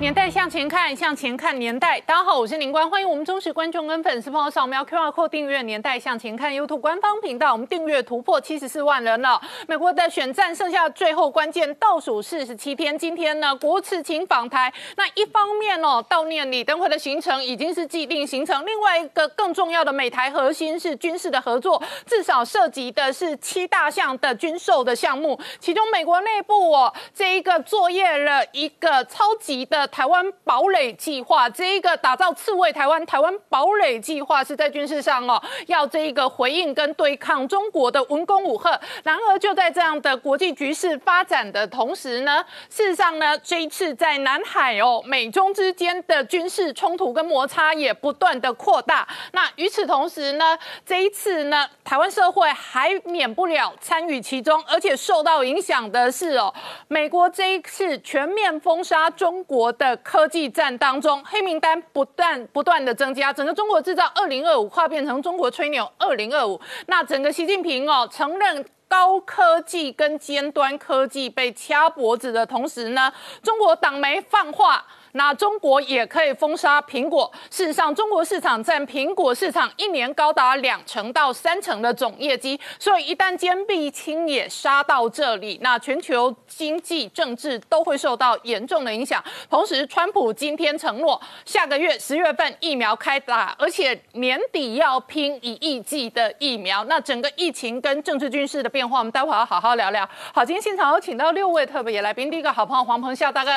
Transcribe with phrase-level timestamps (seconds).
[0.00, 2.00] 年代向前看，向前看年代。
[2.06, 7.52] 大家好，我是林官，欢迎我们忠实观众跟粉丝朋友扫描 QR Code 订阅《年代向前看》YouTube 官方频道。
[7.52, 9.38] 我们订阅突破七十四万人了。
[9.66, 14.72] 美国的选战剩下最后关键倒数四十七天，今天呢，国耻请访台。
[14.96, 18.64] 那一方面哦，悼念李登辉的行程已经是既定行程。
[18.64, 25.38] 另外一个更重要的美台核心是军事的合作，至少涉及的是七大项的军售的项目。
[25.58, 29.89] 其中美国内部哦，这一个作业了一个超级的。
[29.90, 38.78] 台湾堡垒计划，这一个打造刺猬台湾，台湾堡垒计划是在军事上哦，要这一个回应跟对抗中国的文攻武赫。
[39.02, 49.06] 然而就在这样的国际局势发展的同时呢，事实上呢，这一次在南海哦，美中之间的军事冲突跟摩擦也不断的扩大。
[49.32, 56.52] 那与此同时呢，这一次呢，台湾社会还免不了参与其中，而且受到影响的是哦，
[56.88, 59.72] 美国这一次全面封杀中国。
[59.80, 66.60] 的科技战当中，黑名单不断不断的增加，整个中国制造二零二五化变成中国吹牛二零二五。
[66.86, 73.10] 那整个习近平哦，承认高科技跟尖端科技被掐脖子的同时呢，
[73.42, 74.84] 中国党媒放话。
[75.12, 77.30] 那中国也可以封杀苹果。
[77.50, 82.58] 事实上，中国市场占苹果市场一年高达两成到三成的总业绩。
[82.78, 89.22] 所以，一旦坚壁清野杀到这里，那全球经济、政治都会受到严重的影响。
[89.48, 96.84] 同时，川普今天承诺，下个月十月份疫苗开打，而且年底要拼一亿剂的疫苗。
[96.84, 100.08] 那整个疫情跟政治军事的变化，我们待会要好好聊聊。
[100.32, 103.50] 好，今天现场有请到六位特别来宾，第一个好朋友黄鹏孝大哥。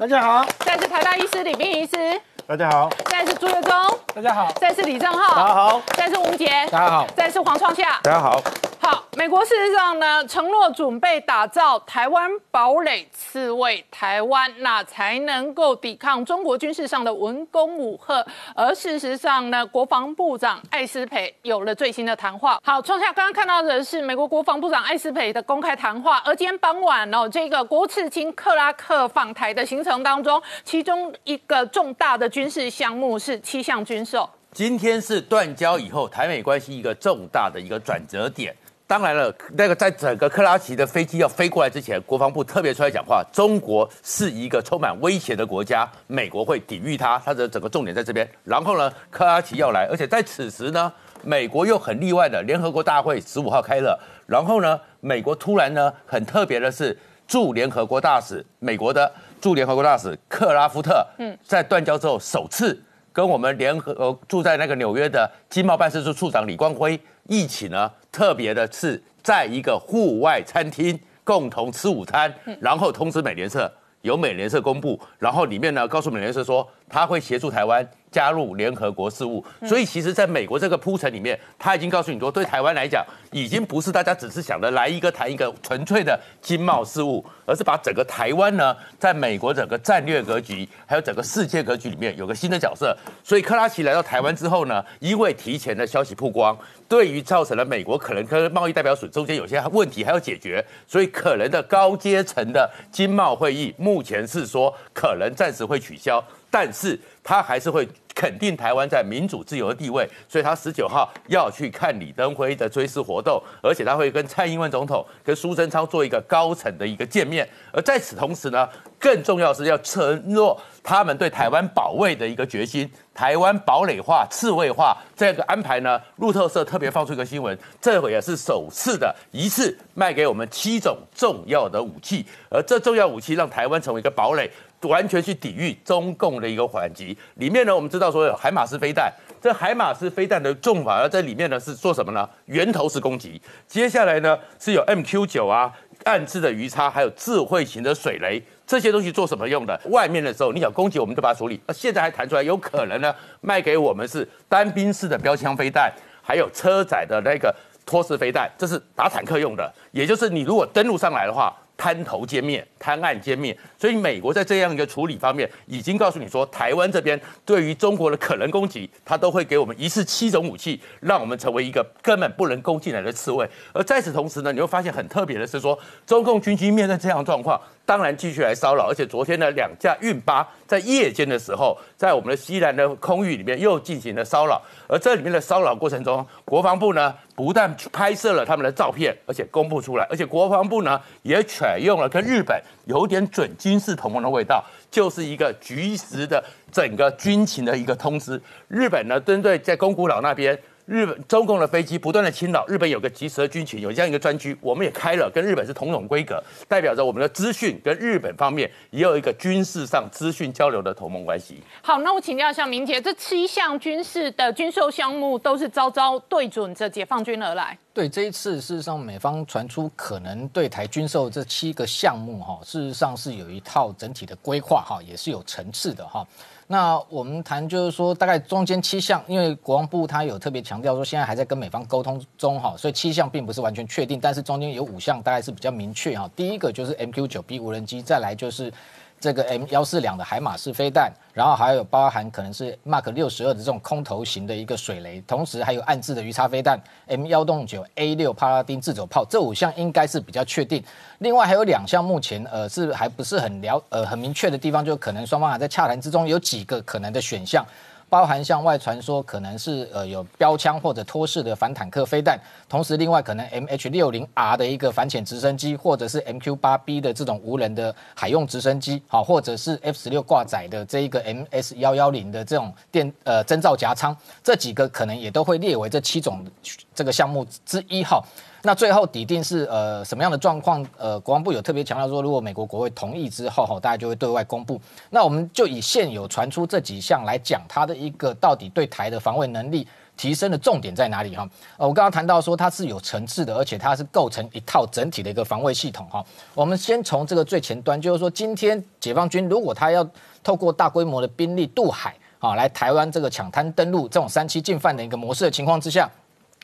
[0.00, 2.18] 大家好，再次台大医师李斌医师，
[2.50, 3.72] 大家好，再是朱月忠，
[4.12, 8.42] 大家好，再是李正浩，大家好，再是吴杰，大家好，再是黄创夏，大家好。
[8.82, 18.26] 好，美国事实上呢，承诺准备打造台湾堡垒，刺猬台湾，那才能够抵抗中国军事上的文攻武赫。
[18.56, 22.58] 而事实上呢，国防部长艾斯培有了最新的谈话。
[22.64, 26.20] 好，创下刚刚看到的是美国国防部长艾斯培的公开谈话。
[26.24, 34.26] 而今天傍晚哦，这个国次卿克拉克访台的行程当中，其中一个重大的军军事项目是七项军售。
[34.50, 38.56] 今天是断交以后台美关系一个重大的一个转折点。
[38.86, 48.26] 当然了，那个在整个克拉奇的飞机要飞过来之前，国防部特别出来讲话，中国是一个充满威胁的国家，美国会抵御它，它的整个重点在这边。
[48.42, 50.90] 然后呢，克拉奇要来，而且在此时呢，
[51.22, 56.96] 美国又很例外的，联合国大会十五号开了，然后呢，美国突然呢，很特别的是，
[57.28, 62.80] 驻联合国大使，美国的驻联合国大使克拉夫特，嗯，在断交之后首次
[63.12, 67.00] 跟我们联合呃住在那个纽约的经贸办事处处长李光辉。
[67.26, 77.88] 一起呢，特别的是在一个户外餐厅共同吃午餐，然后通知美联社，由美联社公布，然后里面呢告诉美联社说他会协助台湾。
[78.10, 92.96] 加入联合国事务，所以其实，在美国这个铺陈里面，他已经告诉你说，对台湾来讲，已经不是大家只是想着来一个谈一个纯粹的经贸事务，而是把整个台湾呢，在美国整个战略格局，还有整个世界格局里面有个新的角色。
[93.22, 106.22] 所以克拉奇来到台湾之后呢，因为提前的消息曝光，对于造成了美国可能跟贸易代表署中间有些问题还要解决，所以可能的高阶层的经贸会议，目前是说可能暂时会取消。
[106.50, 117.48] 但是他还是会肯定台湾在民主自由的地位，所以他十九号要去看李登辉的追思活动，而且他会跟蔡英文总统、跟苏贞昌做一个高层的一个见面。
[117.72, 118.68] 而在此同时呢，
[118.98, 126.00] 更重要是要承诺他们对台湾保卫的一个决心，台湾堡垒化、刺猬化这个安排呢。
[126.16, 134.50] 路透社特别放出一个新闻，这回也是首次的一次卖给我们七种重要的武器，而这重要武器让台湾成为一个堡垒。
[134.88, 142.26] 完全去抵御中共的一个反击，里面呢，我们知道说有海马斯飞弹，这海马斯飞弹的重法在里面呢是做什么呢？
[142.46, 145.70] 源头式攻击，接下来呢是有 MQ 九啊，
[146.04, 149.78] 暗制的鱼叉，还有智慧型的水雷，这些东西做什么用的？
[149.90, 151.60] 外面的时候你想攻击，我们就把它处理。
[151.66, 155.92] 那现在还弹出来，有可能呢卖给我们是单兵式的标枪飞弹，
[156.22, 157.54] 还有车载的那个
[157.84, 161.54] 托式飞弹，这是打坦克用的，也就是你如果登陆上来的话。
[161.80, 173.48] 滩头歼灭，滩岸歼灭，所以美国在这样一个处理方面，已经告诉你说，台湾这边对于中国的可能攻击，它都会给我们一次七种武器，让我们成为一个根本不能攻进来的刺猬。
[173.72, 177.58] 而在此同时呢，你会发现很特别的是说，中共军机面对这样状况。
[177.90, 198.40] 当然继续来骚扰，而且昨天呢，两架运八在夜间的时候，在我们的西南的空域里面又进行了骚扰，而这里面的骚扰过程中，国防部呢不但拍摄了他们的照片，而且公布出来，而且国防部呢也采用了跟日本有点准军事同盟的味道，就是一个局时的整个军情的一个通知。
[198.68, 200.56] 日本呢针对在宫古岛那边。
[200.90, 211.62] 日本中共的飞机不断的侵扰，日本有个即时的军群，有这样一个专区，我们也开了，跟日本是同种规格，代表着我们的资讯跟日本方面也有一个军事上资讯交流的同盟关系。
[211.80, 217.78] 好，那我请教一下明杰，这七项军事的军售项目都是招招对准着解放军而来？
[217.94, 226.26] 对，这一次事实上美方传出可能对台军售这七个项目哈，事实上是有一套整体的规划哈，也是有层次的哈。
[226.72, 236.30] 那我们谈就是说，大概中间七项，因为国防部他有特别强调说，现在还在跟美方沟通中哈，所以七项并不是完全确定，但是中间有五项大概是比较明确哈。
[236.36, 238.72] 第一个就是 MQ 九 B 无人机，再来就是。
[239.20, 250.82] 这个 M 幺四两的海马式飞弹，然后还有包含可能是 Mark 六十二的这种空投型的一个水雷，同时还有暗制的鱼叉飞弹 M 幺洞九 A 六帕拉丁自走炮，这五项应该是比较确定。
[251.18, 257.62] 另外还有两项目前呃是还不是很了呃很明确的地方，就可能双方还在洽谈之中，有几个可能的选项。
[258.10, 276.44] 包含向外传说可能是呃有标枪或者托式的反坦克飞弹，同时另外可能 M H 六零 R 的一个反潜直升机，或者是 M Q 八 B 的这种无人的海用直升机，好，或者是 F 十六挂载的这一个 M S 幺幺零的这种电呃增造夹舱，这几个可能也都会列为这七种
[276.92, 278.20] 这个项目之一哈。
[278.62, 280.86] 那最后底定是呃什么样的状况？
[280.98, 284.80] 呃，国防部有特别强调说，如果美国国会同意之后，哈，大家就会对外公布。
[285.08, 291.34] 那我们就以现有传出这几项来讲，它的一个到底对台的防卫能力提升的重点在哪里？
[291.34, 291.48] 哈，
[291.78, 296.06] 呃，我刚刚谈到说它是有层次的，而且它是构成一套整体的一个防卫系统。
[296.10, 296.22] 哈，
[296.54, 300.06] 我们先从这个最前端，就是说今天解放军如果他要
[300.42, 306.10] 透过大规模的兵力渡海，啊，来台湾这个抢滩登陆这种三七进犯的一个模式的情况之下。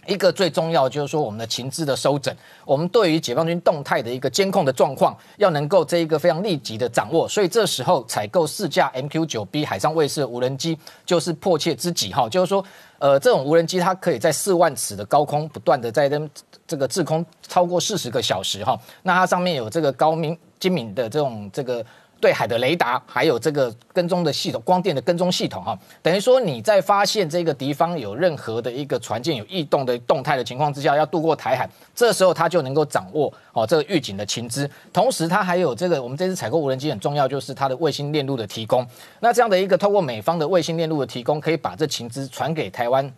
[0.07, 7.29] 一个最重要就是说，我们的情资的收整，我们对于解放军动态的一个监控的状况，要能够这一个非常立即的掌握。
[7.29, 12.29] 所以这时候采购四架 MQ 九 B 海上卫士无人机就是迫切之急哈。
[12.29, 12.65] 就是说，
[12.99, 16.31] 呃，这种无人机它可以在四万尺的高空不断的在这
[16.67, 18.79] 这个滞空超过四十个小时哈。
[19.03, 21.85] 那它上面有这个高明精敏的这种这个。
[22.21, 38.87] 对海的雷达，还有这个跟踪的系统，光电的跟踪系统，哈，等于说你在发现这个敌方有任何的一个船舰有异动的动态的情况之下，要渡过台海，这时候它就能够掌握哦这个预警的情资，同时它还有这个我们这次采购无人机很重要，就是它的卫星链路的提供。
[39.21, 43.13] 那这样的一个透过美方的卫星链路的提供，可以把这情资传给台湾。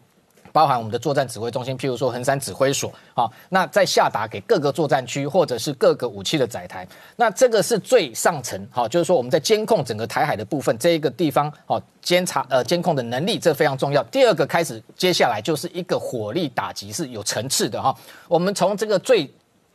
[0.52, 6.86] 包含我们的作战指挥中心，譬如说横山指挥所，好，那再下达给各个作战区或者是各个武器的载台，
[7.16, 14.02] 那这个是最上层，好，就是说我们在监控整个台海的部分，这一个地方，好，监察呃监控的能力，这非常重要。
[14.04, 17.94] 第二个开始，接下来就是一个火力打击是有层次的哈，
[18.28, 19.30] 我们从这个最。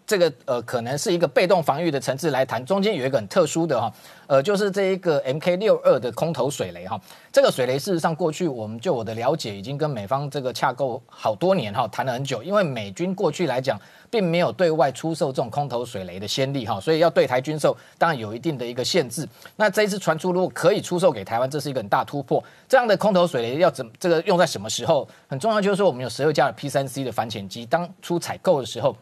[0.05, 3.91] 这个呃，可能是一个被动防御的层次来谈，中间有一个很特殊的哈，
[4.27, 6.99] 呃，就是这一个 MK 六二的空投水雷哈。
[7.31, 12.43] 这个水雷事实上过去我们就我的了解，已经跟美方这个洽购好多年哈，谈了很久。
[12.43, 13.79] 因为美军过去来讲，
[14.09, 19.25] 并没有对外出售这种空投水雷的先例哈，所以要对台军售，当然有一定的一个限制。
[19.55, 22.43] 那这一次传出如果可以出售给台湾，这是一个很大突破。
[22.67, 25.07] 这样的空投水雷要怎这个用在什么时候？
[25.29, 28.93] 很重要就是说，我们有十二架的 P 三 C 的反潜机，当初采购的时候。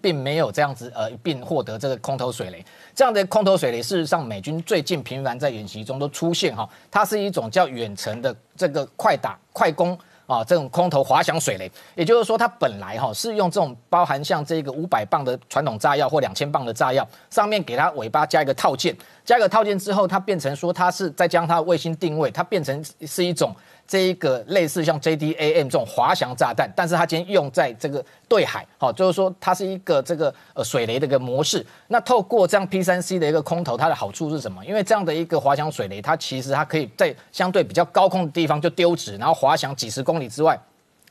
[0.00, 2.64] 并没有这样子，呃，并获得这个空投水雷。
[2.94, 11.70] 这样的空投水雷，事实上美军最近频繁在演习中都出现哈，它是一种叫远程的这个快打快攻啊，这种空投滑翔水雷。
[11.94, 18.96] 也就是说，它本来哈是用这种包含像这个五百磅的传统炸药或两千磅的炸药，上面给它尾巴加一个套件，
[19.28, 23.54] 加个套件之后，它变成说它是再将它的卫星定位，它变成是一种。
[23.86, 31.64] 这一个类似像 JDAM 这种滑翔炸弹，但是它今天用在这个对海，好，就是说它是一个这个呃水雷的一个模式。
[31.86, 34.62] 那透过这样 P3C 的一个空投，它的好处是什么？
[34.64, 40.58] 因为这样的一个滑翔水雷，它其实它可以在相对比较高空的地方就丢掷，然后滑翔几十公里之外。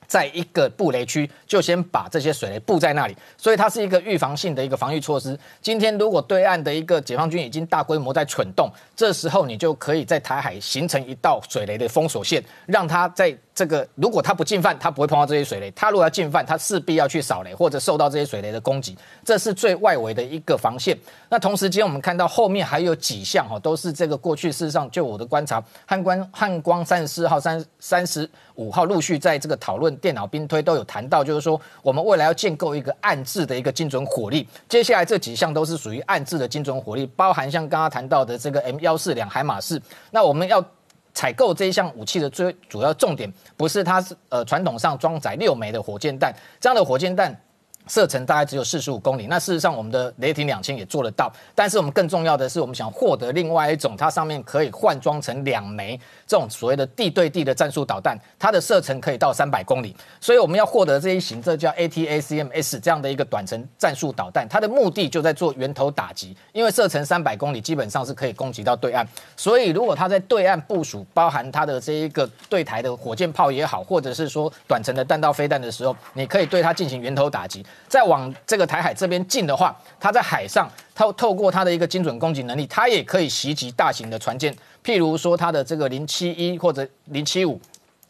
[0.08, 5.38] 在一个布雷区，就先把这些水雷布在那里，所以它是一个预防性的一个防御措施。
[5.62, 13.38] 今天如果对岸的一个解放军已经大规模在蠢动，这时候你就可以在台海形成一道水雷的封锁线，让它在。
[13.58, 18.96] 这个如果他不进犯，他不会碰到这些水雷；他如果要进犯，他势必要去扫雷或者受到这些水雷的攻击，
[19.26, 20.96] 这是最外围的一个防线。
[21.28, 34.48] 那同时间，我们看到后面还有几项哈，都是这个过去事实上就我的观察，汉光汉光三十四号、三三十五号陆续在这个讨论电脑兵推都有谈到，就是说我们未来要建构一个暗制的一个精准火力。
[34.70, 39.82] 接下来这几项都是属于暗制的精准火力，包含像刚刚谈到的这个 M 幺四两海马式。
[40.12, 40.64] 那我们要
[41.14, 47.36] 采购这一项武器的最主要重点，不是它是呃传统上装载六枚的火箭弹，这样的火箭弹。
[47.88, 77.66] 射程大概只有四十五公里，那事实上我们的雷霆两千也做得到，但是我们更重要的是，我们想获得另外一种，它上面可以换装成两枚这种所谓的地对地的战术导弹，它的射程可以到三百公里，所以我们要获得这一型，这叫 ATACMS 这样的一个短程战术导弹，它的目的就在做源头打击，因为射程三百公里基本上是可以攻击到对岸，所以如果它在对岸部署，包含它的这一个对台的火箭炮也好，或者是说短程的弹道飞弹的时候，你可以对它进行源头打击。
[77.88, 87.60] 再往这个台海这边进的话，它在海上，它透过它的一个精准攻击能力，它也可以袭击大型的船舰，譬如说它的这个零七一或者零七五，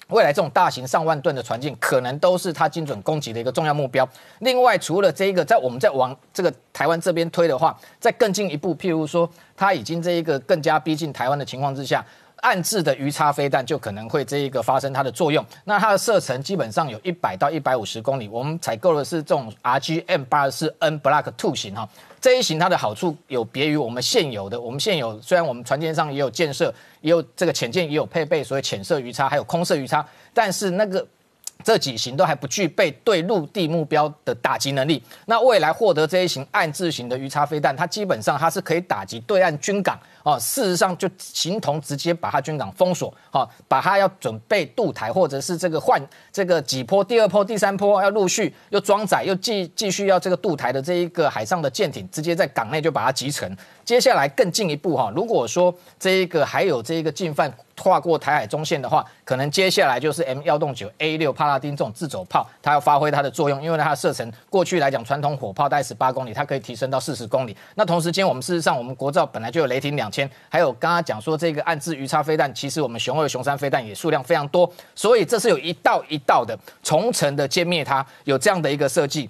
[0.10, 4.08] 未来这种大型上万吨的船舰，可能都是它精准攻击的一个重要目标。
[4.40, 12.06] 另外，除了这一个，在我们在往这个台湾这边推的话，再更进一步，譬如说它已经这一个更加逼近台湾的情况之下。
[12.42, 18.28] 暗制的鱼叉飞弹就可能会这一个发生它的作用，那它的射程基本上有一百到一百五十公里。
[18.28, 21.88] 我们采购的是这种 RGM 八四 N Block Two 型哈，
[22.22, 24.60] 这一型它的好处有别于我们现有的。
[24.60, 31.06] 我们现有虽然我们船舰上也有建设，也有这个潜舰也有配备，所以浅射鱼叉还有空射鱼叉，但是那个。
[31.64, 35.02] 这几型都还不具备对陆地目标的打击能力。
[35.26, 40.38] 那未来获得这一型暗制型的鱼叉飞弹，它基本上它是可以打击对岸军港哦。
[40.40, 53.56] 事实上就形同直接把它军港封锁，哦，把它要准备渡台或者是这个换这个几波第二波、第三波要陆续又装载又继继续要这个渡台的这一个海上的舰艇，直接在港内就把它集成。
[53.86, 57.54] 接下来更进一步哈，如果说这一个还有这一个进犯。
[57.80, 67.56] 跨过台海中线的话，可能接下来就是 M 幺洞九 A 六帕拉丁这种自走炮，它要发挥它的作用，因为它射程过去来讲，传统火炮大概十八公里，它可以提升到四十公里。
[67.76, 79.30] 那同时间，我们事实上我们国造本来就有雷霆两千千，还有刚刚讲说这个暗制鱼叉飞弹，其实我们雄二雄三飞弹也数量非常多，所以这是有一道一道的重层的歼灭它，有这样的一个设计。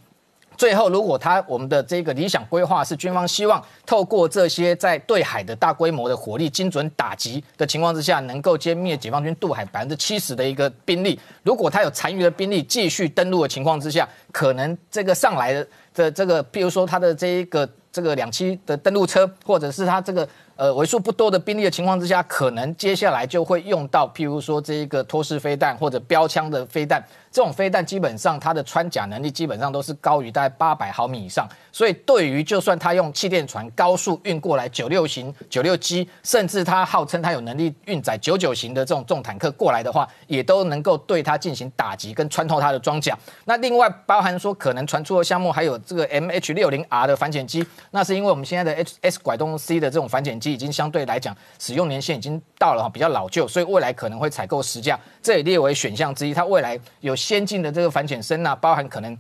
[0.56, 11.20] 最后，如果他我们的这个理想规划是军方希望透过这些在对海的大规模的火力精准打击的情况之下，能够歼灭解放军渡海百分之七十的一个兵力。
[11.44, 20.28] 如果他有残余的兵力继续登陆的情况之下，可能这个上来的的这个，譬如说他的这一个这个两栖的登陆车，或者是他这个。
[20.58, 27.02] 呃，为数不多的兵力的情况之下，可能接下来就会用到，譬如说这一个托式飞弹或者标枪的飞弹。
[27.38, 43.16] 这种飞弹基本上它的穿甲能力基本上都是高于大概八百毫米以上，所以对于就算它用气垫船高速运过来九六型、九六 G，甚至它号称它有能力运载九九型的这种重坦克过来的话，也都能够对它进行打击跟穿透它的装甲。
[43.46, 50.52] 那另外包含说可能传出的项目还有这个 MH 六零 R 的反潜机，那是因为我们现在的 H S 拐动 C 的这种反潜机。
[50.52, 56.34] 已经相对来讲使用年限已经到了哈，比较老旧，所以未来可能会采购十架，这也列为选项之一。
[56.34, 59.18] 它未来有先进的这个反潜声呐，包含可能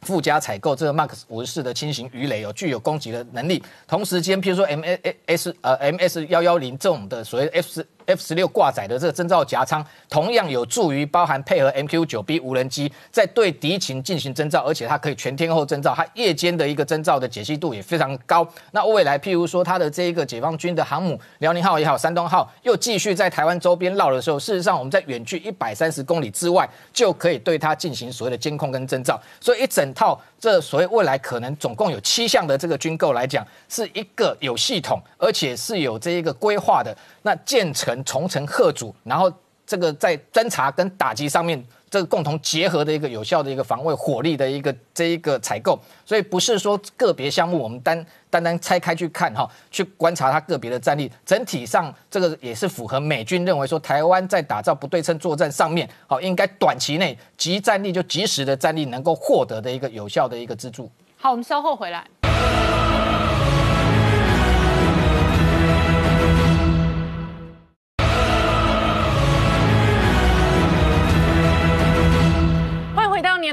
[0.00, 3.62] 附加采购这个 Max 五十四的轻型鱼雷，有具有攻击的能力。
[3.86, 18.46] 同时间，譬如说 M A S 呃 M S 幺幺零这种的所谓 F 四 F 十六挂载的这个侦照夹舱，同样有助于包含配合 MQ 九 B 无人机，在对敌情进行侦照，而且它可以全天候侦照，它夜间的一个侦照的解析度也非常高。
[18.72, 29.20] 那未来譬如说它的这一个解放军的航母辽宁号也好，山东号又继续在台湾周边绕的时候，事实上我们在远距一百三十公里之外，就可以对它进行所谓的监控跟侦照。
[29.40, 36.96] 所以一整套这所谓未来可能总共有七项的这个军购来讲，是一个有系统，而且是有这一个规划的。
[37.22, 39.30] 那建成重成贺主，然后
[39.66, 60.88] 这个在侦查跟打击上面，这个共同结合的一个有效的一个防卫火力的一个这一个采购，所以不是说个别项目我们单单单拆开去看哈，去观察它个别的战力，整体上这个也是符合美军认为说台湾在打造不对称作战上面，好应该短期内即战力就及时的战力能够获得的一个有效的一个资助。
[61.16, 62.06] 好，我们稍后回来。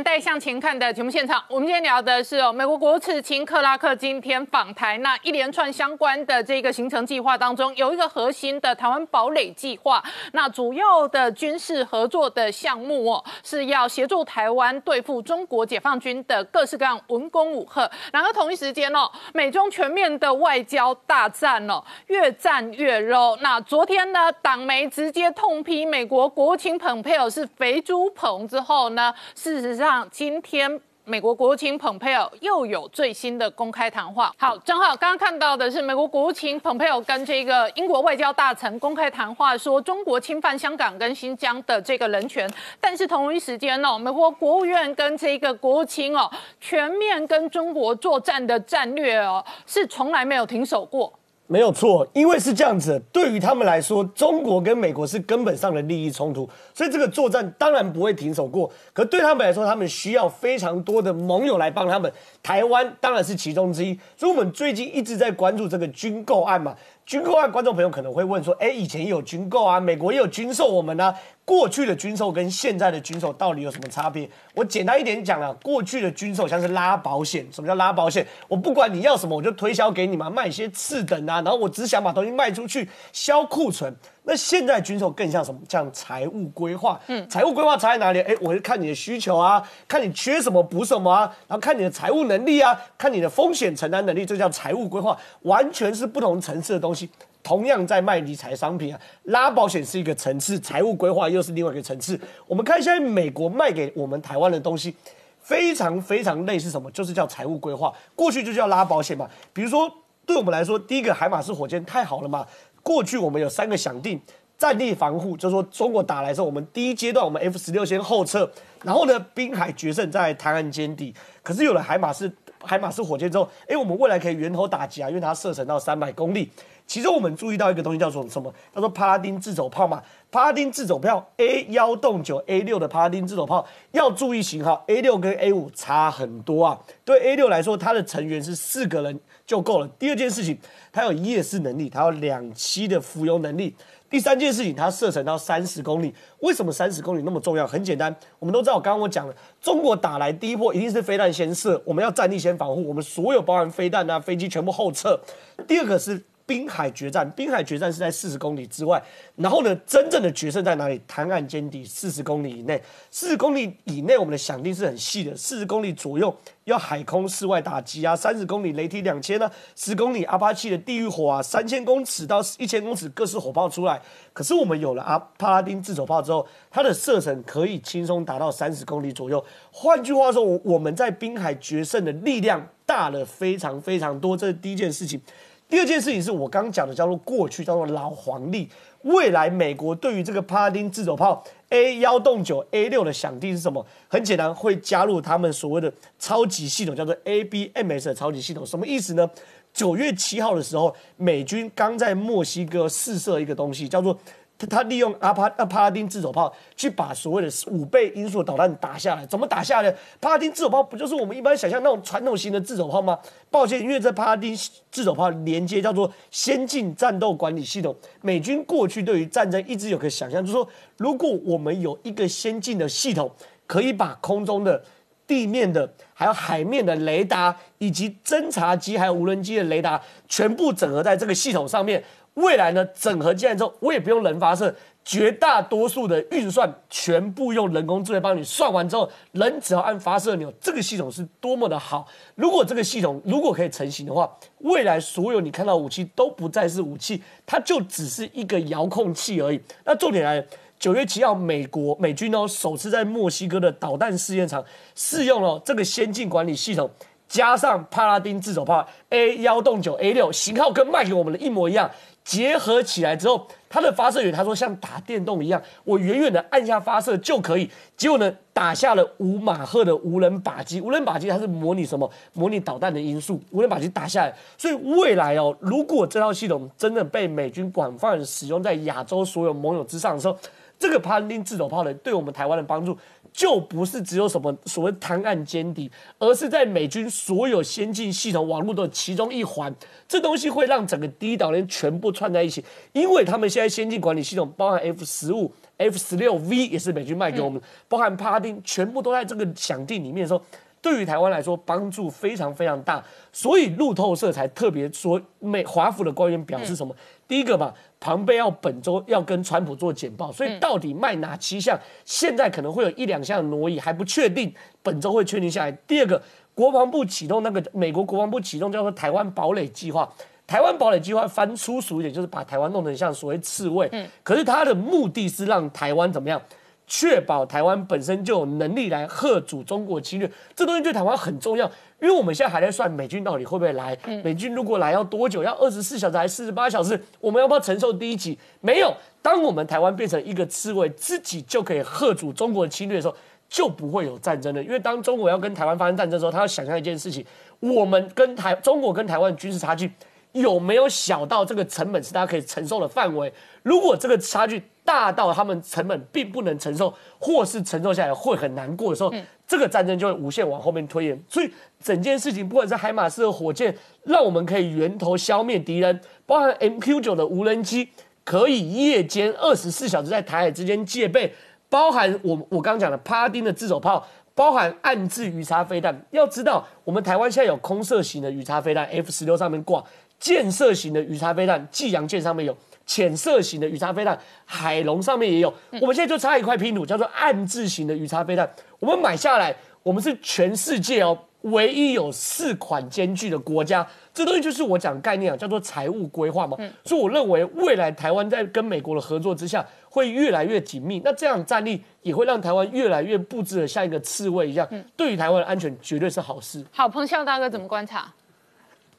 [0.03, 0.57] 带向前。
[0.59, 17.87] 看的节目现场，我们今天聊的是哦，美国国务次卿克拉克今天访台，那一连串相关的这个行程计划当中，有一个核心的台湾堡垒计划，那主要的军事合作的项目哦，是要协助台湾对付中国解放军的各式各样文攻武吓。
[18.11, 23.35] 然后同一时间哦，美中全面的外交大战哦，越战越热。
[23.41, 29.13] 那昨天呢，党媒直接痛批美国国务卿蓬佩奥是肥猪棚之后呢？
[29.35, 34.33] 事实上，今天美国国务卿蓬佩奥又有最新的公开谈话。
[34.37, 42.49] 好，正好刚刚看到的是美国国务卿蓬佩奥跟这个英国外交大臣公开谈话，说中国侵犯香港跟新疆的这个人权。
[42.81, 46.29] 但是同一时间哦，美国国务院跟这个国务卿哦，
[46.59, 51.13] 全面跟中国作战的战略哦，是从来没有停手过。
[51.49, 58.69] 没有错，因为是这样子，对于他们来说，中国跟美国是根本上的利益冲突，所以这个作战当然不会停手过。
[58.91, 62.11] 可对他们来说，他们需要非常多的盟友来帮他们，
[62.43, 63.97] 台湾当然是其中之一。
[64.17, 66.75] 所以我们最近一直在关注这个军购案嘛。
[67.05, 71.13] 军购案，观众朋友可能会问说：，哎，以前也有军购啊，美国也有军售我们呢。
[71.47, 74.29] 过去的军售跟现在的军售到底有什么差别？
[74.53, 77.47] 我简单一点讲了，过去的军售像是拉保险。
[77.53, 78.27] 什么叫拉保险？
[78.49, 83.95] 我不管你要什么，我就推销给你嘛，卖一些次等啊，然后我只想把东西卖出去，销库存。
[84.23, 85.61] 那现在军售更像什么？
[85.69, 86.99] 像财务规划。
[87.07, 88.19] 嗯，财务规划差在哪里？
[88.19, 97.09] 哎，我是看你的需求啊，看你缺什么补什么啊，然后看你的财务能力啊，看你的风险承担能力，这叫财务规划，完全是不同层次的东西。
[97.43, 102.19] 同样在卖理财商品啊，拉保险是一个层次，财务规划又是另外一个层次。
[102.45, 104.93] 我们看现在美国卖给我们台湾的东西，
[105.39, 106.91] 非常非常类似什么？
[106.91, 107.93] 就是叫财务规划。
[108.15, 109.29] 过去就叫拉保险嘛。
[109.53, 109.89] 比如说，
[110.25, 112.45] 对我们来说，第一个海马式火箭太好了嘛。
[112.83, 114.19] 过去我们有三个响定，
[114.57, 118.49] 战地防护，就是说中国打来的时候，我们第一阶段我们 F 十六先后撤，
[118.83, 121.13] 然后呢，滨海决胜在台湾歼敌。
[121.41, 122.29] 可是有了海马式
[122.61, 126.49] 海马式火箭之后，哎，我们未来可以源头打击啊，因为它射程到三百公里。
[126.87, 128.51] 其实我们注意到一个东西，叫做什么？
[128.73, 130.01] 叫做帕拉丁自走炮嘛。
[130.31, 136.79] 帕拉丁自走炮 A 幺洞九 A 六的帕拉丁自走炮要注意型号，A 六跟 A 五差很多啊。
[137.03, 139.87] 对 A 六来说，它的成员是四个人就够了。
[139.99, 140.57] 第二件事情，
[140.93, 143.75] 它有夜视能力，它有两栖的浮游能力。
[144.09, 146.13] 第三件事情，它射程到三十公里。
[146.39, 147.67] 为什么三十公里那么重要？
[147.67, 155.19] 很简单，我们都知道，刚刚我讲了，中国打来第一波一定是飞弹先射，我们要战力先防护，我们所有包含飞弹啊、飞机全部后撤。
[155.67, 156.23] 第二个是。
[156.47, 158.99] 滨海决战，滨海决战是在四十公里之外。
[159.35, 160.99] 然后呢，真正的决胜在哪里？
[161.05, 162.81] 滩岸歼敌四十公里以内。
[163.11, 165.35] 四十公里以内，我们的响定是很细的。
[165.35, 166.33] 四十公里左右
[166.63, 168.15] 要海空室外打击啊。
[168.15, 174.01] 三十公里雷霆两千呢，十公里阿帕奇的地狱火啊，三千公尺到一千公尺各式火炮出来。
[174.31, 179.43] 可是我们有了阿帕拉丁自走炮之后，它的射程可以轻松达到三十公里左右。
[179.69, 184.37] 换句话说，我我们在滨海决胜的力量大了非常非常多。
[184.37, 185.21] 这是第一件事情。
[185.69, 188.69] 第二件事情是我刚讲的，叫做过去叫做老黄历。
[189.03, 193.85] 未来美国对于这个帕拉丁自走炮 A 幺洞九 A 六的响定是什么？
[194.07, 198.65] 很简单，会加入他们所谓的超级系统，叫做 ABMS 的超级系统。
[198.65, 199.29] 什么意思呢？
[199.73, 204.17] 九月七号的时候，美军刚在墨西哥试射一个东西，叫做。
[204.57, 209.95] 他他利用阿帕阿帕拉丁自走炮去把所谓的五倍音速导弹打下来，怎么打下来？
[210.19, 213.19] 帕拉丁自走炮不就是我们一般想象那种传统型的自走炮吗？
[213.51, 214.57] 抱歉，因为这帕拉丁
[214.91, 217.95] 自走炮连接叫做先进战斗管理系统。
[218.21, 220.67] 美军过去对于战争一直有个想象，就是说，
[220.97, 223.31] 如果我们有一个先进的系统，
[223.67, 224.83] 可以把空中的、
[225.27, 232.03] 地面的、还有海面的雷达，以及侦察机还有无人机的雷达，全部整合在这个系统上面。
[232.37, 234.73] 未来呢，整合进来之后，我也不用人发射，
[235.03, 242.07] 绝大多数的运算全部用人工智能帮你算完之后，人只要按发射钮，这个系统是多么的好。
[242.35, 249.59] 如果这个系统如果可以成型的话，未来所有你看到武器都不再是武器，它就只是一个遥控器而已。
[249.83, 250.45] 那重点来，
[250.77, 256.87] 九月七号，美国美军哦首次在墨西哥的导弹试验场试用了这个先进管理系统，
[257.27, 261.89] 加上帕拉丁自走炮 A 幺洞九 A 六型号跟卖给我们的一模一样。
[262.27, 267.71] 结合起来之后，它的发射源他说像打电动一样，我远远的按下发射就可以。
[267.95, 270.81] 结果呢，打下了五马赫的无人靶机。
[270.81, 272.11] 无人靶机它是模拟什么？
[272.33, 273.39] 模拟导弹的因素。
[273.51, 280.37] 无人靶机打下来，所以未来哦，如果这套系统真的被美军广泛使用在亚洲所有盟友之上的时候，
[280.77, 282.95] 这个帕丁自走炮的对我们台湾的帮助。
[283.37, 289.71] 就不是只有什么所谓滩岸歼敌，而是在美军所有先进系统网络的其中一环。
[290.07, 300.41] 这东西会让整个第一岛链全部串在一起，因为他们现在先进管理系统包含 F 十五、F 十六 V 也是美军卖给我们，包含帕丁，全部都在这个响地里面的时候。
[300.79, 306.95] 对于台湾来说，帮助非常非常大，所以路透社才特别说，美华府的官员表示什么？
[307.27, 311.79] 第一个嘛，庞贝要本周要跟川普做简报，所以到底卖哪七项？
[312.05, 315.71] 现在可能会有一两项挪移，还不确定，本周会确定下来。
[315.71, 316.21] 第二个，
[316.53, 320.07] 国防部启动那个美国国防部启动叫做台湾堡垒计划，
[320.45, 323.89] 台湾堡垒计划翻粗俗一点，就是把台湾弄成像所谓刺猬。
[323.91, 326.41] 嗯，可是它的目的是让台湾怎么样？
[326.87, 331.69] 确保台湾本身就有能力来遏阻中国侵略，这东西对台湾很重要，
[332.01, 333.95] 因为我们现在还在算美军到底会不会来。
[334.23, 335.43] 美军如果来要多久？
[335.43, 336.99] 要二十四小时还是四十八小时？
[337.19, 338.39] 我们要不要承受第一击？
[338.61, 338.93] 没有。
[339.21, 343.15] 当我们台湾变成一个刺猬，自己就可以贺阻中国的侵略的时候，
[343.49, 344.63] 就不会有战争了。
[344.63, 347.25] 因为当中国要跟台湾发生战争的时候，他要想象一件事情：
[347.59, 349.91] 我们跟台中国跟台湾军事差距
[350.31, 353.33] 有没有小到这个成本是大家可以承受的范围？
[353.63, 359.13] 如果这个差距，大到他们成本并不能承受，或是承受下来会很难过的时候，
[359.45, 361.23] 这个战争就会无限往后面推延。
[361.27, 361.51] 所以
[361.83, 367.89] 整件事情，不管是海马斯的火箭，让我们可以源头消灭敌人，包含 MQ 九的无人机，
[368.23, 371.33] 可以夜间二十四小时在台海之间戒备，
[371.67, 376.01] 包含我我刚刚讲的帕丁的自走炮，包含暗制鱼叉飞弹。
[376.11, 379.83] 要知道，我们台湾现在有空射型的鱼叉飞弹，F 十六上面挂；
[380.17, 382.55] 建设型的鱼叉飞弹，济阳舰上面有。
[382.87, 385.53] 浅色型的鱼叉飞弹，海龙上面也有。
[385.81, 388.49] 我们现在就差一块拼图，叫做暗字型的鱼叉飞弹。
[388.79, 393.85] 我们买下来，我们是全世界哦唯一有四款兼具的国家。
[394.13, 396.57] 这东西就是我讲概念啊，叫做财务规划嘛。
[396.85, 401.01] 所以我认为未来台湾在跟美国的合作之下，会越来越紧密。
[401.03, 404.67] 那这样战力也会让台湾越来越布置的像一个刺猬一样。
[404.95, 406.65] 对于台湾的安全绝对是好事。
[406.71, 408.11] 好，彭笑大哥怎么观察？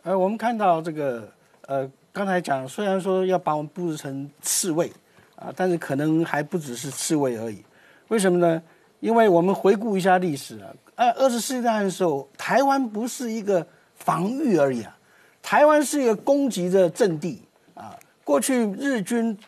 [0.02, 1.26] 呃，我们看到这个
[1.66, 1.90] 呃。
[2.12, 4.92] 刚才讲，虽然说要把我们布置成刺猬，
[5.36, 7.64] 啊，但是可能还不只是刺猬而已。
[8.08, 8.62] 为什么呢？
[9.00, 14.98] 因为我们回顾一下历史啊，二，二次世界大战的时候，台湾不是一个防御而已啊，
[15.40, 17.42] 台湾是一个攻击的阵地
[17.74, 17.96] 啊。
[18.24, 19.38] 过去日军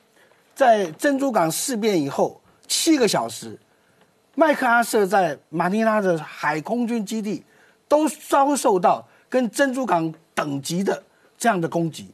[0.54, 3.58] 在珍珠港事变以后七个小时，
[4.36, 7.44] 麦克阿瑟在马尼拉的海空军基地
[7.88, 11.02] 都遭受到跟珍珠港等级的
[11.36, 12.08] 这样的攻击。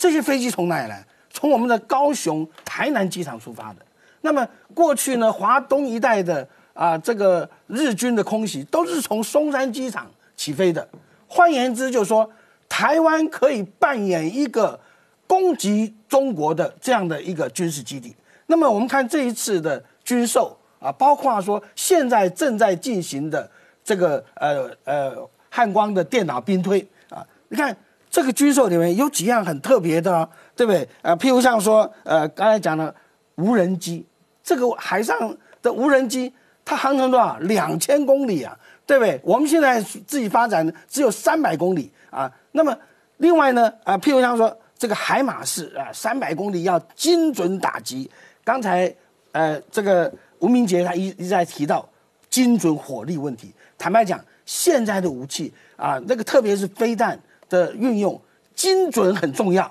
[0.00, 1.04] 这些飞机从哪里来？
[1.30, 3.76] 从我们的高雄、台南机场出发的。
[4.22, 10.88] 那么过去呢，华东一带的啊，这个日军的空袭都是从松山机场起飞的。
[11.28, 12.28] 换言之，就是说
[12.66, 14.80] 台湾可以扮演一个
[15.26, 18.16] 攻击中国的这样的一个军事基地。
[18.46, 23.48] 那么我们看这一次的军售啊，包括说现在正在进行的
[23.84, 27.76] 这个呃呃汉光的电脑兵推啊，你看。
[28.10, 30.86] 这个军售里面有几样很特别的，对不对？
[31.02, 32.92] 呃，譬如像说，呃，刚才讲的
[33.36, 34.04] 无人机，
[34.42, 36.32] 这个海上的无人机，
[36.64, 37.38] 它航程多少？
[37.38, 39.20] 两千公里啊，对不对？
[39.22, 42.28] 我们现在自己发展只有三百公里啊。
[42.50, 42.76] 那么
[43.18, 48.10] 另外呢，啊，譬如像说这个海马式啊，三百公里要精准打击。
[48.42, 48.92] 刚才
[49.30, 51.88] 呃，这个吴明杰他一一直在提到
[52.28, 53.54] 精准火力问题。
[53.78, 57.16] 坦白讲，现在的武器啊，那个特别是飞弹。
[57.50, 58.18] 的运用
[58.54, 59.70] 精准很重要。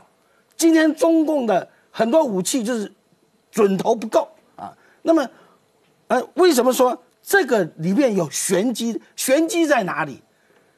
[0.55, 2.91] 今天中共的很多武器就是
[3.49, 4.71] 准头不够啊。
[5.01, 5.27] 那么，
[6.09, 9.01] 呃，为什么说这个里面有玄机？
[9.15, 10.21] 玄机在哪里？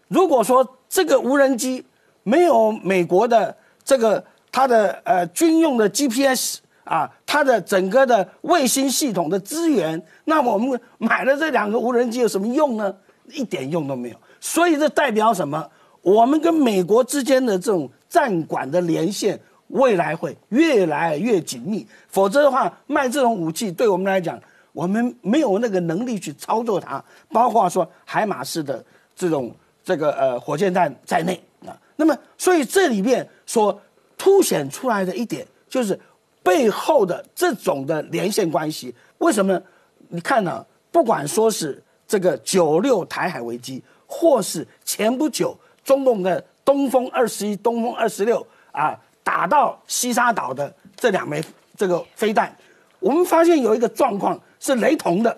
[0.08, 1.84] 如果说这个无人机
[2.24, 12.96] 没有美国的这个它的呃军用的 GPS 啊，它的整个的卫星系统的资源，那我们买了这两个无人机有什么用呢？
[13.30, 14.16] 一点用都没有。
[14.40, 15.68] 所以这代表什么？
[16.02, 21.86] 我们跟美国之间的这种战管的连线，未来会越来越紧密。
[22.10, 24.40] 否则的话，卖这种武器对我们来讲，
[24.74, 28.84] 我们没有那个能力去操作它，包括说海马式的
[29.16, 31.78] 这种这个呃火箭弹在内啊。
[31.96, 33.80] 那么，所以这里面所
[34.18, 36.00] 凸显出来的一点，就是
[36.42, 38.94] 背后的这种的连线关系。
[39.20, 39.62] 为什么？
[40.10, 40.66] 你看呢？
[40.92, 45.56] 不管说是这个九六台海危机，或是前不久。
[45.92, 51.44] 中共的东风二十一、东风二十六啊，打到西沙岛的这两枚
[51.76, 52.56] 这个飞弹，
[53.02, 55.38] 我们发现有一个状况是雷同的。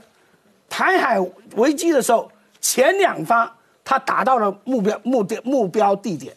[0.69, 1.19] 台海
[1.55, 3.51] 危机的时候，前两发
[3.83, 6.31] 它打到了目标目的目标地点，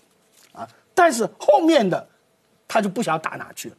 [0.55, 2.09] 啊，但是后面的
[2.66, 3.76] 他就不晓得打哪去了。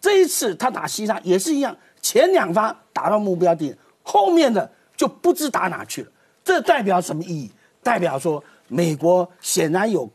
[0.00, 6.10] 这一次他打西沙也是一样，前两发打到目标地点，后面的就不知打哪去了。
[6.44, 7.50] 这代表什么意义？
[7.80, 10.08] 代表说美国显然有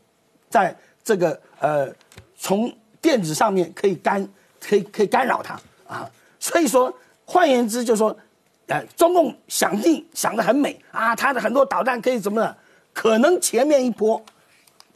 [0.48, 1.92] 在这个呃
[2.36, 4.26] 从电子上面可以干
[4.58, 6.10] 可以可以干扰它啊。
[6.40, 6.92] 所以说，
[7.24, 8.14] 换言之，就是说，
[8.66, 12.56] 呃，中共想定想得很美啊，它的很多导弹可以怎么的？
[12.92, 14.22] 可能前面一波，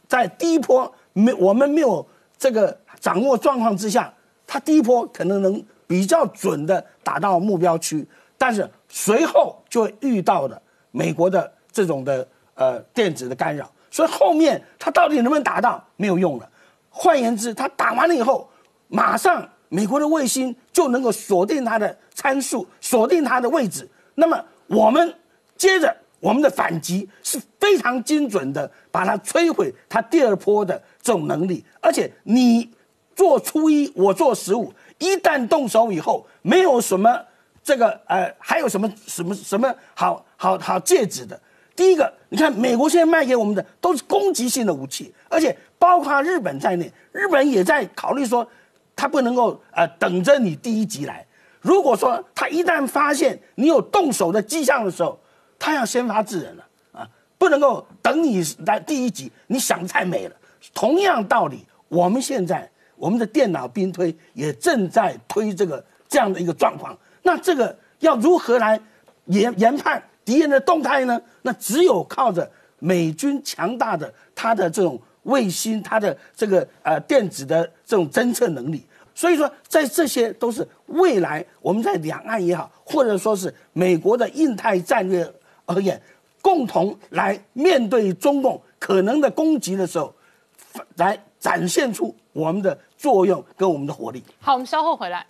[0.07, 4.13] 在第一波没我们没有这个掌握状况之下，
[4.45, 12.27] 它第一波可能能比较准的打到目标区，但是随后就会遇到的美国的这种的
[12.59, 16.47] 呃电子的干扰，所以后面它到底能不能打到没有用了。
[16.91, 18.47] 换言之，它打完了以后，
[18.87, 23.89] 马上美国的卫星就能够锁定它的参数，锁定它的位置。
[24.15, 25.15] 那么我们
[25.57, 25.95] 接着。
[26.21, 31.63] 我们的反击是非常精准的，把它摧毁它第二波的这种能力。
[31.79, 32.69] 而且你
[33.15, 37.23] 做初一，我做十五，一旦动手以后，没有什么
[37.63, 41.39] 这个呃，还有什么什么什么好好好戒指的。
[41.79, 48.45] 第一个，你看美国现在卖给我们的都是攻击性的武器，而且包括日本在内，日本也在考虑说，
[48.97, 51.25] 他不能够呃等着你第一集来。
[51.61, 55.17] 如果说他一旦发现你有动手的迹象的时候，
[55.57, 60.35] 他要先发制人了啊，不能够等你来第一集，你想的太美了。
[60.73, 66.97] 同样道理，我们现在我们的电脑兵推也正在推这个这样的一个状况。
[67.23, 68.77] 那这个要如何来
[69.27, 71.19] 研研 判敌人的动态呢？
[71.41, 78.85] 那只有靠着美军强大的它的这种卫星，它的这个呃电子的这种侦测能力。
[79.15, 85.27] 所以说，在这些都是未来我们在两岸也好，或者说是美国的印太战略。
[85.65, 85.99] 而言，
[86.43, 90.13] 共同来面对中共可能的攻击的时候，
[90.97, 94.23] 来展现出我们的作用跟我们的活力。
[94.39, 95.25] 好，我们稍后回来。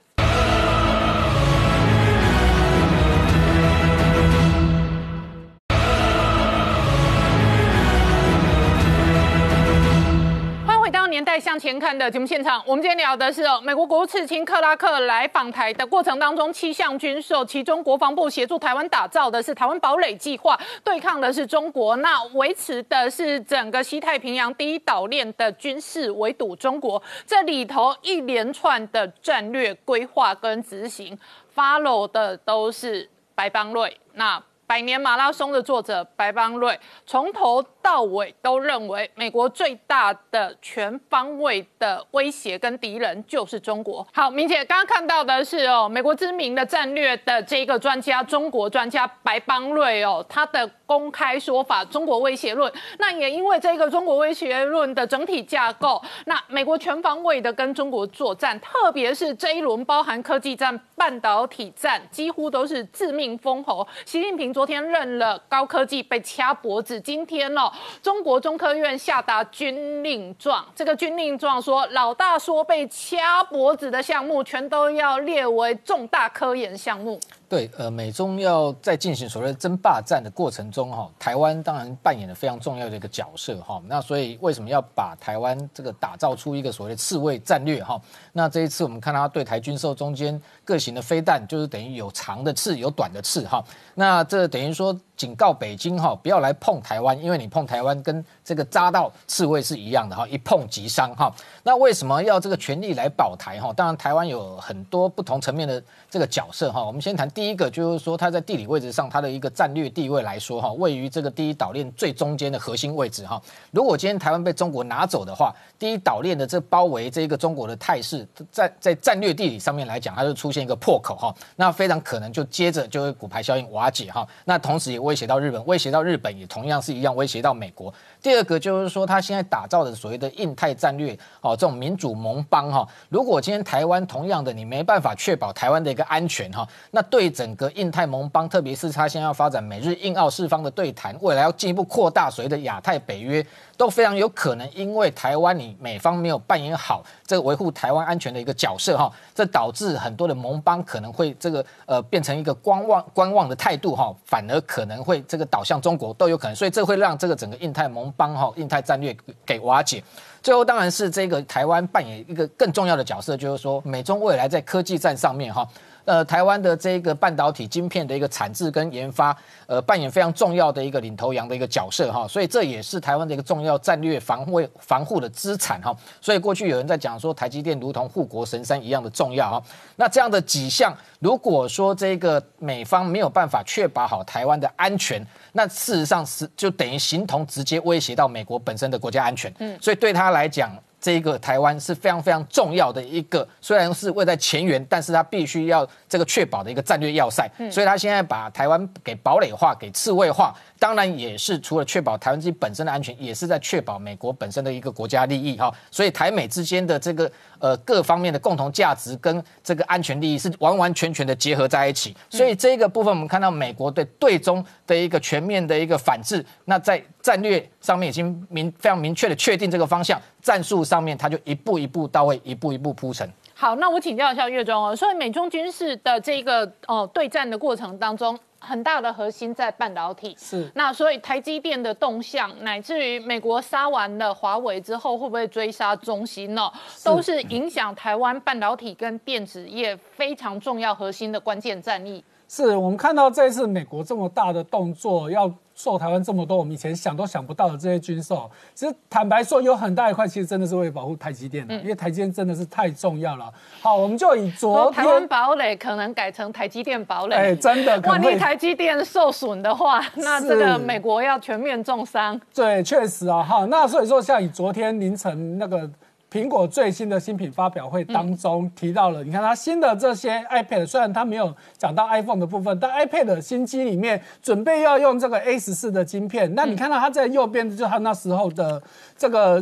[11.20, 31.20] 年代向前看的节目现场，我们今天聊的是哦，美国国务次卿克拉克来访台的过程当中，七项军售，其中国防部协助台湾打造的是台湾堡垒计划，对抗的是中国，那维持的是整个西太平洋第一岛链的军事围堵中国，这里头一连串的战略规划跟执行
[31.54, 34.42] ，follow 的都是白邦瑞那。
[34.70, 44.08] 百年马拉松的作者白邦瑞从头到尾都认为，美国最大的全方位的威胁跟敌人就是中国。
[44.14, 52.72] 好，明姐刚刚看到的是哦，美国知名的战略的这个专家，中国专家白邦瑞哦，他的公开说法，中国威胁论。
[53.00, 63.88] 那也因为这个中国威胁论的整体架构，那美国全方位的跟中国作战，特别是这一轮包含科技战、半导体战，几乎都是致命封喉。
[64.06, 64.54] 习近平。
[64.60, 67.72] 昨天认了高科技被掐脖子，今天哦，
[68.04, 77.18] 中国中科院下达军令状，这个军令状说，老大说被掐脖子的项目全都要列为重大科研项目。
[77.50, 83.82] 对，呃，美中要在进行所谓争霸战的过程中，哈，台湾当然扮演了非常重要的一个角色，哈。
[83.88, 88.00] 那所以为什么要把台湾这个打造出一个所谓的刺猬战略，哈？
[88.34, 93.64] 那这一次我们看到对台军售中间各型的飞弹，就是等于有长的刺，有短的刺，哈。
[93.96, 94.96] 那这等于说。
[95.20, 101.32] 警告北京哈，不要来碰台湾，因为你碰台湾跟这个扎到刺猬是一样的哈，一碰即伤哈。
[101.62, 103.72] 那为什么要这个全力来保台哈？
[103.72, 106.84] 当然，台湾有很多不同层面的这个角色哈。
[106.84, 113.40] 我们先谈第一个，就是说它在地理位置上，它的一个战略地位来说哈，位于这个第一岛链最中间的核心位置哈。
[113.70, 121.32] 如果今天台湾被中国拿走的话，第一岛链的这包围这一个中国的态势，在在战略地理上面来讲，它就出现一个破口哈。
[121.56, 124.28] 那非常可能就接着就会骨牌效应瓦解哈。
[124.46, 127.94] 那同时也威胁到日本，威胁到日本也同样是一样威胁到美国。
[128.22, 143.46] 第二个就是说，他现在打造的所谓的印太战略，哦，这种民主盟邦哈，如果今天台湾同样的你没办法确保台湾的一个安全哈，那对整个印太盟邦，特别是他现在要发展美日印澳四方的对谈，未来要进一步扩大所谓的亚太北约，
[143.80, 158.10] 都非常有可能因为台湾你美方没有扮演好这个维护台湾安全的一个角色哈，这导致很多的盟邦可能会这个呃变成一个观望观望的态度哈，反而可能会这个导向中国都有可能，所以这会让这个整个印太盟。
[158.18, 159.16] 邦哈印太战略
[159.46, 160.04] 给瓦解，
[160.42, 165.66] 最后当然是这个台湾扮演一个更重要的角色，就是说美中未来在科技战上面哈。
[166.06, 169.36] 呃，台湾的这个半导体晶片的一个产制跟研发，
[169.68, 175.96] 呃，扮演非常重要的一个领头羊的一个角色哈，所以这也是台湾的一个重要战略防卫防护的资产哈。
[176.20, 179.64] 所以过去有人在讲说，台积电如同护国神山一样的重要哈。
[179.96, 189.54] 那这样的几项，如果说这个美方没有办法确保好台湾的安全，那事实上是就等于形同直接威胁到美国本身的国家安全。
[189.60, 190.76] 嗯，所以对他来讲。
[191.02, 197.50] 这个台湾是非常非常重要的一个，虽然是位在前沿，但是它必须要这个确保的一个战略要塞。
[197.72, 205.72] 所以它现在把台湾给堡垒化、给刺猬化，当然也是除了确保台湾自己本身的安全，也是在确保美国本身的一个国家利益哈。
[205.92, 212.16] 所以台美之间的这个呃各方面的共同价值跟这个安全利益是完完全全的结合在一起。
[212.32, 220.80] 所以这个部分我们看到美国对对中的一个全面的一个反制，那在战略上面已经明非常明确的确定这个方向，战术。
[220.90, 223.30] 上面它就一步一步到位，一步一步铺陈。
[223.62, 230.34] 好，那我请教一下岳中哦，所以美中军事的这个哦对战的过程当中，很大的核心在半导体。
[230.40, 230.72] 是。
[230.76, 236.72] 那所以台积电的动向，乃至于美国杀完了华为之后，会不会追杀中芯呢？
[237.04, 242.24] 都是影响台湾半导体跟电子业非常重要核心的关键战役。
[242.48, 253.50] 是我们看到这次美国这么大的动作，要售台湾这么多我们以前想都想不到的这些军售，其实坦白说，有很大一块其实真的是为了保护台积电的，因为台积电真的是太重要了。
[253.80, 262.38] 好，我们就以昨台湾堡垒可能改成台积电堡垒，哎，真的，万一台积电受损的话，那这个美国要全面重伤。
[262.54, 265.90] 对，确实啊，哈，那所以说像以昨天凌晨那个。
[266.32, 276.54] 苹果最新的新品发表会当中提到了，你看它新的这些 iPad，虽然它没有讲到 iPhone 的部分，但 iPad 的新机里面准备要用这个 A 十四的晶片。
[276.56, 278.82] 那你看到它在右边，就是它那时候的
[279.18, 279.62] 这个。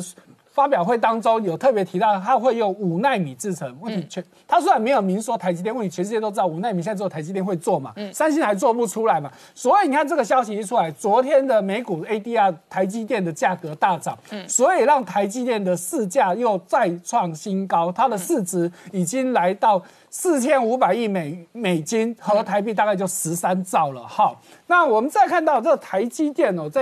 [0.58, 3.78] 发表会当中有特别提到，它会用五纳米制成。
[3.80, 9.32] 问题全，它虽然没有明说台积电，问题全世界都知道五纳米现在只有台积电会做嘛，三星还做不出来嘛。
[9.54, 24.02] 所以你看这个消息一出来，昨天的美股 ADR 台积电的价格大涨，嗯所以让台积电的市价又再创新高，它的市值已经来到四千五百亿美美金，和台币大概就十三兆了。
[24.08, 26.82] 好，那我们再看到这个台积电哦，在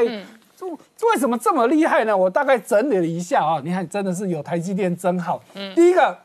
[1.14, 2.16] 为什么这么厉害呢？
[2.16, 5.42] 我大概整理了一下啊，你看真的是有台积电真好。
[5.54, 6.18] 嗯，第一个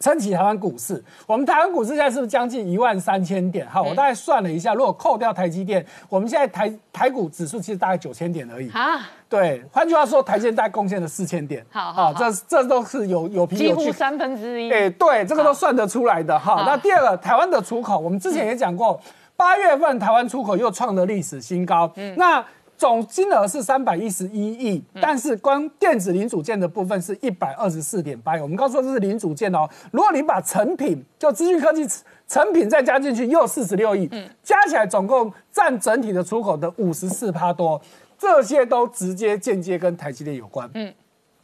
[0.00, 3.64] 撑起台湾股市，我们台湾股市现在是不是将近一万三千点？
[3.68, 8.68] 哈，我大概算了一下，如果扣掉台积电，我们现在台台股指数其实大概九千点而已。
[8.70, 11.64] 啊，对，换句话说，台积电大概贡献了四千点。
[11.70, 14.72] 好，好，这这都是有有凭有据，几乎三分之一。
[14.72, 16.64] 哎，对，这个都算得出来的哈。
[16.66, 19.00] 那第二个，台湾的出口，我们之前也讲过，
[19.36, 21.88] 八月份台湾出口又创了历史新高。
[21.94, 22.44] 嗯，那。
[22.82, 28.40] 总金额是三百一十一亿，但是光电子零组件的部分是一百二十四点八亿。
[28.40, 31.86] 我们刚说这是零组件哦，如果你把成品就资讯科技
[32.26, 34.10] 成品再加进去，又四十六亿，
[34.42, 37.80] 加起来总共占整体的出口的五十四趴多，
[38.18, 40.68] 这些都直接间接跟台积电有关。
[40.74, 40.92] 嗯，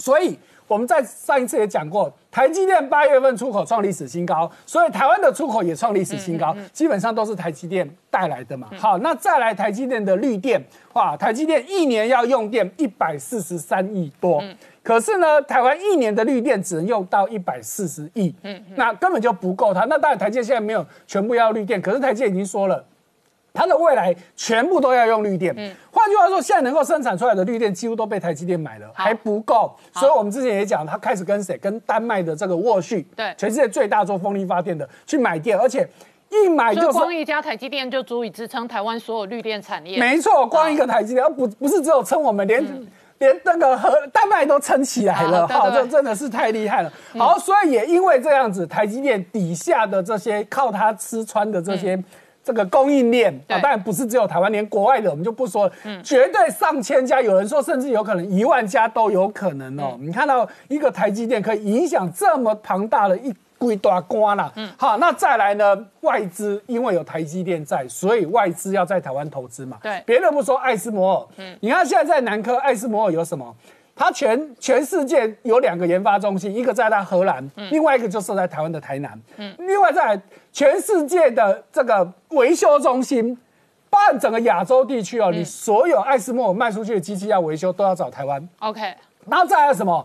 [0.01, 0.37] 所以。
[0.69, 8.69] 我们在上一次也讲过，台积电八月份出口创历史新高，所以台湾的出口也创历史新高，基本上都是台积电带来的嘛。
[8.77, 14.45] 好，那再来台积电的绿电，哇，台积电一年要用电一百四十三亿多，
[14.83, 19.87] 可是呢，台湾一年的绿电只能用到一百四十亿，嗯，那根本就不够它。
[19.87, 22.85] 那当然台积电现在没有全部要绿电，可是台积电已经说了。
[23.59, 29.75] 它的未来全部都要用绿电，嗯换句话说，现在能够生产出来的绿电几乎都被台积电买了，还不够。
[29.95, 31.59] 所以我们之前也讲，它开始跟谁？
[31.59, 35.89] 跟丹麦的这个沃旭，对，全世界最大做风力发电的去买电，而且
[36.31, 39.99] 一买就光一家台积电就足以支撑台湾所有绿电产业。
[39.99, 42.65] 没错，光一个台积电，不不是只有撑我们，连
[43.19, 46.93] 连那个和丹麦都撑起来了，好，这真的是太厉害了。
[47.19, 52.01] 好，所以也因为这样子，台积电底下的这些靠它吃穿的这些。
[52.49, 59.99] 这个供应链啊，当然不是只有台湾，连国外的我们就不说了，绝对上千家，有人说甚至有可能一万家都有可能哦。
[60.01, 65.87] 你看到一个台积电可以影响这么庞大的一规大瓜啦，嗯，好，那再来呢？
[66.01, 69.77] 外资因为有台积电在，所以外资要在台湾投资嘛。
[69.83, 73.55] 对，别人不说，艾斯摩尔，嗯，你看现在在南科，艾斯摩尔有什么？
[73.95, 79.21] 它全全世界有两个研发中心，一个在它荷兰，另外一个就设在台湾的台南。
[79.39, 80.17] 嗯，另外在
[80.59, 83.39] 全世界的这个维修中心，
[83.89, 88.49] 办整个亚洲地区哦，你所有爱斯莫卖出去的机器要维修，都要找台湾。
[88.59, 88.81] OK，
[89.29, 90.05] 然后再来什么？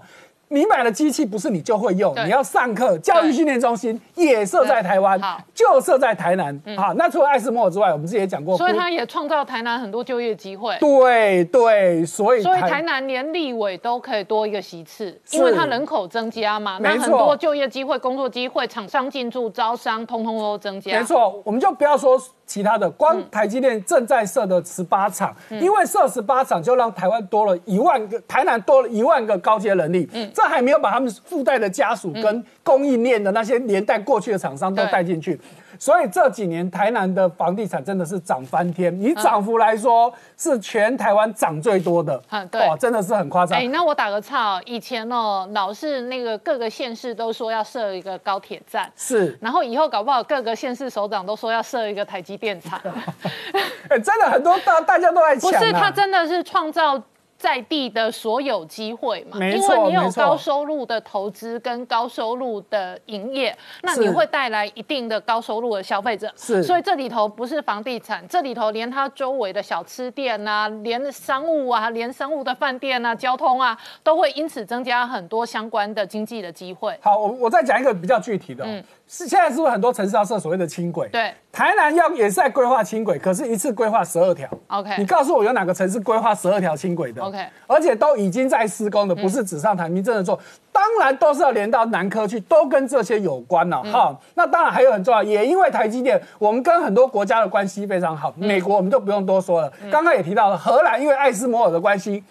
[0.53, 5.19] 你买的机器不是你就会用，你要上课，教育训练中心也设在台湾，
[5.53, 6.61] 就设在台南。
[6.77, 10.77] 好，那除了爱斯莫尔之外，我们之前也讲过，所以它也创造台南很多就业机会。
[10.79, 20.99] 对对，所以所以台南连立委都可以多一个席次，因为它人口增加嘛，那很多就业机会、工作机会、厂商进驻、招商，通通都增加。
[20.99, 22.21] 没，错，我们就不要说
[22.53, 35.39] 其他的，光台积电正在设的十八厂，因为设十八厂就让台湾多了一万个，台南多了一万个高阶能力，这还没有把他们附带的家属跟供应链的那些连带过去的厂商都带进去。
[35.83, 42.65] 所以这几年台南的房地产真的是涨翻天，以涨幅来说是全台湾涨最多的，嗯对。
[42.65, 43.59] 哇，真的是很夸张。
[43.59, 43.67] 哎、。
[43.67, 48.89] 那我打个岔、哦，以前哦，老是那个各个县市都说要设一个高铁站。
[48.95, 52.79] 是，然后以后搞不好各个县市首长都说要设一个台积电厂，
[53.89, 56.97] 哎，真的很多大大家都在抢、啊，不是他真的是创造
[57.43, 59.37] 在地的所有机会嘛？
[59.45, 66.31] 因为你有高收入的投资跟高收入的营业，那你会带来一定的高收入的消费者。
[66.37, 76.97] 是所以这里头不是房地产，这里头连它周围的小吃店啊，连商务啊，连商务的饭店啊、交通啊，都会因此增加很多相关的经济的机会。
[77.01, 81.09] 好，我我再讲一个比较具体的、哦，是现在是不是很多城市要设所谓的轻轨？
[81.09, 84.49] 嗯对，台南要也是在规划轻轨，可是一次规划十二条。
[84.69, 87.37] OK 你告诉我有哪个城市规划十二条轻轨的 OK
[87.67, 90.39] 而且都已经在施工的，不是纸上谈兵，真的做。
[90.71, 94.19] 当然都是要连到南科去，都跟这些有关了、哈。
[94.33, 99.71] 那当然还有很重要，也因为台积电，我们跟很多国家的关系非常好，美国我们就不用多说了。
[99.91, 102.23] 刚刚也提到了荷兰，因为艾斯摩尔的关系。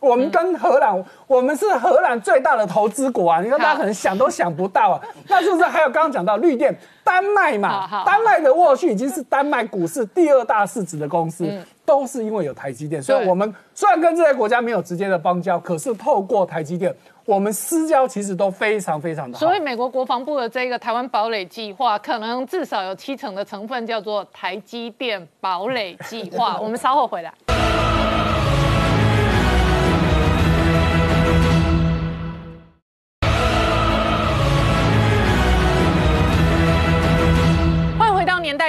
[0.00, 3.40] 我们跟荷兰，我们是荷兰最大的投资国啊！
[3.40, 5.00] 你看大家可能想都想不到啊。
[5.28, 11.44] 那是不是还有刚刚讲到绿电，丹麦嘛，丹麦的沃旭已经是丹麦股市第二大市值的公司，
[11.84, 16.94] 都是因为有台积电，所以我们虽然跟这些国家没有直接的邦交，可是透过台积电，
[17.24, 19.44] 我们私交其实都非常非常的好。
[19.44, 26.56] 所以，美国国防部的这个台湾堡垒计划，可能至少有七成的成分叫做台积电堡垒计划。
[26.62, 27.32] 我们稍后回来。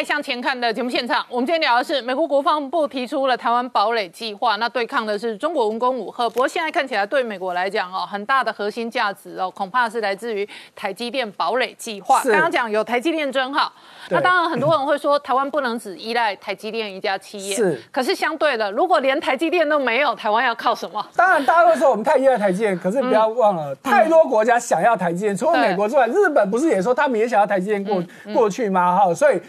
[0.04, 1.26] 向前看》的节目现场。
[1.30, 6.30] 我们今天聊的是美国国防部提出了台湾堡垒计划，那对抗的是中国文攻武赫。
[6.30, 12.22] 不过现在看起来，对美国来讲哦，很大的核心价值哦，恐怕是来自于台积电堡垒计划。
[12.24, 13.72] 刚刚讲有台积电真好，
[14.10, 17.56] 那当然很多人会说，台湾不能只依赖台积电一家企业。
[17.56, 21.06] 是可是相对的，如果连台积电都没有，台湾要靠什么？
[21.16, 28.98] 当然，大家会说我们太依赖台积电，可是不要忘了，太多国家想要台积电，除了美国之外，日本不是也说他们也想要台积电过、过去吗？
[28.98, 29.40] 哈，所以。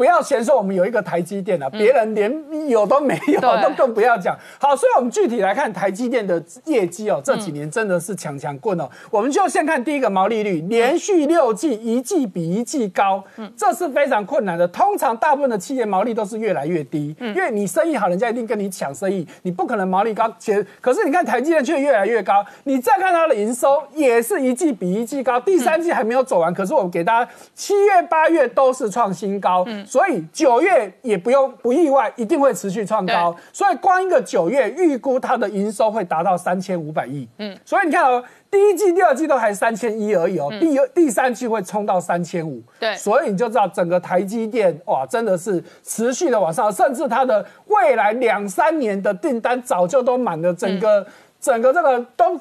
[0.00, 4.34] 不要嫌说我们有一个台积电啊，别人连有都没有，都更不要讲。
[4.58, 8.88] 好，所以我们具体来看台积电的业绩哦，这几年真的是强强棍哦。
[9.10, 13.22] 我们就先看第一个毛利率，连续六季一季比一季高，
[13.54, 14.66] 这是非常困难的。
[14.68, 20.34] 通常大部分的企业毛利都是越来越低，因为你生意好，人家一定跟你抢生意，你不可能毛利高。
[20.38, 33.34] 且可是你看台积电却越来越高，你再看它的营收也是一季比一季高，第三季还没有走完，可是我给大家七月、八月都是创新高，所以九月也不用不意外，一定会持续创高。
[33.52, 38.22] 所以光一个九月预估它的营收会达到三千五百亿，嗯，所以你看哦。
[38.48, 51.06] 第一季、第二季都还三千一而已哦，第二、第三季会冲到三千五，对所以你就知道整个台积电哇，真的是持续的往上，甚至它的未来两三年的订单早就都满了，整个、
[51.40, 52.40] 整个这个都。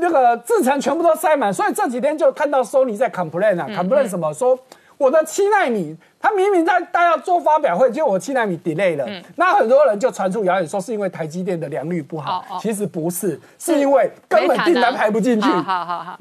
[0.00, 4.32] 那个制程全部都塞满，所以这几天就看到 Sony 在 complain 啊、c o m p l a i n 什么？
[4.32, 4.56] 说
[4.98, 9.06] 我的七纳米，他明明在大家做发表会，结果我七纳米 delay 了。
[9.36, 15.48] 那很多人就传出谣言说是因为台积电的良率不好，哦哦其实不是，是因为根本订单排不进去。
[15.48, 16.20] 好好好好，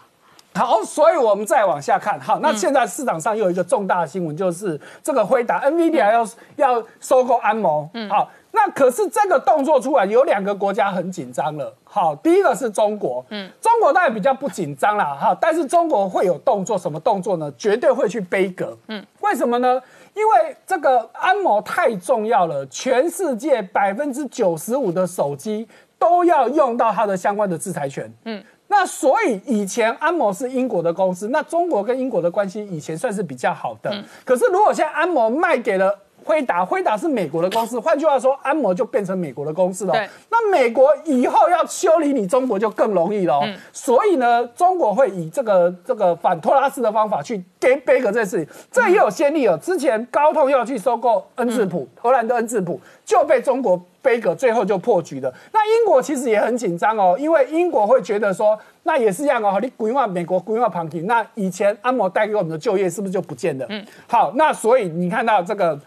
[0.54, 2.20] 好，所以我们再往下看。
[2.20, 7.90] 好，那现在市场上又有一个重大的新闻，就是这个辉达 NVIDIA 要、要收购安谋。
[8.10, 11.74] 好，那可是这个动作出来，有两个国家很紧张了。
[11.84, 17.52] 好，第一个是中国，嗯，中国当然比较不紧张啦，哈，但是中国会有动作，什么动作呢？
[17.58, 19.82] 绝对会去背革，嗯，为什么呢？
[20.14, 25.68] 因为这个安谋太重要了，全世界百分之九十五的手机
[26.00, 28.44] 都要用到它的相关的制裁权，嗯。
[28.70, 34.04] 那所以以前安谋是英国的公司，那中国跟英国的关系以前算是比较好的。
[34.26, 39.94] 可是如果现在安谋卖给了辉达，辉达是美国的公司，换句话说，安摩就变成美国的公司了。
[39.94, 43.40] 对，那美国以后要修理你中国就更容易了。
[43.44, 49.58] 嗯所以呢，中国会以这个这个反托拉斯的方法去给贝格这件事情，这也有先例哦。
[49.62, 55.34] 之前高通要去收购恩智浦，荷兰的恩智浦就被中国贝格最后就破局了。
[55.54, 63.66] 那英国其实也很紧张哦，因为英国会觉得说，那也是一样哦，你规划美国规划旁听，那以前安摩带给我们的就业是不是就不见了？
[63.70, 65.78] 嗯，好，那所以你看到这个。《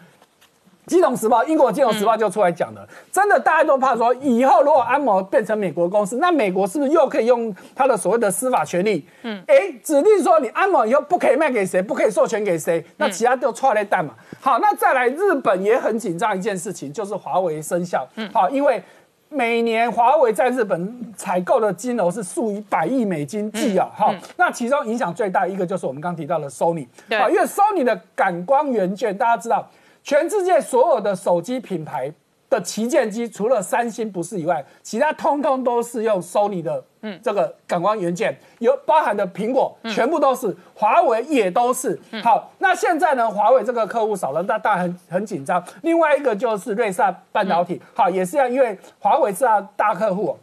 [0.91, 9.07] 金融时报》英国《金融时报》就出来讲了，真的大家都怕说，以后如果安某变成美国公司，那美国是不是又可以用他的所谓的司法权利？
[9.23, 14.13] 嗯，哎，指定说你安某以后不可以卖给谁，不可以授权给谁，那其他就错来蛋嘛。
[14.41, 18.05] 好，那再来，日本也很紧张一件事情，就是华为生效。
[18.15, 18.83] 嗯，好，因为。
[19.33, 27.17] 每年华为在日本采购的金额是数以百亿美金计啊，哈、那其中影响最大一个就是我们刚提到的 Sony，对。
[27.17, 29.65] 好因为 Sony 的感光元件，大家知道，
[30.03, 32.11] 全世界所有的手机品牌
[32.49, 41.97] 的旗舰机，除了三星不是以外，其他通通都是用 Sony 的，嗯，这个感光元件，有包含的苹果，全部都是，华为也都是。
[42.23, 45.63] 好，那现在呢，华为这个客户少了，那当然很很紧张。
[45.83, 50.37] 另外一个就是瑞萨半导体，好，也是要因为华为是他大客户、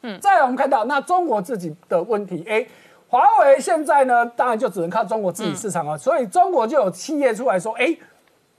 [0.00, 2.66] 嗯，再来我们看到那中国自己的问题，哎。
[3.08, 7.94] 华为现在呢，当然就只能靠中国自己市场了，所以中国就有企业出来说，哎，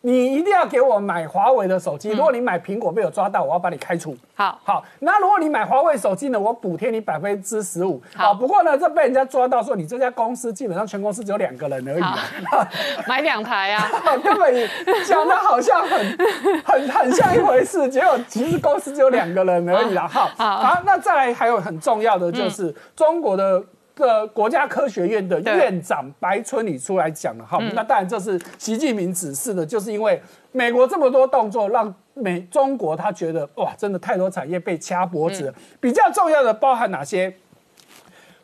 [0.05, 4.13] 你一定要给我买华为的手机，如果你买苹果被我抓到，我要把你开除。
[4.35, 8.01] 好，好，那如果你买华为手机呢，我补贴你百分之十五。
[8.13, 12.19] 好好，不过呢，这被人家抓到说你这家公司基本上全公司只有两个人而已啊。
[13.07, 13.89] 买两台啊。
[14.21, 14.69] 根本也
[15.05, 16.17] 讲的好像很
[16.65, 20.05] 很很像一回事，结果其实公司只有两个人而已啦。
[20.05, 23.63] 好，好好，那再来还有很重要的就是中国的。
[23.95, 30.21] 的国家科学院的院长白春礼出来讲了，哈，那当然这是习近平指示的，就是因为
[30.51, 35.53] 美国这么多动作，让美中国他觉得哇，真的太多产业被掐脖子了。
[35.79, 37.33] 比较重要的包含哪些？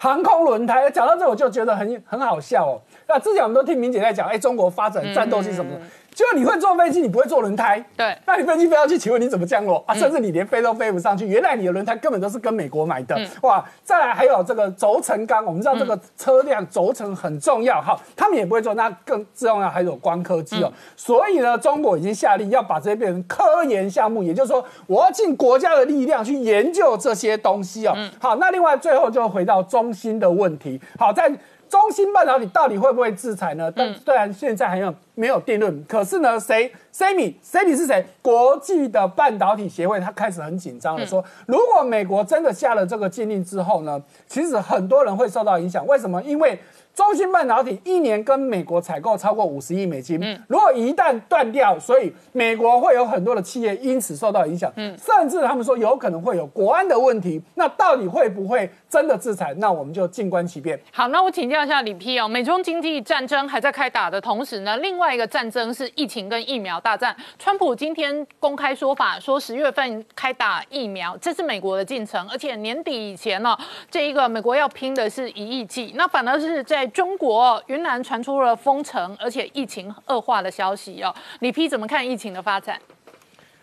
[0.01, 2.79] 航空轮胎，讲到这我就觉得很很好笑哦。
[3.05, 5.83] 那之前我们都听明姐在讲，哎，中国发展战斗机什么的，结
[6.25, 7.83] 果你会坐飞机，你不会坐轮胎。
[7.95, 9.93] 对那你飞机飞上去，请问你怎么降落啊？
[9.93, 11.27] 甚至你连飞都飞不上去。
[11.27, 13.63] 原来你的轮胎根本都是跟美国买的，哇！
[13.83, 20.71] 再来还有这个轴承钢，我们知道这个车辆轴承很重要，哈，他们也不会做，那更重要还有光科技哦。
[20.95, 27.95] 所以呢，中国已经下令要把这些变成科研项目，也就是说，我要尽国家的力量去研究这些东西哦。
[28.19, 31.31] 好，那另外最后就回到中心的问题，好在。
[31.69, 33.71] 中芯半导体到底会不会制裁呢？
[33.73, 38.05] 但虽然现在还没有没有定论，可是呢，谁 SEMI SEMI 是谁？
[38.21, 45.85] 国际的半导体协会，他开始很紧张了，说如果美国真的下了这个禁令之后呢，其实很多人会受到影响。
[45.85, 46.21] 为什么？
[46.23, 46.59] 因为
[46.99, 57.41] 中芯半导体一年跟美国采购超过五十亿美金，嗯如果一旦断掉，所以美国会有很多的企业因此受到影响，嗯甚至他们说有可能会有国安的问题。
[57.55, 59.53] 那到底会不会真的制裁？
[59.59, 60.77] 那我们就静观其变。
[60.91, 67.15] 好，那我请教一下李批哦，美中经济战争还在开打的同时呢，另外一个战争是疫情跟疫苗大战。
[67.37, 73.57] 川普今天公开说法说，十月份开打疫苗，这是美国的进程，而且年底以前呢、
[73.89, 81.13] 这一个美国要拼的是一亿剂，那反而是在中国云南传出了封城，而且疫情恶化的消息哦。
[81.39, 82.79] 李批怎么看疫情的发展？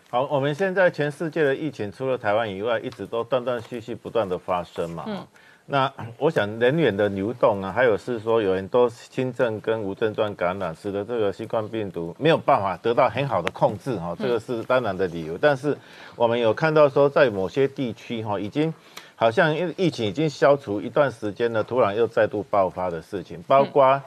[0.09, 5.03] 好，我们现在全世界的疫情，除了台湾以外，一直都断断续续不断的发生嘛。
[5.07, 5.27] 嗯
[5.69, 15.37] 那我想人员的流动啊，还有是说有很多轻症跟无症状感染，使得这个新冠病毒没有办法得到很好的控制哈，这个是当然的理由。
[15.37, 15.77] 但是
[16.15, 18.73] 我们有看到说，在某些地区哈，已经
[19.17, 24.01] 好像疫疫情已经消除一段时间了，突然又再度爆发的事情，包括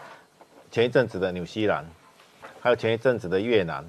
[0.71, 1.85] 前一阵子的纽西兰，
[2.61, 3.85] 还有前一阵子的越南。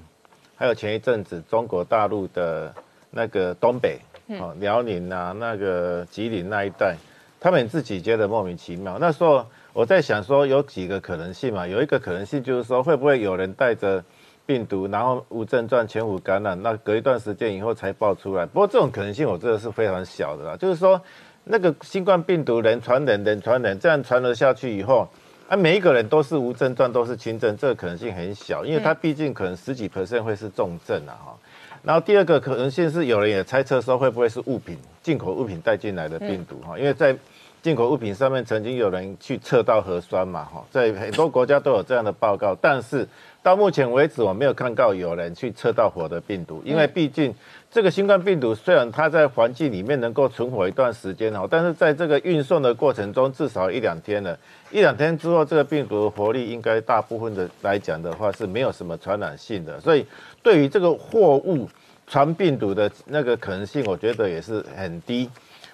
[0.54, 2.72] 还有前一阵子中国大陆的
[3.10, 3.98] 那个东北，
[4.38, 6.94] 哦，辽宁啊，那个吉林那一带，
[7.40, 8.96] 他们自己觉得莫名其妙。
[9.00, 11.66] 那时候我在想说，有几个可能性嘛？
[11.66, 14.04] 有一个可能性就是说，会不会有人带着
[14.44, 18.44] 病毒，然后无症状潜伏感染，那隔一段时间以后才爆出来？
[18.46, 20.56] 不过这种可能性我觉得是非常小的啦。
[20.56, 21.00] 就是说，
[21.44, 25.08] 那个新冠病毒人传人，人传人，这样传了下去以后。
[25.48, 31.36] 啊，每一个人都是无症状，都是轻症，这个可能性很小，因为它毕竟可能十几 percent 会是重症啊哈。
[31.82, 37.14] 然后第二个可能性是有人也猜测说会不会是物品进口物品带进来的病毒哈，因为在
[37.60, 43.06] 进口物品上面曾经有人去测到核酸嘛，哈，在很多国家都有这样的报告，但是
[43.42, 47.34] 到目前为止我没有看到有人去测到活的病毒，因为毕竟
[47.70, 54.38] 这个新冠病毒虽然它在环境里面能够存活一段时间哦，但是在这个运送的过程中至少一两天了，
[54.70, 60.06] 一两天之后这个病毒的活力应该大部分的来讲的话是没有什么传染性的，所以
[60.42, 61.68] 对于这个货物
[62.06, 65.28] 传病毒的那个可能性，我觉得也是很低。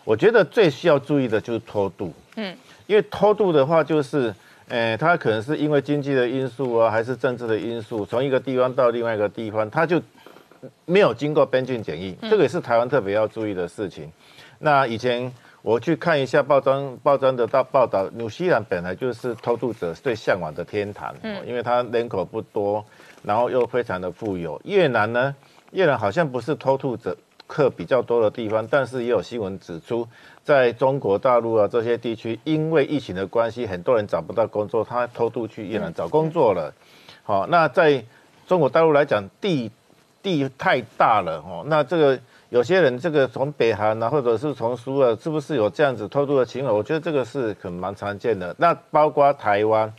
[0.05, 2.57] 我觉得最需要注意的就是偷渡，嗯，
[2.87, 4.35] 因为偷渡的话，就是，
[4.69, 10.01] 诶，它可能是因为经济的因素啊，还是政治的因素，从一个地方到另外一个地方，他就
[10.85, 14.13] 没有经过边境检疫，这个也是台湾特别要注意的事情。
[14.59, 22.85] 那以前我去看一下报章，报章的大报道，纽西兰本来就是偷渡者最向往的天堂，嗯，因为它人口不多，
[23.23, 24.61] 然后又非常的富有。
[24.65, 25.35] 越南呢，
[25.73, 27.17] 越南好像不是偷渡者。
[27.47, 30.07] 客比较多的地方，但是也有新闻指出，
[30.49, 36.73] 在中国大陆啊这些地区，因为疫情的关系，很多人找不到工作，他偷渡去越南找工作了。
[37.23, 38.03] 好，那在
[38.47, 39.71] 中国大陆来讲，地
[40.23, 42.19] 地太大了哦，那这个
[42.49, 46.75] 有些人这个从北韩啊，或者是从苏尔，是不是有这样子偷渡的情况？
[46.75, 48.57] 我觉得这个是可能蛮常见的。
[48.57, 49.93] 那包括台湾，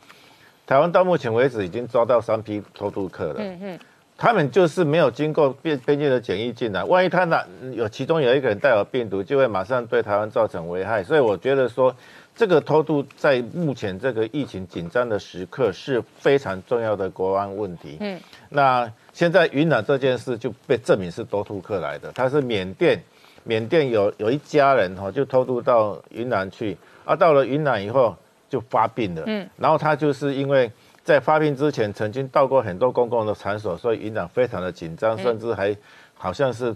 [0.65, 3.35] 台湾到目前为止已经抓到三批偷渡客了。
[3.37, 3.79] 嗯嗯。
[4.21, 7.41] 他们就是没有经过边边境的检疫进来，万一他那
[7.73, 11.01] 有其中有一个人带有病毒，就会马上对台湾造成危害。
[11.01, 11.95] 所以我觉得说，
[12.35, 17.95] 这个偷渡在目前这个疫情紧张的时刻是非常重要的国安问题。
[18.01, 23.01] 嗯，那现在云南这件事就被证明是多渡客来的，他是缅甸，
[23.45, 28.13] 缅甸有有一家人哈就偷渡到云南去，啊，到了云南以后
[28.49, 29.23] 就发病了。
[29.27, 30.69] 嗯，然后他就是因为。
[31.03, 35.75] 在发病之前，曾经到过很多公共的场所，所以营长非常的紧张，甚至还
[36.13, 36.75] 好像是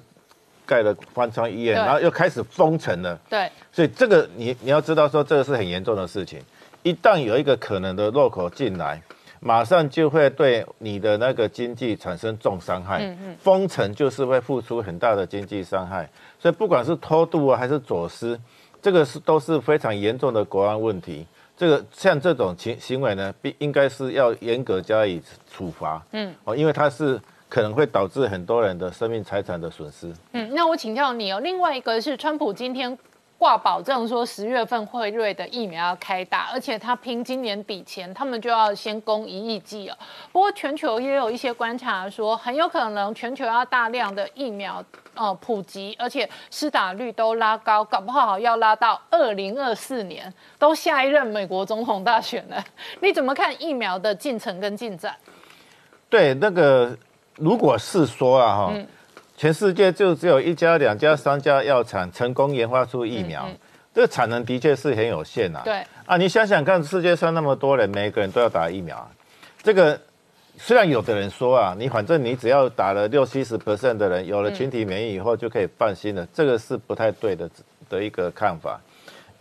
[0.66, 3.20] 盖了方舱医院，然后又开始封城了。
[3.30, 6.40] 对，所以这个你你要知道说，这个是很严重的事情。
[6.82, 9.02] 一旦有一个可能的入口进来，
[9.40, 13.04] 马上就会对你的那个经济产生重伤害。
[13.04, 16.10] 嗯嗯，封城就是会付出很大的经济伤害，
[16.40, 18.40] 所以不管是偷渡啊，还是走私，
[18.82, 21.28] 这个是都是非常严重的国安问题。
[21.56, 26.02] 这个像这种行行为呢，必应该是要严格加以处罚。
[26.12, 30.12] 嗯，哦，因为它是可能会导致很多人的生命财产的损失。
[30.32, 32.98] 嗯，那我请教你哦，另外一个是川普今天
[33.38, 39.98] 挂保证说十月份辉瑞的疫苗要开打，而且他拼今年底前，他们就要先供一亿剂了。
[40.32, 44.84] 不过全球也有一些观察说，很有可能全球要大量的疫苗。
[45.16, 52.64] 哦，普及，而且施打率都拉高，搞不好要拉到二零二四年，都下一任美国总统大选了。
[53.02, 55.16] 你怎么看疫苗的进程跟进展？
[56.10, 56.98] 对，那个
[57.36, 58.74] 如果是说啊，哈，
[59.38, 63.48] 全世界就只有一家、两家、三家药厂成功研发出疫苗，
[63.94, 65.62] 这个产能的确是很有限呐。
[65.64, 69.10] 对啊，你想想看，世界上那么多人，每个人都要打疫苗，
[69.62, 70.00] 这个。
[70.56, 77.50] 虽然有的人说啊，你反正你只要打了六七十 percent 的人有了群体免疫以后就可以放心了，这个是不太对的
[77.90, 78.80] 的一个看法。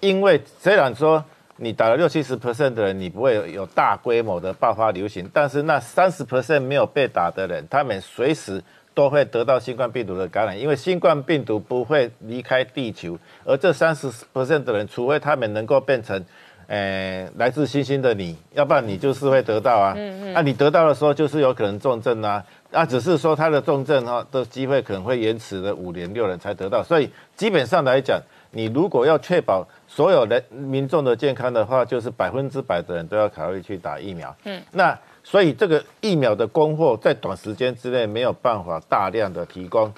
[0.01, 1.23] 因为虽然说
[1.59, 8.63] 你打了六七十 percent 的人，你不会有大规模的爆发流行，但是那三十 percent 没有被打的人，他们随时
[8.95, 16.25] 都会得到新冠病毒的感染，因为新冠病毒不会离开地球，而这三十 percent 的人，除非他们能够变成。
[16.67, 19.95] 诶，来自星星的你，要不然你就是会得到啊。
[19.97, 20.33] 嗯嗯。
[20.33, 22.43] 那你得到的时候，就是有可能重症啊。
[22.71, 26.83] 那只是说他的重症哈的机会可能会延迟了五年六年才得到。
[26.83, 28.19] 所以基本上来讲，
[28.51, 34.35] 你如果要确保所有人民众的健康的话，就是百分之百的人都要考虑去打疫苗。
[34.45, 34.61] 嗯。
[34.73, 39.93] 那所以这个疫苗的供货在短时间之内没有办法大量的提供。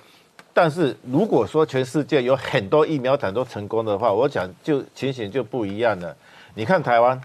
[0.53, 6.15] 但是如果说全世界有很多疫苗厂都成功的话，我想就情形就不一样了。
[6.55, 7.21] 你看台湾，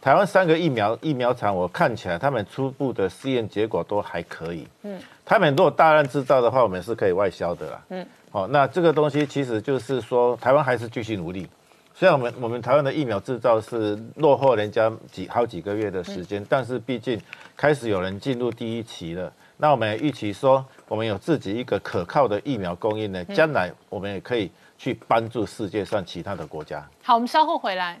[0.00, 4.68] 台湾三个疫苗疫苗厂，我看起来他们初步的试验结果都还可以。
[4.82, 7.82] 嗯，他们如果大量制造的话，我们是可以外销的啦。
[7.88, 11.48] 嗯，好，那这个东西其实就是说，台湾还是继续努力。
[11.94, 17.18] 虽然我们我们台湾的疫苗制造是落后人家几好几个月的时间，但是毕竟
[17.56, 19.32] 开始有人进入第一期了。
[19.56, 26.84] 那我们预期说，我们有自己一个可靠的疫苗供应呢，将来我们也可以去帮助世界上其他的国家。
[27.02, 28.00] 好，我们稍后回来。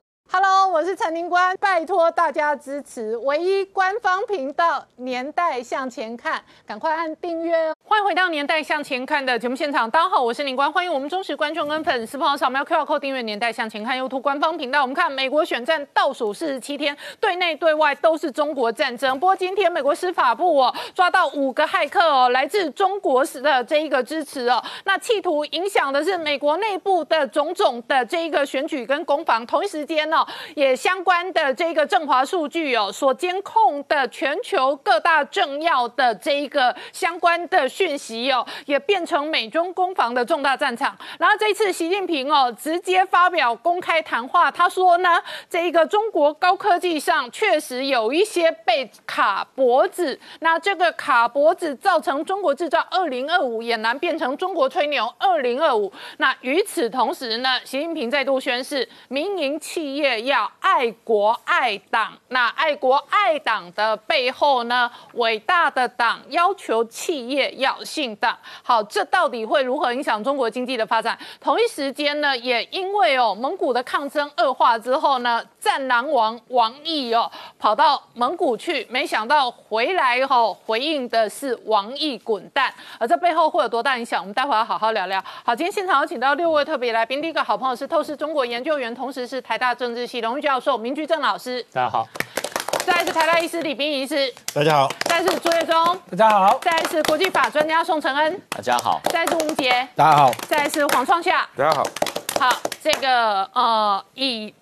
[0.33, 7.75] Hello，我是陈宁官，拜托大家支持唯一官方频道《年代向前看》，赶快按订阅哦！
[7.83, 14.81] 欢迎回到《年代向前看》的节目现场，大家好，我是宁官，欢迎我们忠实观众跟粉丝朋友扫描 QR Code 订阅《年代向前看》YouTube 官方频道。
[14.81, 19.19] 我们看美国选战倒数四十七天，对内对外都是中国战争。
[19.19, 29.45] 不过今天美国司法部哦抓到五个骇客哦，来自中国时的这一个支持哦，那企图影响的是美国内部的种种的这一个选举跟攻防。
[29.45, 30.20] 同一时间呢。
[30.55, 40.97] 也相关的这个振华数据哦，所监控的全球各大政要的这一个相关的讯息哦，也变成美中攻防的重大战场。
[41.17, 55.91] 然后这一次习近平哦，直接发表公开谈话，他说呢，这一个中国高科技上确实有一些被卡脖子，那这个卡脖子造成中国制造二零二五也难变成中国吹牛二零二五。
[56.17, 60.10] 那与此同时呢，习近平再度宣示，民营企业。
[60.19, 64.91] 要爱国爱党，那爱国爱党的背后呢？
[65.13, 68.37] 伟大的党要求企业要信党。
[68.61, 71.17] 好，这到底会如何影响中国经济的发展？
[71.39, 82.73] 同一时间呢，也因为哦，蒙古的抗争恶化之后呢，战狼王王毅哦跑到蒙古去，没想到回来后回应的是王毅滚蛋。
[82.99, 84.21] 而这背后会有多大影响？
[84.21, 85.23] 我们待会要好好聊聊。
[85.45, 90.00] 好，今天现场有请到六位特别来宾，第一个好朋友是透视中国研究员，同时是台大政治。
[90.21, 92.05] 荣誉教授明居正老师，大家好；
[92.85, 101.83] 再是台大医师李冰医师，大家好；再是朱月忠，大家好；再是国际法专家宋承恩，大家好；再是吴杰，大家好；再是黄创夏，大家好。
[102.39, 104.53] 好，这个呃，以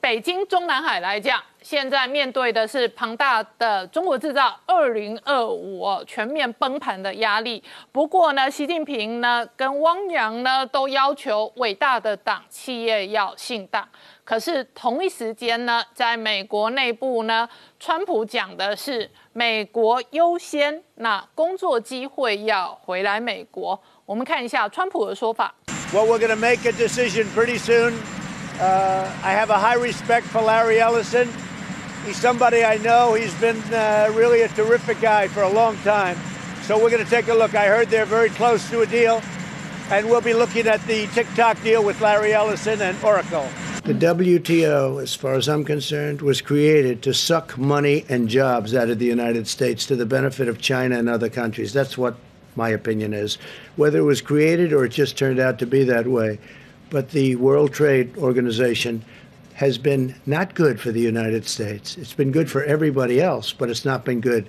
[0.00, 1.40] 北京中南海来讲。
[1.62, 7.62] 现在面对的是庞大的中国制造二零二五全面崩盘的压力。
[7.92, 13.88] 不过呢，习近平呢跟汪洋呢都要求伟大的党企业要信党。
[14.24, 17.48] 可是同一时间呢，在美国内部呢，
[17.80, 23.80] 川普讲的是美国优先，那工作机会要回来美国。
[24.06, 25.54] 我们看一下川普的说法。
[25.92, 27.94] Well, we're going to make a decision pretty soon.
[28.60, 31.28] Uh, I have a high respect for Larry Ellison.
[32.06, 33.14] He's somebody I know.
[33.14, 36.16] He's been uh, really a terrific guy for a long time.
[36.62, 37.54] So we're going to take a look.
[37.54, 39.20] I heard they're very close to a deal,
[39.92, 43.46] and we'll be looking at the TikTok deal with Larry Ellison and Oracle.
[43.84, 48.88] The WTO, as far as I'm concerned, was created to suck money and jobs out
[48.88, 51.74] of the United States to the benefit of China and other countries.
[51.74, 52.16] That's what
[52.56, 53.36] my opinion is.
[53.76, 56.38] Whether it was created or it just turned out to be that way.
[56.88, 59.04] But the World Trade Organization
[59.54, 61.98] has been not good for the United States.
[61.98, 64.48] It's been good for everybody else, but it's not been good.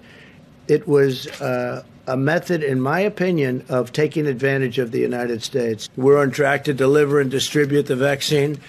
[0.69, 5.89] It was uh, a method, in my opinion, of taking advantage of the United States.
[5.95, 8.59] We're on track to deliver and distribute the vaccine.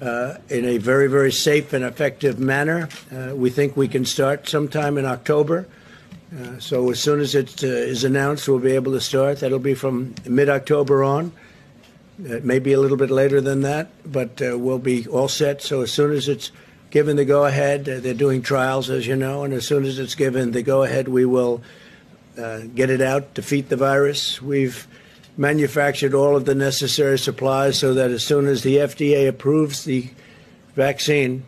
[0.00, 2.88] Uh, in a very, very safe and effective manner.
[3.14, 5.68] Uh, we think we can start sometime in October.
[6.34, 9.40] Uh, so as soon as it uh, is announced, we'll be able to start.
[9.40, 11.32] That'll be from mid-October on.
[12.24, 15.60] It may be a little bit later than that, but uh, we'll be all set.
[15.60, 16.50] So as soon as it's
[16.90, 19.98] given the go ahead, uh, they're doing trials, as you know, and as soon as
[19.98, 21.62] it's given the go ahead, we will
[22.38, 24.40] uh, get it out, defeat the virus.
[24.40, 24.86] We've
[25.36, 30.08] manufactured all of the necessary supplies so that as soon as the FDA approves the
[30.74, 31.44] vaccine,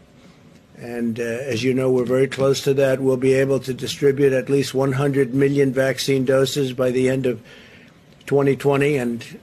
[0.76, 4.32] and uh, as you know, we're very close to that, we'll be able to distribute
[4.32, 7.40] at least 100 million vaccine doses by the end of
[8.26, 9.38] 2020 and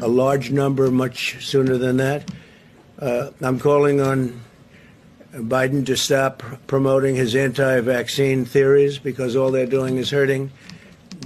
[0.00, 2.30] a large number much sooner than that.
[2.98, 4.40] Uh, I'm calling on
[5.32, 10.50] Biden to stop promoting his anti vaccine theories because all they're doing is hurting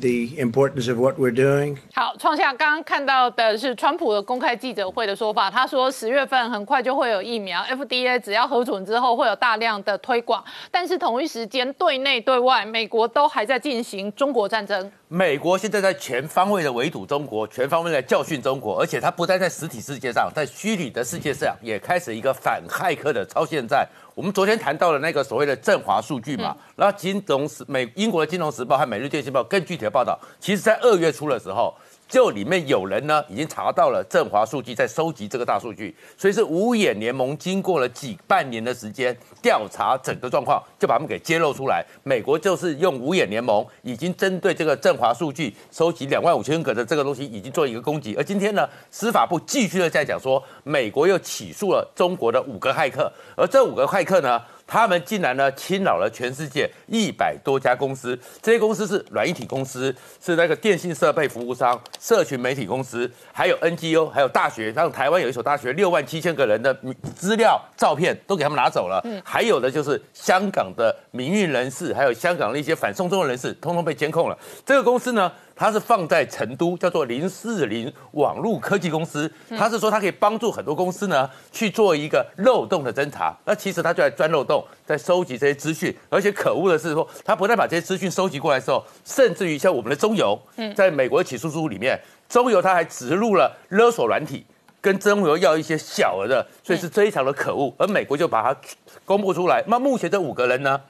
[0.00, 1.76] the importance of what we're doing.
[1.94, 14.90] 好，创下刚刚看到的是川普的公开记者会的说法，他说十月份很快就会有疫苗，FDA 只要核准之后会有大量的推广，但是同一时间对内对外，美国都还在进行中国战争。
[15.08, 23.86] 美国现在在全方位的围堵中国，全方位的教训中国，而且它不但在实体世界上，在虚拟的世界上也开始一个反骇客的超限战。
[24.14, 31.74] 我们昨天谈到了那个所谓的振华数据嘛，然后金融时美英国的金融时报和每日电讯报更具体的报道，其实在二月初的时候。
[32.12, 41.82] 就里面有人呢，已经查到了振华数据，在收集这个大数据，所以是五眼联盟经过了几半年的时间调查整个状况，就把他们给揭露出来。
[42.02, 48.14] 美国就是用五眼联盟，已经针对这个振华数据收集两万五千个的这个东西，已经做一个攻击。
[48.14, 59.94] 而今天呢，司法部继续的在讲说，美国又起诉了中国的五个骇客，而这五个骇客呢，他们竟然呢侵扰了全世界一百多家公司，这些公司是软硬体公司，
[60.24, 66.72] 是那个电信设备服务商、社群媒体公司，还有 NGO，还有大学，像台湾有一所大学，六万七千个人的
[67.14, 69.00] 资料、照片都给他们拿走了。
[69.04, 74.38] 嗯，还有的就是香港的民运人士，还有香港的一些反送中的人士，通通被监控了。
[74.64, 75.30] 这个公司呢？
[75.54, 79.30] 它是放在成都，叫做零四零网络科技公司。
[79.56, 83.36] 它是说它可以帮助很多公司呢去做一个漏洞的侦查。
[83.44, 85.94] 那其实它就在钻漏洞，在收集这些资讯。
[86.08, 90.38] 而且可恶的是说，它不但把这些资讯收集过来之后，甚至于像我们的中油，
[90.74, 91.98] 在美国的起诉书里面，
[92.28, 94.44] 中油它还植入了勒索软体，
[94.80, 97.72] 跟中油要一些小额的，所以是非常的可恶。
[97.78, 98.60] 而美国就把它
[99.04, 99.62] 公布出来。
[99.66, 100.80] 那目前这五个人呢，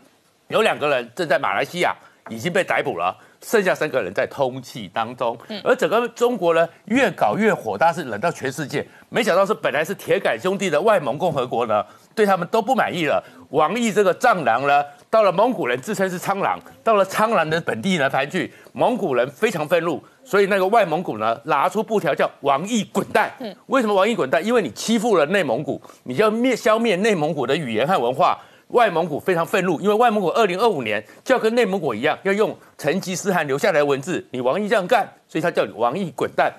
[0.48, 1.94] 有两个人正在马来西亚
[2.28, 3.16] 已经被逮捕了。
[3.42, 8.86] 剩下三个人在通气当中，而整个中国呢越搞越火，大是冷到全世界。
[9.08, 11.84] 没想到是本来是铁杆兄弟的外蒙共和国呢，
[12.14, 13.22] 对他们都不满意了。
[13.50, 23.30] 王毅这个藏狼呢，到了蒙古人自称是苍狼，到了苍狼的本地呢盘踞，蒙古人非常愤怒，所以那个外蒙古呢拿出布条叫王毅滚蛋。
[23.66, 24.42] 为什么王毅滚蛋？
[24.42, 28.38] 因为你欺负了内蒙古，你要灭消灭内蒙古的语言和文化。
[28.72, 34.26] 外蒙古非常愤怒，因为外蒙古二零二五年就要跟内蒙古一样，要用成吉思汗留下来的文字。
[34.30, 36.50] 你王毅这样干，所以他叫你王毅滚蛋。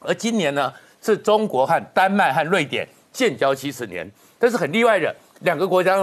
[0.00, 5.96] 而今年呢，是中国和丹麦和瑞典建交七十年，但是很例外的，两个国家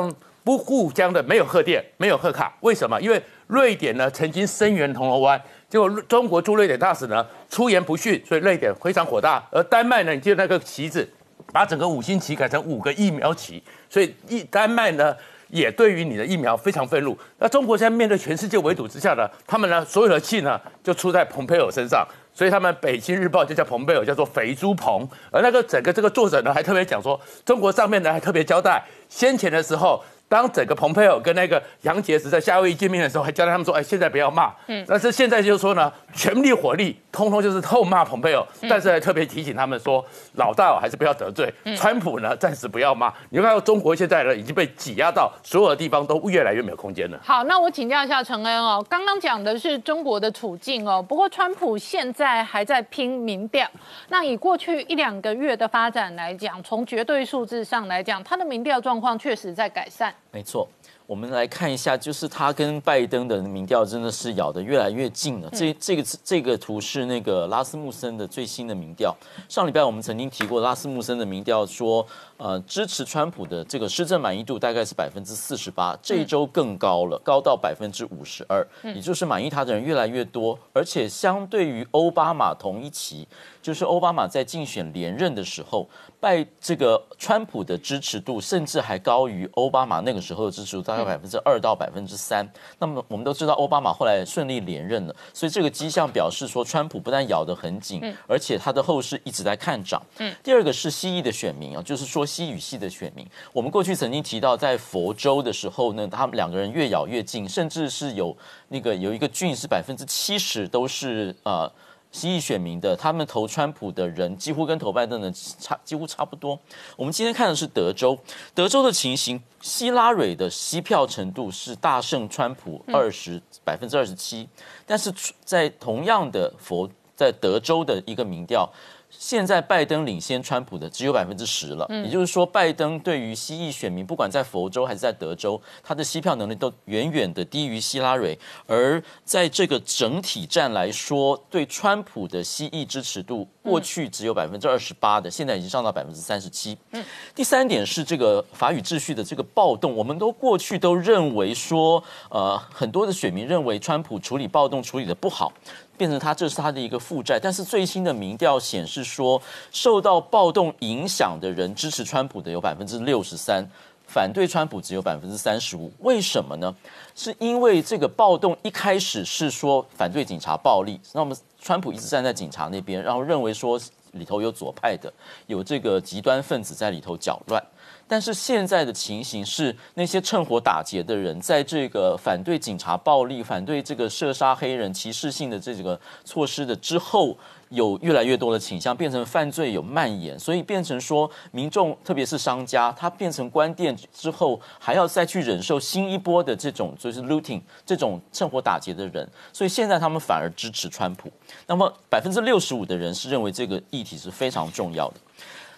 [0.44, 2.56] 不互相的没有贺电，没有贺卡。
[2.62, 3.02] 为什么？
[3.02, 9.44] 因为瑞典呢曾经声援铜锣湾，结果中国驻瑞典大使呢出言不逊，所以瑞典非常火大。
[9.50, 11.10] 而丹麦呢，你就那个旗子，
[11.52, 15.16] 把整个五星旗改成五个疫苗旗，所以一丹麦呢。
[15.50, 17.18] 也对于你的疫苗非常愤怒。
[17.40, 25.08] 那中国现在面对全世界围堵之下呢，他们呢所有的气呢就出在蓬佩奥身上，所以他们《北京日报》就叫蓬佩奥，叫做肥猪蓬。
[25.32, 30.04] 而那个整个这个作者呢还特别讲说，中国上面呢还特别交代，先前的时候。
[30.28, 38.46] 当整个蓬佩奥跟那个杨洁篪在夏威夷见面的时候，还交代他们说：“哎，现在不要骂。”嗯，但是现在就说呢，全力火力，通通就是痛骂蓬佩奥。
[38.70, 43.12] 但是还特别提醒他们说，老大还是不要得罪川普呢，暂时不要骂。
[43.30, 47.18] 你看到中国现在呢已经被挤压到所有的地方都越来越没有空间了。
[47.24, 53.66] 好，那我请教一下陈恩哦，刚刚讲的是中国的处境哦，不过川普现在还在拼民调。
[54.10, 60.14] 那以过去一两个月的发展来讲，从绝对数字上来讲，他的民调状况确实在改善。
[60.32, 60.68] 没错，
[61.08, 65.50] 我们来看一下，就是他跟拜登的民调真的是咬得越来越近了。
[65.52, 69.16] 这这个这个图是那个拉斯穆森的最新的民调。
[69.48, 72.06] 上礼拜我们曾经提过，拉斯穆森的民调说，
[72.38, 83.28] 呃，支持川普的这个施政满意度大概是百分之四十八，这一周更高了，高到百分之五十二，也就是满意他的人越来越多，而且相对于奥巴马同一期，
[83.62, 85.88] 就是奥巴马在竞选连任的时候。
[86.18, 92.48] 拜这个川普的支持度甚至还高于奥巴马那个时候的支持度，大概百分之二到百分之三。
[92.80, 100.02] 那么我们都知道，奥巴马后来顺利连任了，所以这个迹象表示说，川普不但咬得很紧，而且他的后市一直在看涨。
[100.42, 103.26] 第二个是西裔的选民啊，就是说西语系的选民。
[103.54, 108.36] 我们过去曾经提到，在佛州的时候呢，他们两个人越咬越近，甚至是有
[108.70, 111.72] 那个有一个郡是百分之七十都是呃。
[112.12, 116.58] 西裔选民的，他们投川普的人几乎跟投拜登的差几乎差不多。
[116.96, 118.18] 我们今天看的是德州，
[118.54, 124.48] 德州的情形，希拉蕊的吸票程度是大胜川普二十百分之二十七，
[124.86, 125.14] 但是
[125.44, 128.72] 在同样的佛在德州的一个民调。
[129.10, 138.38] 现在拜登领先川普的只有百分之十了，也就是说，拜登对于西裔选民，不管在佛州还是在德州，他的吸票能力都远远的低于希拉蕊。
[138.68, 146.78] 而在这个整体战来说，对川普的西裔支持度，过去只有百分之二十八的，现在已经上到百分之三十七。
[146.92, 147.04] 嗯，
[147.34, 155.52] 第三点是这个法语秩序的这个暴动，我们都过去都认为说，呃，很多的选民认为川普处理暴动处理的不好。
[155.98, 159.42] 变成他这是他的一个负债，但是最新的民调显示说，
[159.72, 163.66] 受到暴动影响的人支持川普的有百分之六十三，
[164.08, 165.92] 反对川普只有百分之三十五。
[166.00, 166.76] 为什么呢？
[167.16, 173.80] 是因为这个暴动一开始是说反对警察暴力，那么川普一直站在警察那边，然后认为说
[174.12, 175.12] 里头有左派的，
[175.48, 177.64] 有这个极端分子在里头搅乱。
[178.08, 187.36] 但是现在的情形是，那些趁火打劫的人，在这个反对警察暴力、反对这个射杀黑人歧视性的这几个措施的之后，
[187.70, 201.32] 有越来越多的倾向变成犯罪有蔓延，所以变成说民众，特别是商家，他变成关店之后，还要再去忍受新一波的这种就是 looting 这种趁火打劫的人，所以现在他们反而支持川普。
[201.66, 205.16] 那么百分之六十五的人是认为这个议题是非常重要的。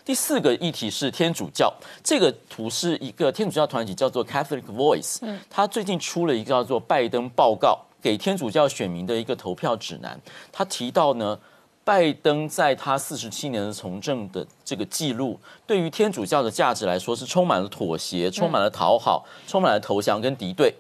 [0.08, 1.70] 第四个议题是天主教，
[2.02, 10.18] 这个图是一个天主教团体叫做 Catholic Voice，嗯，他最近出了一个叫做拜登报告，给天主教选民的一个投票指南。
[10.50, 11.38] 他提到呢，
[11.84, 20.74] 拜登在他四十七年的从政的这个记录，对于天主教的价值来说是充满了妥协、充满了讨好、充满了投降跟敌对。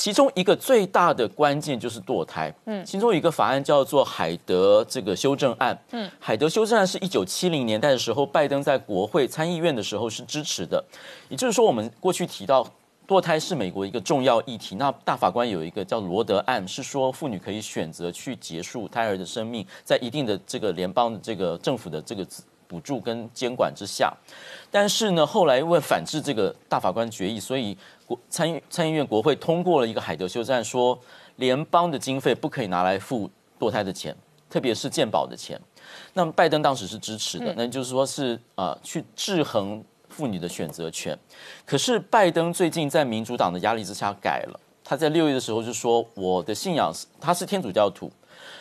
[0.00, 10.82] 其中一个最大的关键就是堕胎，嗯，其中有一个法案叫做海德这个修正案，嗯，海德修正案是一九七零年代的时候，拜登在国会参议院的时候是支持的，
[11.28, 12.66] 也就是说，我们过去提到
[13.06, 22.26] 堕胎是美国一个重要议题，那大法官有一个叫罗德案，是说妇女可以选择去结束胎儿的生命，在一定的这个联邦的这个政府的这个
[22.66, 24.10] 补助跟监管之下，
[24.70, 27.76] 但是呢，后来因为反制这个大法官决议，所以。
[28.28, 30.98] 参议参议院国会通过了一个海德修正案，说
[31.36, 34.16] 联邦的经费不可以拿来付堕胎的钱，
[34.48, 35.60] 特别是健保的钱。
[36.14, 41.18] 那么拜登当时是支持的，那就是说是呃去制衡妇女的选择权。
[41.64, 48.10] 可是拜登最近在民主党的压力之下改了，他在六月的时候就说我的信仰是他是天主教徒，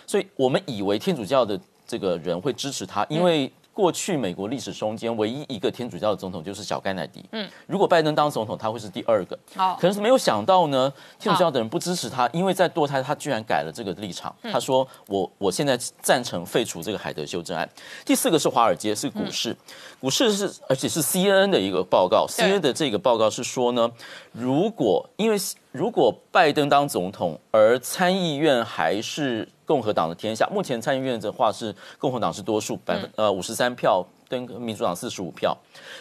[0.08, 3.52] 所以我们以为天主教的这个人会支持他，因为。
[3.80, 7.24] 过去美国历史中间唯一一个天主教的总统就是小甘乃迪。
[7.32, 9.40] 嗯，如果拜登当总统，他会是第二个。
[9.56, 14.36] 好，可是没有想到呢，天主教的人不支持他，因为在堕胎，他居然改了这个立场。
[14.52, 17.70] 他说：“我我现在赞成废除这个海德修正案。”
[18.06, 19.56] 第四个是华尔街，是股市。
[20.02, 23.90] 股市是而且是 CNN 的一个报告，CNN 的这个报告是说呢，
[24.34, 25.38] 如果因为
[25.72, 29.48] 如果拜登当总统，而参议院还是。
[29.70, 35.56] 共和党的天下，目前参议院的话是共和党是多数，百分呃五十三票，跟民主党四十五票。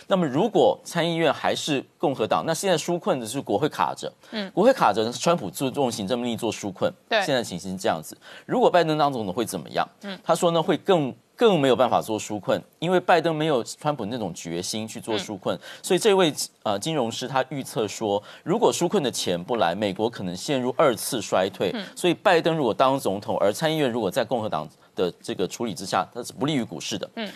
[0.07, 8.17] 那么如果参议院还是共和党，那现在纾困的是国会卡着，嗯，国会卡着是川普注重行政命令做纾困，对，现在情形是这样子。
[8.47, 9.87] 如果拜登当总统会怎么样？
[10.01, 11.15] 嗯，他说呢会更。
[11.39, 16.35] 更没有办法做纾困，因为拜登没有川普那种决心去做纾困，所以这位
[16.65, 21.73] 呃金融师他预测说，如果纾困的钱不来，美国可能陷入二次衰退。
[21.95, 27.09] 所以拜登如果当总统，而参议院如果在共和党的这个处理之下，它是不利于股市的。
[27.15, 27.31] 嗯，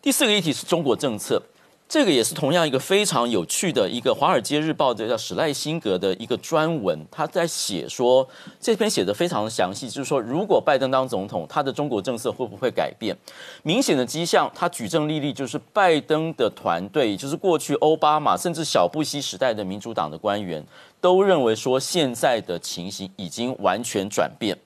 [0.00, 1.42] 第四个议题是中国政策。
[1.90, 8.24] 这个也是同样一个非常有趣的一个《华尔街日报》的叫史赖辛格的一个专文，他在写说
[8.60, 13.16] 这篇写的非常的详细，就是说如果拜登当总统，他的中国政策会不会改变？
[13.64, 20.64] 明显的迹象，他举证例例，就是拜登的团队，就是过去奥巴马甚至小布希时代的民主党的官员，
[21.00, 24.56] 都认为说现在的情形已经完全转变。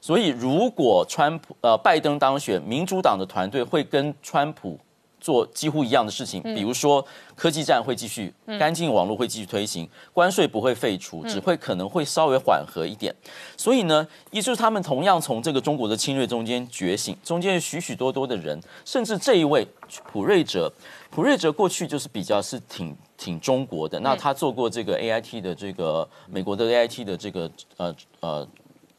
[0.00, 4.78] 所以如果川普呃拜登当选，民主党的团队会跟川普。
[5.20, 13.14] 做几乎一样的事情，比如说科技战会继续，干净网络会继续推行，关税不会废除，只会可能会稍微缓和一点。
[13.56, 19.66] 所以呢，也就是他们同样从这个中国的侵略中间觉醒，中间有许许多多的人，甚至这一位
[20.10, 20.72] 普瑞哲，
[21.10, 28.48] 普瑞哲过去就是比较是挺挺中国的，那他做过这个 A I T 的这个美国的 A I T 的这个呃呃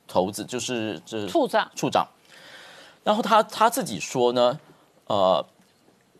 [0.08, 1.72] 头子，就是这处长。
[1.76, 2.08] 处长，
[3.04, 4.60] 然后他他自己说呢，
[5.08, 5.44] 呃。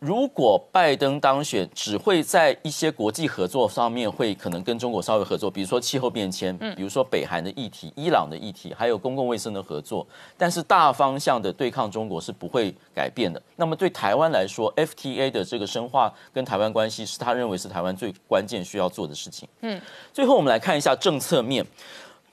[0.02, 10.04] 如果拜登当选，只会在一些国际合作上面会可能跟中国稍微合作，比如说气候变迁，比如说北韩的议题、伊朗的议题，还有公共卫生的合作。
[10.36, 13.40] 但是大方向的对抗中国是不会改变的。
[13.54, 19.48] 那么对台湾来说，FTA 的这个深化跟台湾关系是他认为是台湾最关键需要做的事情。
[19.60, 19.80] 嗯，
[20.12, 21.64] 最后我们来看一下政策面，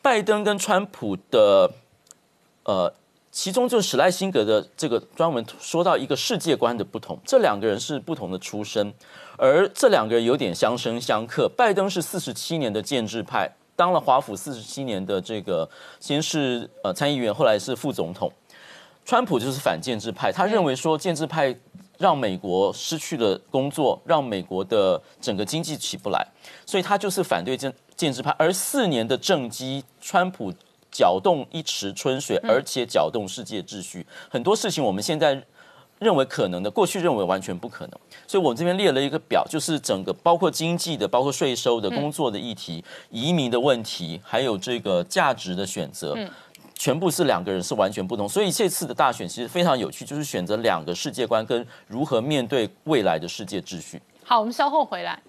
[0.01, 1.71] 拜登跟川普的，
[2.63, 2.91] 呃。
[3.41, 8.93] 其中就是史莱辛格的这个专门说到一个世界观的不同，这两个人是不同的出身，
[9.37, 11.49] 而这两个人有点相生相克。
[11.55, 15.69] 拜登是四十七年的建制派，当了华府四十七年的这个，
[16.01, 18.29] 先是呃参议员，后来是副总统。
[19.05, 21.57] 川普就是反建制派，他认为说建制派
[21.97, 26.27] 让美国失去了工作，让美国的整个经济起不来，
[26.65, 28.35] 所以他就是反对建建制派。
[28.37, 30.53] 而四年的政绩，川普。
[30.91, 34.05] 搅动一池春水，而且搅动世界秩序。
[34.29, 35.41] 很多事情我们现在
[35.99, 37.99] 认为可能的，过去认为完全不可能。
[38.25, 46.15] 所以，我们这边列了一个表，就是整个包括经济的、包括税收的、工作的议题、移民的问题，还有这个价值的选择，
[46.73, 48.29] 全部是两个人是完全不同。
[48.29, 54.01] 所以这次的大选其实非常有趣，就是选择两个世界观跟如何面对未来的世界秩序。
[54.23, 55.21] 好，我们稍后回来。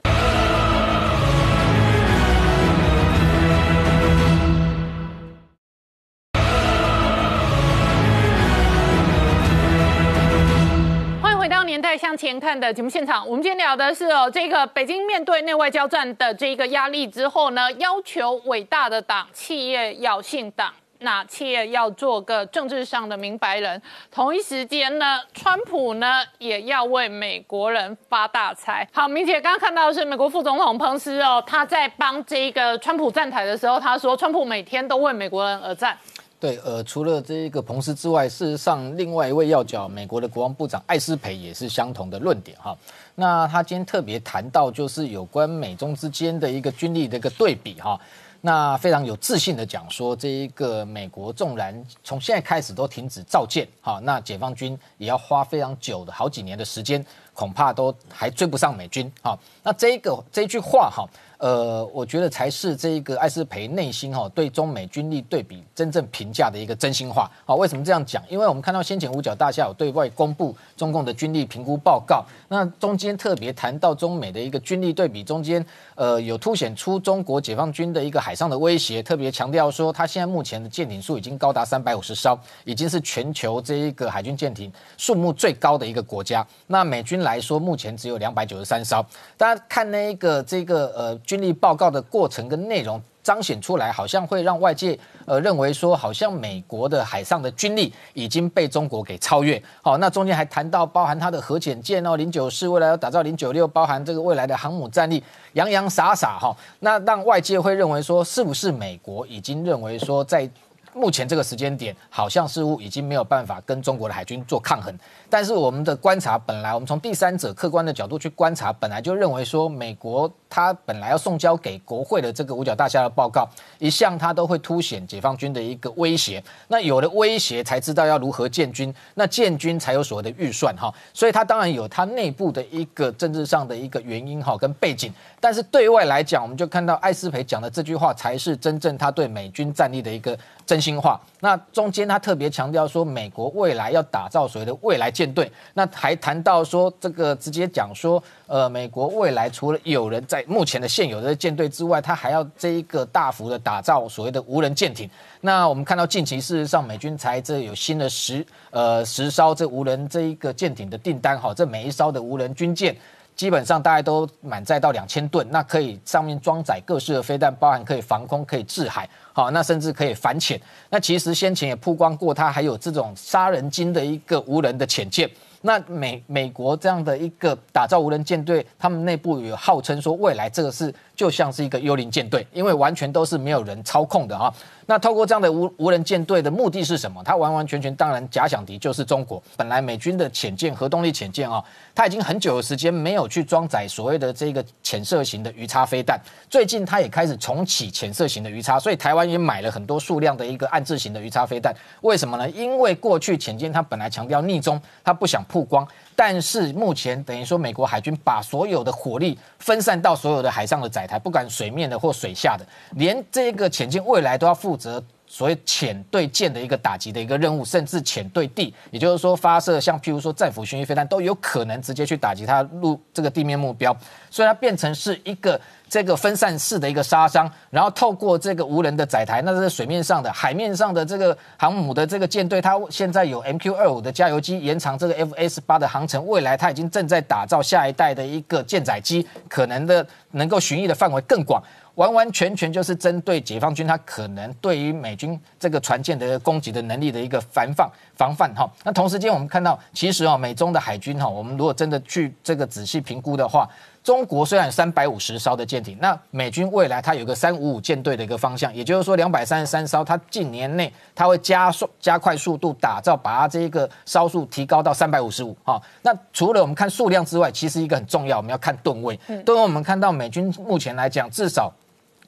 [11.90, 20.72] 年代向前看的节目现场，我们今天聊的是哦，这个北京面对内外交战的这一个压力之后呢，要求伟大的党企业要姓党。
[21.02, 23.80] 那企业要做个政治上的明白人。
[24.10, 28.86] 同一时间呢，川普呢也要为美国人发大财。
[28.92, 35.98] 好，明姐刚刚看到的是美国副总统彭斯哦，他在帮这个川普站台的时候，他说川普每天都为美国人而战。
[36.40, 42.74] 对，呃，除了这一个彭斯之外，事实上另外一位要角，美国的国防部长艾斯培也是相同的论点哈。
[43.14, 48.00] 那他今天特别谈到，就是有关美中之间的一个军力的一个对比哈。
[48.40, 59.38] 那非常有自信的讲说，这一个美国纵然从现在开始都停止造舰哈，那解放军也要花非常久的好几年的时间，恐怕都还追不上美军哈。
[59.62, 61.06] 那这个这句话哈。
[61.40, 67.30] 呃，我觉得才是这个艾斯培内心哈对中美军力对比真正评价的一个真心话。
[67.46, 68.22] 好，为什么这样讲？
[68.28, 75.64] 因为我们看到先前五角大厦有对外公布中共的军力评估报告，那中间特别谈到中美的一个军力对比，中间
[75.94, 86.46] 呃有凸显出中国解放军的一个海上的威胁，特别强调说，它现在目前的舰艇数已经高达三百五十艘，已经是全球这一个海军舰艇数目最高的一个国家。
[86.66, 89.02] 那美军来说，目前只有两百九十三艘。
[89.38, 91.18] 大家看那一个这个呃。
[91.30, 99.62] 军力报告的过程跟内容彰显出来，好像会让外界呃认为说，好像美国的海上的军力已经被中国给超越。
[99.80, 105.22] 好，那中间还谈到包含它的核潜舰哦，零九四未来要打造零九六，包含这个未来的航母战力，
[105.52, 110.50] 洋洋洒洒哈，那让外界会认为说，是不是美国已经认为说在。
[110.92, 114.92] 目前这个时间点，好像似乎已经没有办法跟中国的海军做抗衡。
[115.28, 126.42] 但是我们的观察，本来我们从第三者客观的角度去观察，本来就认为说，美国它本来要送交给国会的这个五角大厦的报告，一向它都会凸显解放军的一个威胁。
[126.68, 130.92] 那有了威胁，才知道要如何建军，那建军才有所谓的预算哈。
[131.14, 135.12] 所以它当然有它内部的一个政治上的一个原因哈跟背景。
[135.40, 141.18] 但是对外来讲，我们就看到艾斯培讲的这句话，才是真正他对美军战力的一个真心话。
[141.40, 155.08] 那中间他特别强调说，美国未来要打造所谓的未来舰队，那还谈到说，这个直接讲说，呃，美国未来除了有人在目前的现有的舰队之外，他还要这一个大幅的打造所谓的无人舰艇。
[155.40, 162.94] 那我们看到近期事实上，美军才这有新的十呃十艘这无人这一个舰艇的订单，哈，这每一艘的无人军舰。
[163.34, 170.60] 基本上大家都满载到两千吨，那可以上面装载各式的飞弹，包含可以防空、可以制海，好，那甚至可以反潜。
[170.90, 175.30] 那其实先前也曝光过，它还有这种杀人鲸的一个无人的潜舰。
[175.62, 184.50] 那美美国这样的一个打造无人舰队，他们内部有号称说，未来这个是就像是一个幽灵舰队，因为完全都是没有人操控的哈。
[184.86, 187.22] 那透过这样的无无人舰队的目的是什么？
[187.22, 189.40] 它完完全全当然假想敌就是中国。
[189.54, 191.62] 本来美军的潜舰核动力潜舰啊，
[191.94, 196.18] 它已经很久的时间没有去装载所谓的这个潜射型的鱼叉飞弹。
[196.48, 201.70] 最近它也开始重启潜射型的鱼叉，所以台湾也买了很多数量的一个暗制型的鱼叉飞弹。
[202.00, 202.48] 为什么呢？
[202.48, 205.86] 因为过去潜舰它本来强调逆中，它不想曝光。
[206.16, 215.02] 但是目前等于说，美国海军把所有的火力分散到所有的海上的载台，不管水面的或水下的，连这个潜进未来都要负责
[215.32, 223.96] 所谓潜对舰的一个打击的一个任务，甚至潜对地，也就是说发射像譬如说战斧巡弋飞弹都有可能直接去打击它陆这个地面目标，
[224.28, 225.58] 所以它变成是一个。
[225.90, 236.24] 这个分散式的一个杀伤，然后透过这个无人的载台，那是水面上的、海面上的这个航母的这个舰队，它现在有 MQ 二五的加油机，延长这个 FS 八的航程。
[236.28, 241.60] 未来它已经正在打造下一代的一个舰载机，可能的能够巡弋的范围更广，
[241.96, 248.70] 完完全全就是针对解放军，他可能对于美军这个船舰的攻击的能力的一个防范防范哈。
[248.84, 253.68] 那同时间我们看到，其实哦，美中的海军哈，我们如果真的去这个仔细评估的话。
[254.02, 265.54] 中国虽然有三百五十艘的舰艇，那美军未来它有个三五五舰队的一个方向，也就是说两百三十三艘，它近年内它会加速加快速度打造，把它这个艘数提高到三百五十五。
[265.64, 269.14] 哈，那除了我们看数量之外，其实一个很重要，我们要看吨位。
[269.44, 271.72] 吨位我们看到美军目前来讲，至少。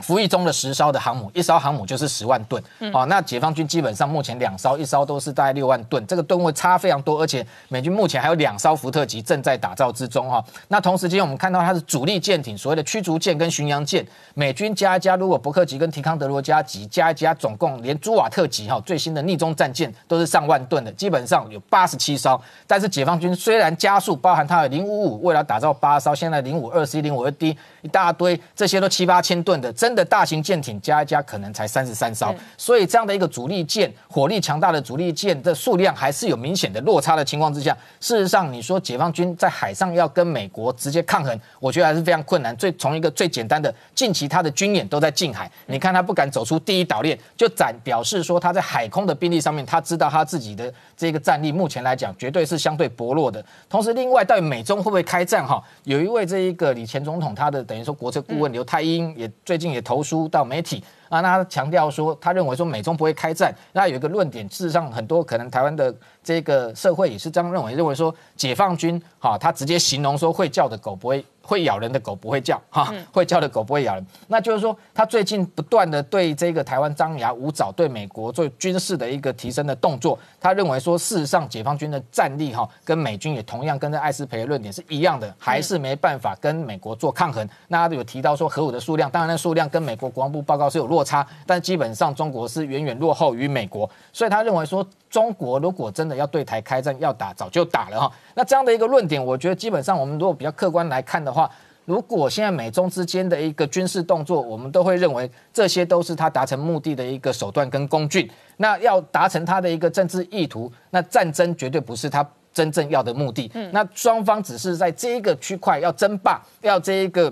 [0.00, 2.60] 服役中的十艘的航母，一艘航母就是十万吨，
[2.92, 29.72] 哦，那解放军基本上目前两艘，一艘都是大概六万吨，这个吨位差非常多，而且美军目前还有两艘福特级正在打造之中，哈，那同时间我们看到它的主力舰艇，所谓的驱逐舰跟巡洋舰，美军加一加，如果伯克级跟提康德罗加级加一加，总共连朱瓦特级哈最新的逆中战舰都是上万吨的，基本上有八十七艘，但是解放军虽然加速，包含它的零五五为了打造八艘，现在零五二 C、零五二 D 一大堆，这些都七八千吨的。
[29.82, 42.56] 真的大型舰艇加一加可能才三十三艘，所以这样的一个主力舰，火力强大的主力舰的数量还是有明显的落差的情况之下，事实上你说解放军在海上要跟美国直接抗衡，我觉得还是非常困难。
[42.56, 53.44] 最从一个最简单的，近期他的军演都在近海，你看他不敢走出第一岛链，就展表示说他在海空的兵力上面，他知道他自己的这个战力目前来讲绝对是相对薄弱的。
[53.68, 55.44] 同时，另外到底美中会不会开战？
[55.44, 60.84] 哈，有一位这一个李前总统，他的等于说国策顾问刘太英也最近也投书到媒体。
[61.08, 63.54] 啊，那他强调说，他认为说美中不会开战。
[63.72, 71.24] 那有一个论点，事实上很多可能台湾的这个社会也是这样认为，认为说解放军哈，他直接形容说会叫的狗不会。
[71.42, 74.06] 会咬人的狗不会叫，哈，会叫的狗不会咬人。
[74.28, 80.18] 那就是说，他最近不断的对这个台湾张牙舞爪，对美国做军事的一个提升的动作。
[80.40, 87.46] 他认为说，事实上解放军的战力哈，跟美军也同样跟这艾斯培的论点是一样的，还是没办法跟美国做抗衡。
[87.68, 93.88] 那他有提到说核武的数量，当然那数量跟美国国防部报告是有落差，但基本上中国是远远落后于美国。
[94.12, 98.10] 所以他认为说，中国如果真的要对台开战，要打早就打了哈。
[98.34, 101.50] 那这样的一个论点，我觉得基本上我们如果比较客观来看的话，
[101.84, 108.32] 如果现在美中之间的一个军事动作，我们都会认为这些都是他达成目的的一个手段跟工具。
[108.56, 113.52] 那要达成他的一个政治意图，那战争绝对不是他真正要的目的。
[113.70, 117.30] 那双方只是在这一个区块要争霸，要这一个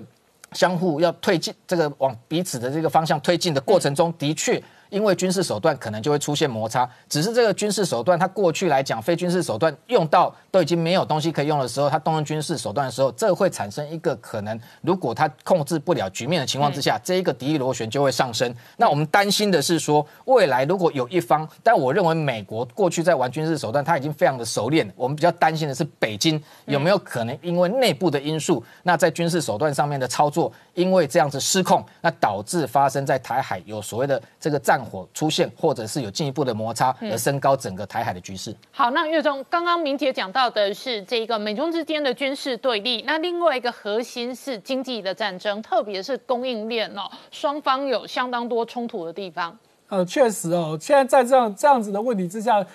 [0.51, 4.61] 相互要推进这个往彼此的这个方向推进的过程中，的确。
[4.91, 18.53] 因为军事手段可能就会出现摩擦，只是这个军事手段，它过去来讲，非军事手段用到都已经没有东西可以用的时候，他动用军事手段的时候，这会产生一个可能，如果他控制不了局面的情况之下，这一个敌意螺旋就会上升。
[18.75, 24.87] 那我们担心的是说，未来如果有一方，但我认为美国过去在玩军事手段，他已经非常的熟练。
[24.97, 34.81] 我们比较担心的是北京有没有可能因为内部的因素，那在军事手段上面的操作，因为这样子失控，那导致发生在台海有所谓的这个战。
[34.81, 38.53] 火出现，或者是有进一步的摩擦，而升高整个台海的局势。
[38.71, 49.55] 好，那岳中刚刚明姐讲到到的是这个美中之间的军事对立，那另外一个核心是经济的战争，特别是供应链哦，双方有相当多冲突的地方。
[49.89, 52.65] 呃，确实哦，现在在这样这样子的问题之下。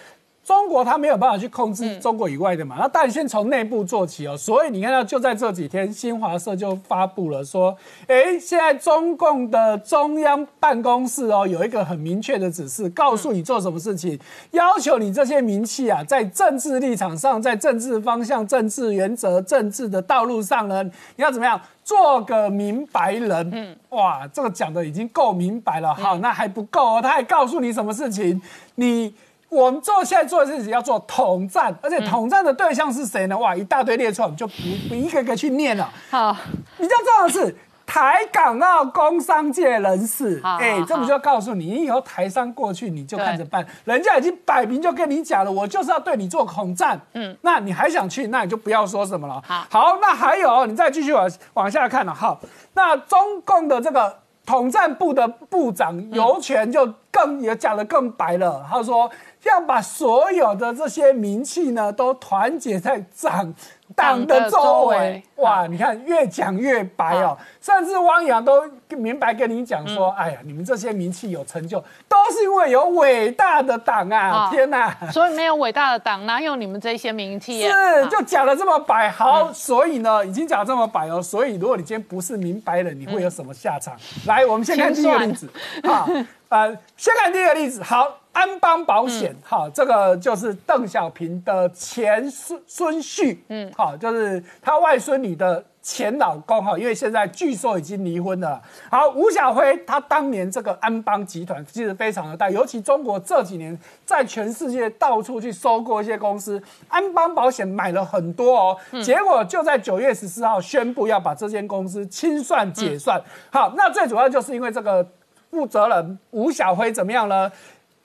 [0.47, 4.37] 中国它没有办法去控制中国以外的嘛，那但先从内部做起哦。
[4.37, 14.17] 所以你看到就在这几天，新华社就发布了说，哎，现在中共的中央办公室哦有一个很明确的指示，告诉你做什么事情，
[14.53, 20.81] 要求你这些名气啊，在政治立场上，在政治方向、政治原则、政治的道路上呢，
[21.17, 23.51] 你要怎么样做个明白人？
[23.53, 25.93] 嗯，哇，这个讲的已经够明白了。
[25.93, 28.41] 好，那还不够哦，他还告诉你什么事情，
[28.77, 29.13] 你。
[29.49, 33.39] 我们做现在做的事情要做统战，而且统战的对象是谁呢？
[33.39, 34.55] 哇，一大堆列出来，我们就不
[34.89, 35.89] 不一个个去念了。
[36.11, 36.37] 好，
[36.77, 37.57] 比较重要的是
[37.87, 47.01] 台港澳工商界人士，哎，这不就告诉你，你以后台商过去你就看着办，人家已经摆明就跟你讲了，我就是要对你做统战。
[47.13, 49.41] 嗯，那你还想去，那你就不要说什么了。
[49.47, 52.13] 好，好，那还有，你再继续往往下看了。
[52.13, 52.41] 好，
[52.75, 59.11] 那中共的这个统战部的部长尤权就更也讲得更白了，他说。
[59.45, 63.55] 要把所有的这些名气呢，都团结在党
[63.97, 65.21] 党的周围。
[65.37, 74.97] 哇，你看越讲越白哦，甚至汪洋都明白跟你讲说：“哎呀，你们这些名气有成就，都是因为有伟大的党啊！”天哪！
[75.11, 77.63] 所以没有伟大的党，哪有你们这些名气？
[77.63, 79.11] 是，就讲的这么白。
[79.11, 81.21] 好，所以呢，已经讲这么白哦。
[81.21, 83.97] 所以如果你今天不是明白人，你会有什么下场？
[84.27, 85.49] 来，我们先看第一个例子。
[85.83, 86.07] 啊，
[86.49, 87.83] 呃，先看第一个例子。
[87.83, 88.21] 好。
[88.37, 98.61] 安邦保险，好，这个就是邓小平的前孙孙婿，嗯，好，就是他外孙女的前老公，哈，因为现在据说已经离婚了。
[98.91, 113.19] 好，吴小辉他当年这个安邦集团其实非常的大，尤其中国这几年在全世界到处去收购一些公司，安邦保险买了很多哦，结果就在九月十四号宣布要把这间公司清算解散。
[113.51, 115.09] 好，那最主要就是因为这个
[115.51, 117.51] 负责人吴小辉怎么样呢？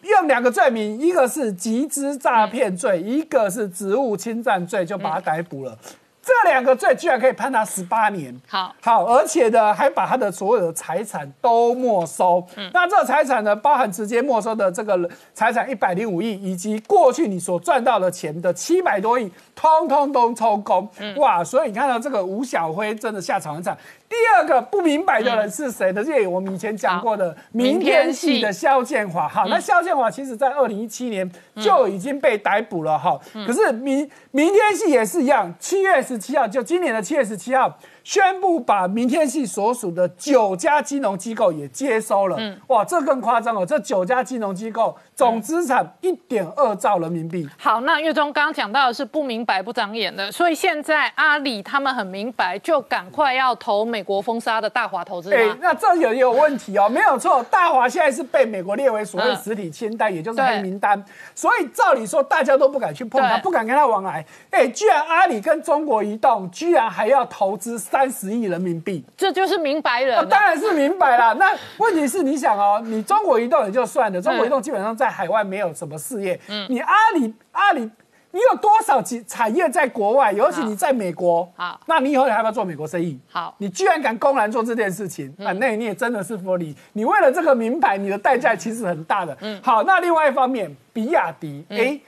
[0.03, 5.77] 用两个罪名，一个是集资诈骗罪，一个是职务侵占罪，就把他逮捕了。
[6.23, 12.45] 这两个罪居然可以判他十八年，好好，而且呢，还把他的所有的财产都没收。
[12.73, 19.31] 那这个财产呢，包含直接没收的这个财产一百零五亿，以及过去你所赚到的钱的七百多亿，
[19.61, 20.89] 通通都抽空。
[21.17, 23.77] 哇，所以你看到这个吴小辉真的下场很惨。
[24.09, 26.03] 第二个不明白的人是谁呢？
[26.03, 29.29] 这我们以前讲过的明天系的肖建华。
[29.29, 32.99] 好，那肖建华其实在二零一七年就已经被逮捕了。
[32.99, 33.17] 哈，
[33.47, 36.01] 可是明明天系也是一样，七月。
[36.01, 42.35] 十七号，就今年的七月十七号，宣布把明天系所属的九家金融机构也接收了。
[42.39, 43.65] 嗯，哇，这更夸张哦！
[43.65, 47.47] 这九家金融机构总资产一点二兆人民币。
[47.57, 61.03] 好，那月中刚刚讲到的是不明白不长眼的，所以现在阿里他们很明白，就赶快要投美国封杀的大华投资哎，那这也有问题哦，没有错，大华现在是被美国列为所谓实体清单，也就是黑名单，
[61.35, 64.25] 所以照理说大家都不敢去碰它，不敢跟它往来。
[64.49, 70.27] 哎，居然阿里跟中国移动居然还要投资三十亿人民币，这就是明白人。
[70.29, 71.33] 当然是明白了。
[71.33, 77.91] 那问题是，你想哦，你中国移动也就算了，中国移动基本上在海外没有什么事业，嗯，你阿里阿里。
[78.33, 80.31] 你有多少产产业在国外？
[80.31, 83.19] 尤其你在美国，好，那你以后还要不要做美国生意？
[83.29, 86.73] 好，你居然敢公然做这件事情，那你也真的是佛理。
[86.93, 89.37] 你为了这个名牌，你的代价其实很大的。
[89.41, 91.99] 嗯，好，那另外一方面，比亚迪，哎，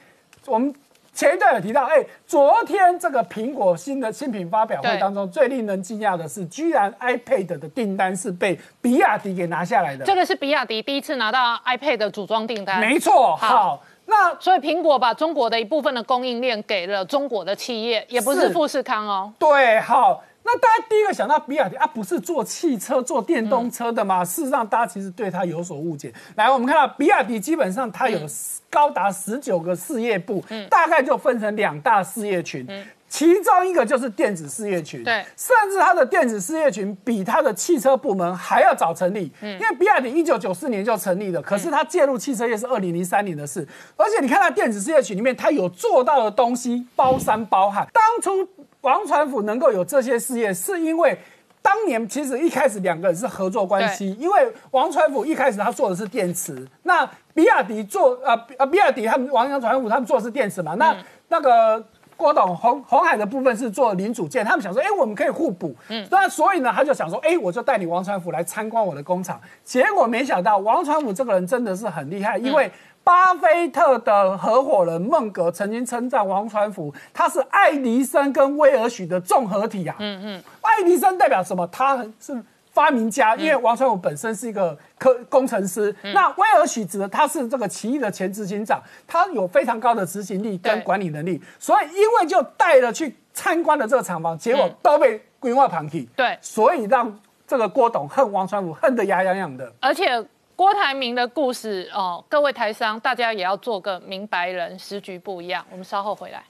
[0.46, 0.74] 我们
[1.14, 10.04] 前一段有提到，哎，昨天这个苹果新的新品发表会当中，最令人惊讶的是，居然 iPad 的订单是被比亚迪给拿下来的。
[10.04, 12.80] 这个是比亚迪第一次拿到 iPad 的组装订单。
[12.80, 13.84] 没错，好。
[14.06, 19.32] 那所以苹果把中国的一部分的供应链给了中国的企业，也不是富士康哦。
[19.40, 24.24] 对，好，那大家第一个想到比亚迪啊，不是做汽车、做电动车的吗？
[24.24, 26.14] 事实上，大家其实对它有所误解。
[26.36, 28.20] 来，我们看到比亚迪基本上它有
[28.70, 32.68] 高达十九个事业部，大概就分成两大事业群。
[33.08, 47.88] 其中一个就是电子事业群，对，甚至它的电子事业群比它的汽车部门还要早成立，嗯，因为比亚迪一九九四年就成立了，可是它介入汽车业是二零零三年的事，而且你看它电子事业群里面，它有做到的东西包山包海。
[47.94, 48.50] 当初
[48.84, 51.18] 王传福能够有这些事业，是因为
[51.62, 60.96] 当年其实一开始两个人是合作关系，因为王传福一开始他做的是电池，那比亚迪做呃呃比亚迪他们王传福他们做的是电池嘛，那
[61.28, 61.84] 那个。
[62.16, 69.42] 郭董红红海的部分是做零组件，他们想说，哎，我们可以互补，嗯，那所以呢，他就想说，哎，我就带你王传福来参观我的工厂。
[69.64, 72.72] 结果没想到，王传福这个人真的是很厉害，因为
[73.04, 79.96] 巴菲特的合伙人孟格曾经称赞王传福，他是爱迪生跟威尔许的综合体啊。
[80.00, 81.68] 嗯嗯，爱迪生代表什么？
[81.68, 82.44] 他是。
[82.74, 97.16] 发明家，因为王传福本身是一个科工程师，那威尔许指的他是这个奇异的前执行长，他有非常高的执行力跟管理能力，所以因为就带了去参观了这个厂房，结果都被规划旁体，对，所以让
[97.46, 99.72] 这个郭董恨王传福恨得牙痒痒的。
[99.80, 100.26] 而且
[100.56, 106.44] 郭台铭的故事哦，各位台商大家也要做个明白人，时局不一样，我们稍后回来。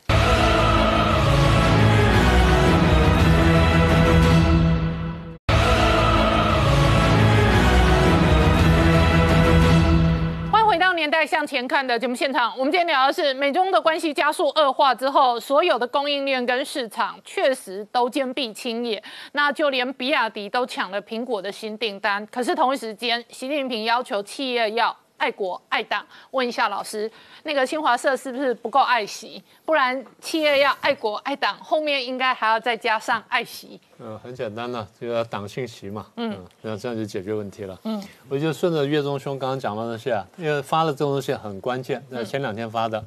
[10.95, 19.01] 年代向前看的节目现场，我们今天聊的是美中的关系加速恶化之后，所有的供应链跟市场确实都兼并清野，
[19.33, 22.25] 那就连比亚迪都抢了苹果的新订单。
[22.27, 24.95] 可是同一时间，习近平要求企业要。
[25.17, 27.09] 爱国爱党，问一下老师，
[27.43, 29.41] 那个新华社是不是不够爱惜？
[29.63, 33.79] 不然企业要爱国爱党，后面应该还要再加上爱惜。
[33.99, 37.79] 嗯，很简单的，这个党信息嘛，嗯，那这样就解决问题了。
[37.83, 43.05] 嗯，我就顺着岳中兄刚刚讲的东西啊，因为发的这种东西很关键，那前两天发的，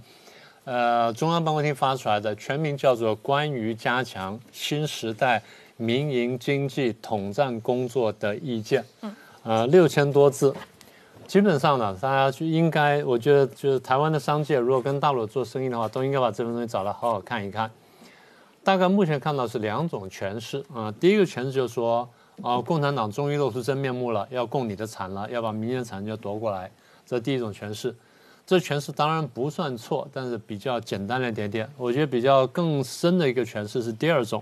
[0.64, 5.42] 呃，中央办公厅发出来的，全名叫做《关于加强新时代
[5.76, 10.54] 民营经济统战工作的意见》，嗯，呃，六千多字。
[11.26, 17.70] 基本上呢，大家就应该，我觉得就是台湾的商界，如果跟大陆做生意的话，都应该把这份东西找来好好看一看。
[18.62, 22.08] 大概目前看到是两种诠释啊，第一个诠释就是说，
[22.42, 26.70] 啊，共产党终于露出真面目了，要供你的产了，要把民间产业夺过来，
[27.04, 27.94] 这第一种诠释。
[28.46, 31.68] 这诠释当然不算错，但是比较简单了一点点。
[31.76, 34.40] 我觉得比较更深的一个诠释是第二种。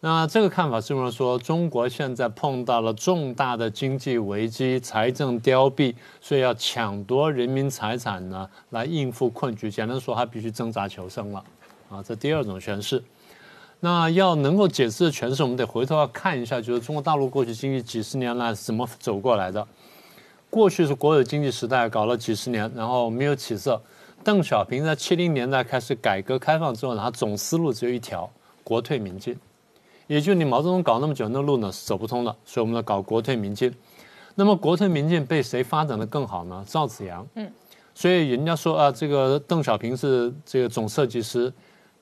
[0.00, 9.70] 那这个看法是认为说，中国现在碰到了重大的经济危机，财政凋敝，所以要抢夺人民财产呢，来应付困局。
[9.70, 11.42] 简单说，他必须挣扎求生了。
[11.88, 13.02] 啊，这第二种诠释。
[13.80, 19.66] 那要能够解释的诠释，我们得回头要看一下，就是中国大陆过去经济几十年来是怎么走过来的。
[20.50, 23.80] 过去是国有经济时代，搞了几十年，然后没有起色。
[24.22, 28.30] 邓小平在七零年代开始改革开放之后，他总思路只有一条：
[28.62, 29.36] 国退民进。
[30.06, 33.72] 也就你毛泽东搞那么久，那路呢是走不通的，所以我们要搞国退民进。
[34.34, 36.64] 那么国退民进被谁发展的更好呢？
[36.66, 37.26] 赵紫阳。
[37.34, 37.50] 嗯。
[37.94, 41.50] 所以人家说啊，这个邓小平是这个总设计师，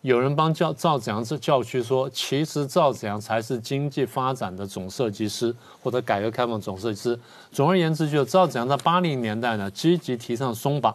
[0.00, 7.18] 有人帮赵赵紫阳这叫屈说，其实赵紫阳才是经济发展的总设计师或者改革开放总设计师。
[7.52, 10.92] 总而言之，就是赵紫阳在八零年代呢积极提倡松绑，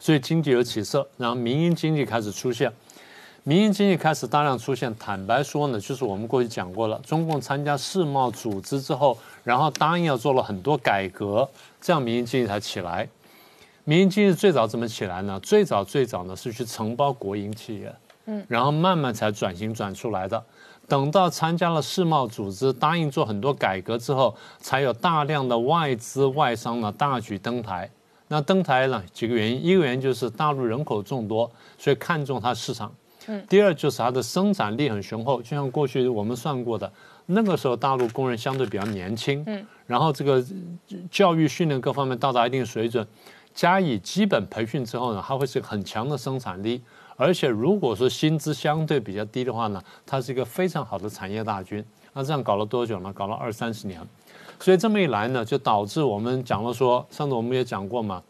[0.00, 2.72] 所以经济有起色，然后民营经济开始出现。
[3.48, 4.94] 民营经济开始大量出现。
[4.96, 11.48] 坦白说呢，就是我们过去讲过了，中共参加世贸组织之后，然后答应要做了很多改革，
[11.80, 13.08] 这样民营经济才起来。
[13.84, 15.40] 民营经济最早怎么起来呢？
[15.40, 17.90] 最早最早呢是去承包国营企业，
[18.26, 20.44] 嗯，然后慢慢才转型转出来的。
[20.86, 27.88] 等到参加了世贸组织，答应做很多改革之后，才有大量的外资外商呢大举登台。
[28.28, 32.92] 那登台呢几个原因，一个原因就是大陆人口众多，所以看中它市场。
[33.28, 36.92] 嗯，第二就是它的生产力很雄厚，就像过去我们算过的，
[37.26, 40.44] 那个时候大陆工人相对比较年轻，嗯，然后这个
[41.10, 43.06] 教育训练各方面到达一定水准。
[43.54, 46.80] 加以基本培训之后呢，它会是很强的生产力，
[47.16, 51.84] 而且如果说薪资相对比较低的话呢，它是一个非常好的产业大军。
[52.12, 53.12] 那这样搞了多久呢？
[53.12, 54.00] 搞了二三十年，
[54.60, 58.22] 所以这么一来呢，就导致我们讲了说，上次我们也讲过嘛，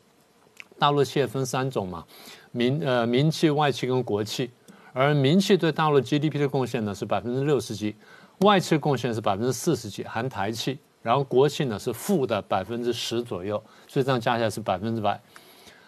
[0.79, 2.05] 大陆企业分三种嘛，
[2.51, 4.51] 民呃民企、外企跟国企，
[4.99, 7.95] 而民企对大陆 GDP 的贡献呢是百分之六十几，
[8.39, 10.77] 外企贡献是百分之四十几，含台企。
[11.03, 15.19] 然后国企呢是负的百分之十左右，所以这样加起来是百分之百。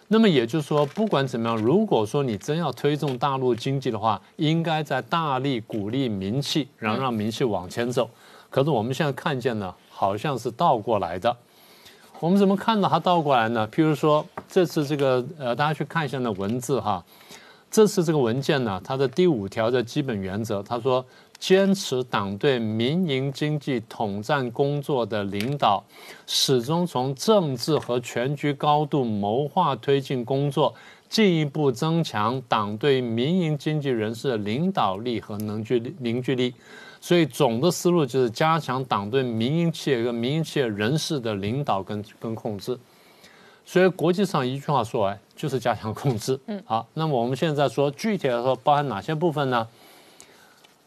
[0.06, 8.08] 那么也就是说，不管怎么样，如果说你真要推动大陆经济的话，应该在大力鼓励民企，然后让民企往前走。
[8.48, 11.36] 可是我们现在看见呢，好像是倒过来的。
[12.20, 13.68] 我们怎么看到它倒过来呢？
[13.72, 17.04] 譬如说这次这个呃，大家去看一下那文字哈，
[17.70, 21.04] 这次这个文件呢，它的第五条的基本原则，他说。
[21.40, 25.82] 坚持党对民营经济统战工作的领导，
[26.26, 30.74] 始终从政治和全局高度谋划推进工作，
[31.08, 36.52] 进一步增强党对民营经济人士的领导力和凝聚凝聚力。
[37.00, 42.78] 所以总的思路就是加强党对民营企业跟民营企业人士的领导跟跟控制。
[43.70, 46.36] 所以国际上一句话说完，就是加强控制。
[46.46, 49.64] 嗯，好，那么我们现在说具体来说，包含哪些部分呢？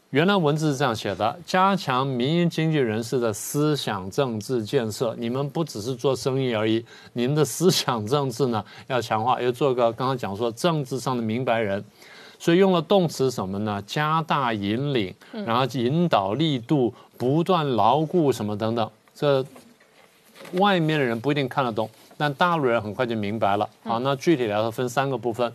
[0.10, 5.15] 原来文字是这样写的：加强民营经济人士的思想政治建设。
[5.18, 11.81] 你们不只是做生意而已，你们的思想政治呢要强化，要做个刚刚讲说政治上的明白人。
[12.38, 13.81] 所以用了动词什么呢？
[13.88, 18.91] 加大引领，然后引导力度不断牢固什么等等。
[19.15, 19.41] 这
[20.55, 23.69] 外面的人不一定看得懂，但大陆人很快就明白了。
[23.84, 25.52] 好，那具体来说分三个部分。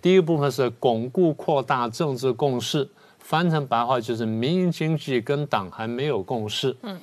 [0.00, 2.88] 第一个部分是巩固扩大政治共识。
[3.18, 6.76] 翻成白话就是民营经济跟党还没有共识。
[6.82, 6.96] 嗯，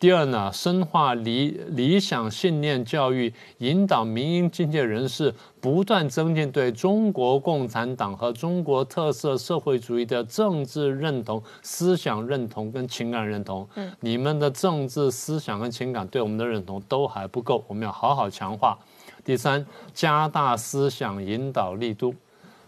[0.00, 13.68] 第二呢，深化理理想信念教育，引导民营经济人士不断增进对中国共产党和中国特色社会主义的政治认同、思想认同跟情感认同。
[13.74, 18.78] 嗯，你们的政治思想跟情感对我们的认同都还不够，我们要好好强化。
[19.24, 22.14] 第三，加大思想引导力度。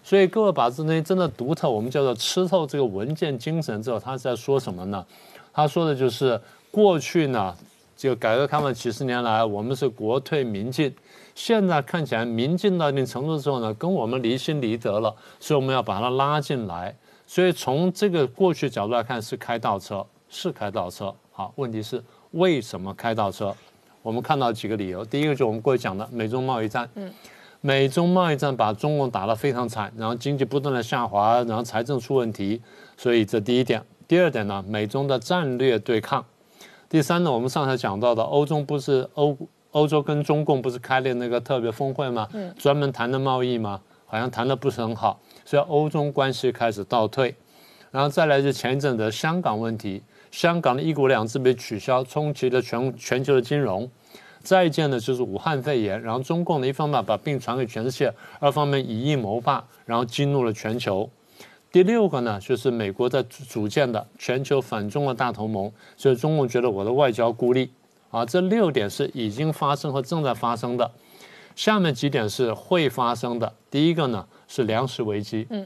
[0.03, 5.07] 所以各位把这东西真的读透，我们叫做吃透这个文件精神之后，他是在说什么呢？
[5.53, 6.41] 他说的就是
[6.71, 7.55] 过去呢，
[7.97, 10.95] 就改革开放几十年来，我们是国退民进，
[11.35, 16.95] 现在看起来民进到一定程度之后呢，跟我们离心离德了，所以我们要把它拉进来。
[17.27, 21.15] 所以从这个过去角度来看，是开倒车，是开倒车。
[21.31, 22.03] 好，问题是
[22.33, 23.55] 为什么开倒车？
[24.03, 26.89] 我们看到几个理由，第一个就是我们过去讲的美中贸易战。
[26.95, 27.13] 嗯。
[27.63, 32.59] 美中贸易战把中共打得非常惨，然后经济不断的下滑，然后财政出问题，
[32.97, 33.83] 所以这第一点。
[34.09, 36.25] 第二点呢，美中的战略对抗。
[36.91, 39.39] 第三呢，我们上次讲到的，欧洲不是欧
[39.71, 42.29] 欧洲跟中共不是开了那个特别峰会吗？
[42.33, 42.53] 嗯。
[42.59, 43.81] 专门谈的贸易吗？
[44.07, 47.33] 好像谈的不是很好，所以欧中关系开始倒退。
[47.93, 50.03] 然后再来就前一阵的香港问题，
[50.33, 53.89] 香港的一国两制被取消，冲击了全全球的金融。
[54.43, 61.09] 再一件呢，就是武汉肺炎，然后中共的一方面把病传给全世界，二方面以疫谋霸，然后激怒了全球。
[61.73, 67.71] 第六个呢，就是美国在组建的全球反中国大同盟，所以中共觉得我的外交孤立。
[68.11, 70.91] 啊，这六点是已经发生和正在发生的。
[71.55, 73.53] 下面几点是会发生的。
[73.71, 75.47] 第一个呢是粮食危机。
[75.51, 75.65] 嗯，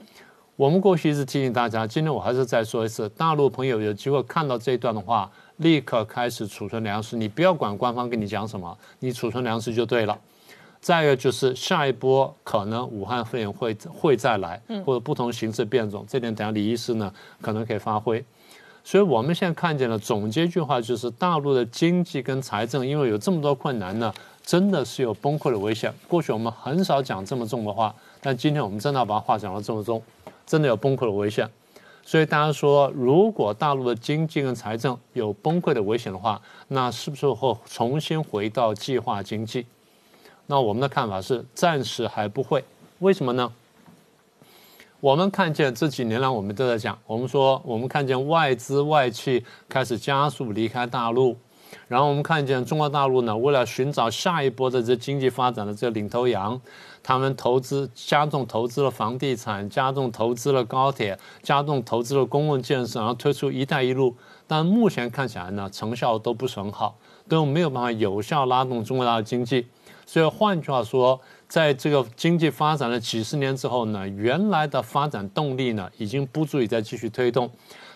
[0.56, 5.30] 我们过去一直提醒大家，今天我还是再说一次，大陆朋友有机会看到这一段的话。
[5.58, 10.18] 立刻开始储存粮食，你不要管官方跟你讲什么，你储存粮食就对了。
[10.84, 18.22] 再一个就是下一波可能武汉肺炎会会再来，或者不同形式变种，这点等下李医师呢可能可以发挥。
[18.84, 24.12] 所以我们现在看见了，总结一句话就是大陆的经济跟财政，因为有这么多困难呢，
[24.42, 25.90] 真的是有崩溃的危险。
[26.06, 30.02] 过去我们很少讲这么重的话，但今天我们真的要把话讲到这么重，
[30.44, 31.48] 真的有崩溃的危险。
[32.04, 36.38] 所以大家说，如果大陆的经济跟财政有崩溃的危险的话，
[36.68, 39.64] 那是不是会重新回到计划经济？
[40.46, 42.64] 那我们的看法是，暂时还不会。
[42.98, 43.52] 为什么呢？
[45.00, 51.36] 我们看见这几年来，我们都在讲，我们说我们看见外资外企开始加速离开大陆，
[51.88, 56.58] 然后我们看见中国大陆呢，为了寻找下一波的这经济发展的这领头羊，
[57.02, 64.16] 他们投资加重投资了房地产，加重投资了高铁，加重投资了公共建设，然后推出“一带一路”，
[64.48, 66.96] 但目前看起来呢，成效都不是很好，
[67.28, 69.66] 都没有办法有效拉动中国大陆经济。
[70.06, 77.50] 所以换句话说，在这个经济发展了几十年之后呢，原来的发展动力呢，已经不足以再继续推动，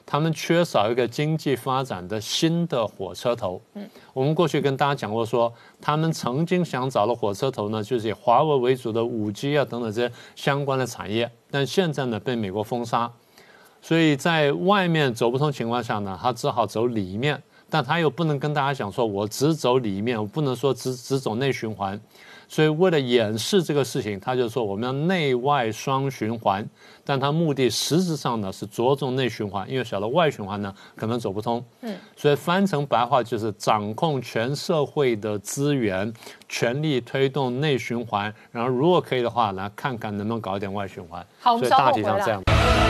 [0.07, 3.61] 他们缺少一个经济发展的新的火车头。
[3.75, 13.11] 嗯，我们过去跟大家讲过说，他们曾经想找的火车头呢，就是以华为为主的五 G 啊等等这些相关的产业，但现在呢被美国封杀，
[13.83, 22.01] 所以在外面走不通情况下呢，他只好走里面，但他又不能跟大家讲说，我只走里面，我不能说只只走内循环。
[22.51, 26.67] 所以为了掩饰这个事情，他就说我们要内外双循环，
[27.05, 31.63] 但他目的实质上呢是着重内循环，因为晓得外循环呢可能走不通。
[31.83, 36.11] 嗯，所以翻成白话就是掌控全社会的资源，
[36.49, 41.23] 全力推动内循环，然后如果可以的话，来看看能不能搞一点外循环。
[41.41, 42.88] 好，我们所以大稍后回来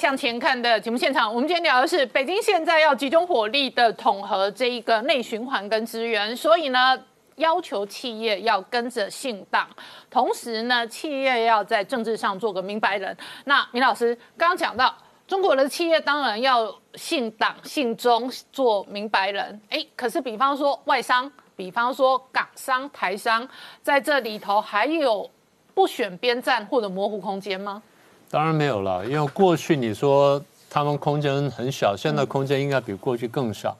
[0.00, 1.28] 向前看》的节目现场。
[1.28, 6.98] 我们今天聊的是北京现在要集中火力的统合这一个内循环跟资源，所以呢，
[7.36, 9.68] 要求企业要跟着姓党，
[10.08, 13.14] 同时呢，企业要在政治上做个明白人。
[13.44, 14.96] 那明老师刚刚讲到，
[15.28, 19.60] 中国的企业当然要姓党、姓中，做明白人。
[19.68, 23.46] 哎，可是比方说外商，比方说港商、台商，
[23.82, 25.30] 在这里头还有
[25.74, 27.82] 不选边站或者模糊空间吗？
[28.30, 30.40] 当然没有了，因为过去你说
[30.70, 33.76] 他们空间很小，现在空间应该比过去更小，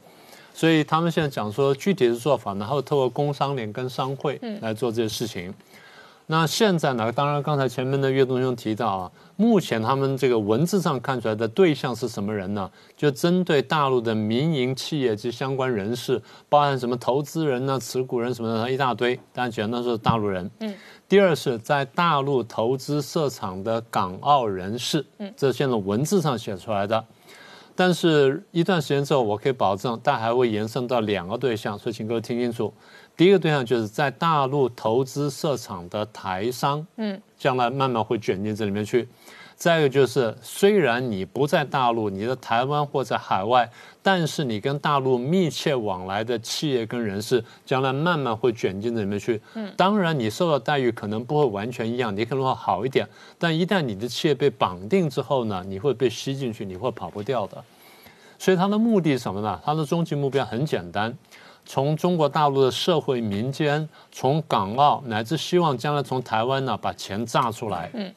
[0.53, 5.55] 所以他们现在讲说具体的做法呢，还有透过工商联跟商会来做这些事情。
[6.31, 7.11] 那现在呢？
[7.11, 12.71] 当然，刚才前面的岳东兄提到啊，目前他们这个文字上看出来的对象是什么人呢？
[12.97, 20.49] 就针对大陆的民营企业及相关人士，包含什么投资人呢、持股人什么的一大堆，但简单说是大陆人。
[20.61, 20.73] 嗯。
[21.09, 27.05] 第二是在大陆投资设厂的港澳人士，嗯，这现在文字上写出来的。
[27.75, 32.73] 但是，一段时间之后，我可以保证，但还会延伸到两个对象，所以请各位听清楚。
[33.21, 39.07] 第一个对象就是在大陆投资设厂的台商，嗯，将来慢慢会卷进这里面去。
[39.57, 43.71] 再一个就是，虽然你不在大陆，你在台湾或在海外，
[44.03, 49.39] 但是你跟大陆密切往来的企业跟人士，将来慢慢会卷进这里面去。
[49.53, 53.07] 嗯，当然你受到待遇可能不会完全一样，你可能会好一点，
[53.39, 57.63] 但一旦你的企业被绑定之后呢，你会被吸进去，你会跑不掉的。
[58.39, 59.61] 所以它的目的是什么呢？
[59.63, 61.15] 它的终极目标很简单。
[61.65, 67.91] 从中国大陆的社会民间，从港澳乃至希望将来从台湾呢把钱榨出来。
[67.95, 68.13] 嗯，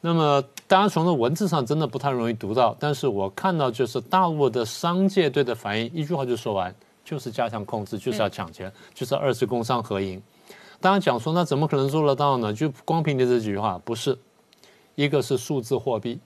[0.00, 6.74] 那么当然从这文字上真的不太容易读到，但是我看到就是大陆的商界对的反应，一句话就说完，
[7.04, 10.20] 就是加强控制，就是要抢钱，就是二次工商合营。
[10.80, 12.52] 当然讲说那怎么可能做得到呢？
[12.52, 14.18] 就光凭你这几句话，不是，
[14.96, 16.18] 一个是数字货币，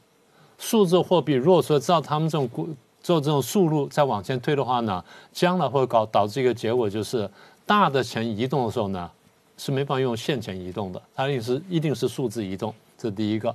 [0.59, 2.69] 数字货币如果说照他们这种估。
[3.03, 7.29] 做这种速度再往前推的话呢，将来会搞导致一个结果，就是
[7.67, 9.11] 大的钱移动的时候呢，
[9.57, 13.55] 是没办法用现钱移动的，它一定是一定是数字移动，这是第一个。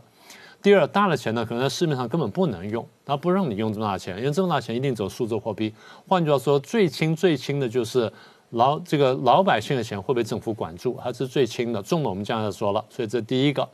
[0.62, 5.74] 第二，大的钱呢，可能在市面上根本不能用，它不让你用这么大钱，因为这么大钱一定走数字货币。
[6.08, 8.12] 换句话说，最轻最轻的就是
[8.50, 12.84] 老这个老百姓的钱会被政府管住，它是最轻的，重的我们将来说了。
[12.90, 13.68] 所以这第一个。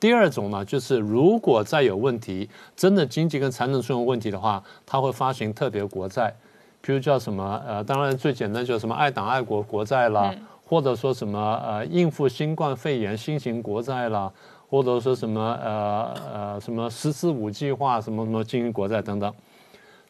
[0.00, 6.34] 第二种呢，就是如果再有问题，真的经济跟财政出现问题的话，它会发行特别国债，
[6.80, 10.34] 比如叫什么呃，当然最简单就是什么爱党爱国国债啦，
[10.66, 14.32] 或者说什么呃应付新冠肺炎新型国债啦，
[14.70, 19.30] 或者说什么呃呃什么“十四五”计划什么什么经营国债等等。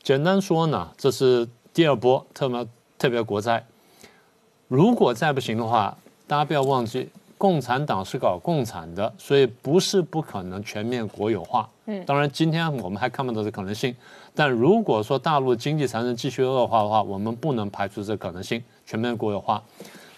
[0.02, 3.66] 简单说呢，这是第二波特别特别国债。
[4.68, 5.98] 如果再不行的话，
[6.28, 7.08] 大家不要忘记。
[7.40, 11.66] 共产党是搞共产的，所以不是不可能全面国有化。
[11.86, 13.96] 嗯，当然今天我们还看不到这可能性。
[14.34, 19.62] 但如果说大陆经济财政继续恶化的话，我们不能排除这可能性，全面国有化。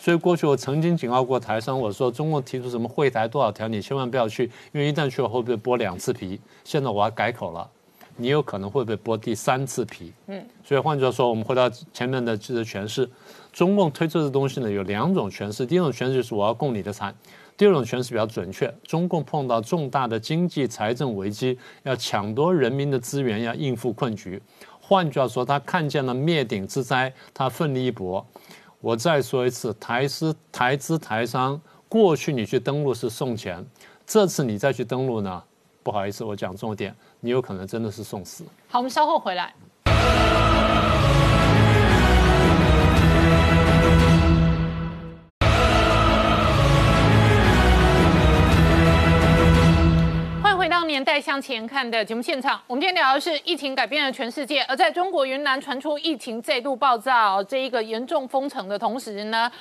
[0.01, 6.41] 所以过去我曾经警告过台商，我说中共提出什么会台多少条，你千万不要去，因为一旦去了会被剥两次皮。
[6.65, 7.71] 现在我要改口了，
[8.17, 10.13] 你有可能会被剥第三次皮。
[10.27, 13.09] 嗯，所以换句话说，我们回到前面的这个诠释。
[13.53, 15.67] 中共推出的东西呢，有两种诠释。
[15.67, 17.15] 第一种诠释就是我要供你的产，
[17.57, 18.73] 第二种诠释比较准确。
[18.83, 24.43] 中共碰到重大的经济财政危机，要抢夺人民的资源，要应付困局。
[24.81, 28.27] 换句话说，他看见了灭顶之灾，他奋力一搏。
[28.81, 33.65] 我再说一次，台资台资台商，过去你去登录是送钱，
[34.07, 35.43] 这次你再去登录呢，
[35.83, 38.45] 不好意思，我讲重点，你有可能真的是送死。
[38.69, 39.55] 好，我们稍后回来。
[50.73, 52.59] 到《年代向前看》的节目现场。
[52.67, 59.53] 我们今天聊的是疫情改变了全世界，而在中国云南传出疫情再度爆炸，这一个严重封城的同时呢，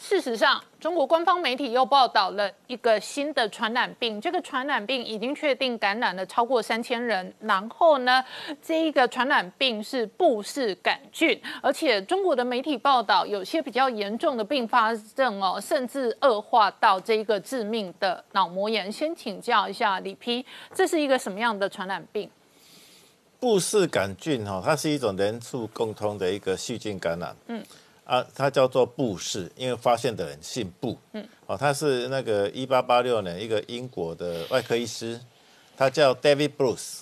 [0.00, 7.34] 事实上，中国官方媒体又报道了一个新的传染病，这个传染病已经确定感染了超过三千人。
[7.40, 8.24] 然后呢，
[8.62, 18.90] 这一个传染病是布氏杆菌，而且中国的媒体报道，有些比较严重的并发症哦，甚至恶化到这一个致命的脑膜炎。
[18.90, 22.30] 先请教一下李批，这是一个什么样的传染病？
[23.40, 27.34] 布氏杆菌哈，它是一种人畜共通的一个细菌感染。
[27.48, 27.60] 嗯。
[28.08, 30.96] 啊，他叫做布氏，因为发现的人姓布。
[31.12, 35.20] 嗯，哦，他是那个一八八六年一个英国的外科医师，
[35.76, 37.00] 他叫 David Bruce，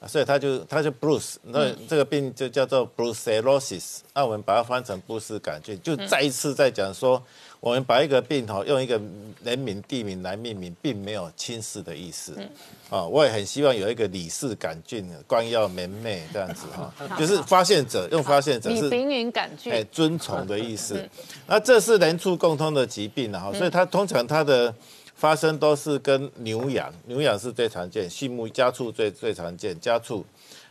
[0.00, 7.22] 啊所以他就他就 Bruce，那这个病就叫做 Brucellosis，那我们把它翻成布氏杆菌，就再一次在讲说。
[7.60, 9.00] 我们把一个病哈用一个
[9.42, 12.34] 人名地名来命名，并没有轻视的意思。
[12.36, 12.48] 嗯，
[12.88, 21.08] 啊，我也很希望有一个李氏杆菌、光耀门楣这样子哈， 就是发现者用发现者是李云杆菌，哎，尊崇的意思。
[21.46, 24.72] 那这是人畜共通的疾病哈，所以它通常它的
[25.16, 30.24] 发生都是跟牛羊，牛羊是最常见，畜牧家畜最最常见家畜，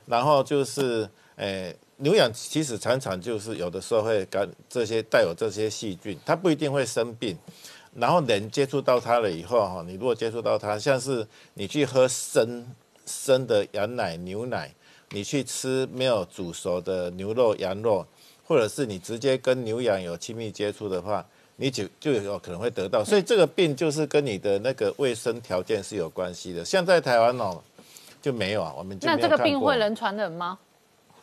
[0.06, 1.76] 然后就是诶。
[1.98, 7.38] 牛羊其实常常就是有的时候会感这些带有这些细菌，它不一定会生病。
[7.96, 12.64] 然后人接触到它了以后哈，你如果接触到它，像是你去喝生
[13.08, 14.72] 生的羊奶、牛奶，
[15.10, 18.06] 你去吃没有煮熟的牛肉、羊肉，
[18.46, 21.26] 或者是你直接跟牛羊有亲密接触的话，
[21.56, 23.04] 你就就有可能会得到。
[23.04, 26.64] 所以这个病就是跟你的那个卫生条件是有关系的。
[26.64, 27.60] 像在台湾哦
[28.22, 30.60] 就没有啊，我们那这个病会人传人吗？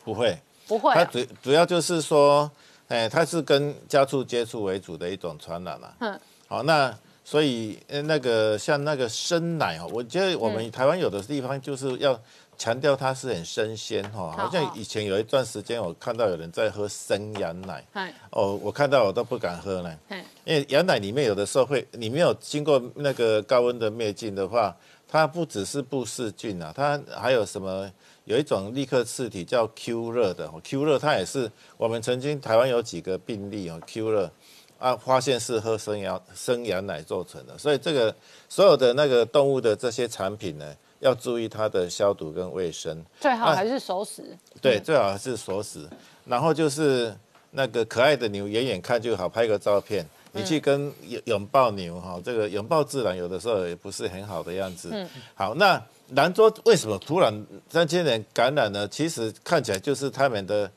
[0.02, 0.36] 不会。
[0.66, 2.50] 不会，它主主要就是说，
[2.88, 5.88] 哎，它是跟家畜接触为主的一种传染嘛。
[6.00, 12.18] 嗯，好，那所以那个像那个生奶哦，我觉得我们台湾有的地方就是要
[12.56, 14.30] 强调它是很生鲜哈。
[14.32, 17.84] 好像以前有一段时间我看到有人在喝生羊奶，
[18.30, 19.98] 哦，我看到我都不敢喝呢。
[20.44, 24.74] 因为羊奶里面有的时候会，你没有经过那个高温的灭菌的话，
[25.08, 27.90] 它不只是布氏菌啊，它还有什么？
[28.24, 34.30] 有一种立刻刺体叫 Q 热的，Q 热它也是我们曾经台湾有几个病例哦，Q 热
[34.78, 38.14] 啊发现是喝生羊生羊奶做成的，所以这个
[38.48, 44.36] 所有的那个动物的这些产品呢，要注意它的消毒跟卫生，最好还是熟食。
[44.62, 45.86] 对，最好还是熟食。
[46.24, 47.14] 然后就是
[47.50, 50.06] 那个可爱的牛，远远看就好，拍个照片。
[50.32, 54.88] 你去跟拥拥抱牛哈，这个拥抱自然有的时候也不是很好的样子。
[54.90, 55.80] 嗯，好，那。
[56.10, 58.86] 兰州为什么突然三千人感染呢？
[58.88, 60.70] 其实看起来就是他们的，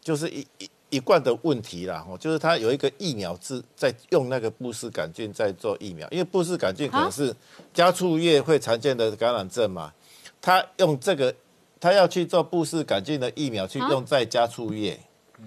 [0.00, 2.04] 就是一一一贯的问题啦。
[2.08, 7.34] 哦，就是他有一个疫苗是在用那个布氏杆菌在做疫苗，因为布氏杆菌可能是
[7.74, 9.92] 家畜业会常见的感染症嘛。
[10.40, 11.34] 他用这个，
[11.78, 14.98] 他要去做布氏杆菌的疫苗，去用在家畜业。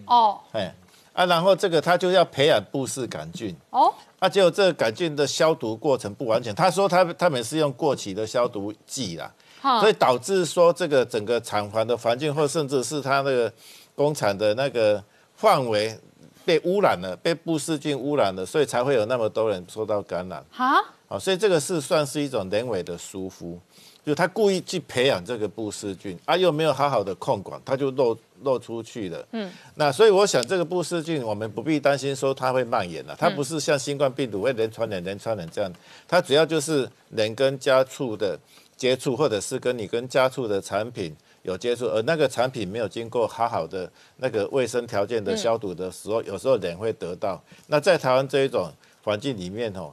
[0.05, 0.73] 哦，哎。
[1.15, 6.53] 啊，然后这个他就要培养布氏杆菌哦，啊，结果这个杆菌的消毒过程不完全。
[6.53, 9.33] 他说他他们是用过期的消毒剂啦，
[9.79, 13.51] 所以导致说这个整个厂房的环境，或甚至是他那个
[13.95, 15.01] 工厂的那个
[15.37, 15.97] 范围
[16.43, 20.43] 被污染了，被布氏菌污染了，所以才会有那么多人受到感染。
[20.51, 20.75] 哈，
[21.07, 23.57] 啊，所以这个是算是一种人为的疏忽。
[24.05, 29.27] 就他故意去培养这个布氏菌，啊，又没有好好的控管，他就漏漏出去了。
[29.31, 35.69] 嗯，那所以我想，这个布氏菌我们不必担心说它会蔓延了，它不是像新冠病毒会人传人、人传人这样，
[36.07, 38.39] 它主要就是人跟家畜的
[38.77, 47.43] 接触，或者是跟你跟家畜的产品有接触，而那个产品没有经过好好的那个卫生条件的消毒的时候，有时候人会得到。
[47.67, 48.71] 那在台湾这一种
[49.03, 49.91] 环境里面哦。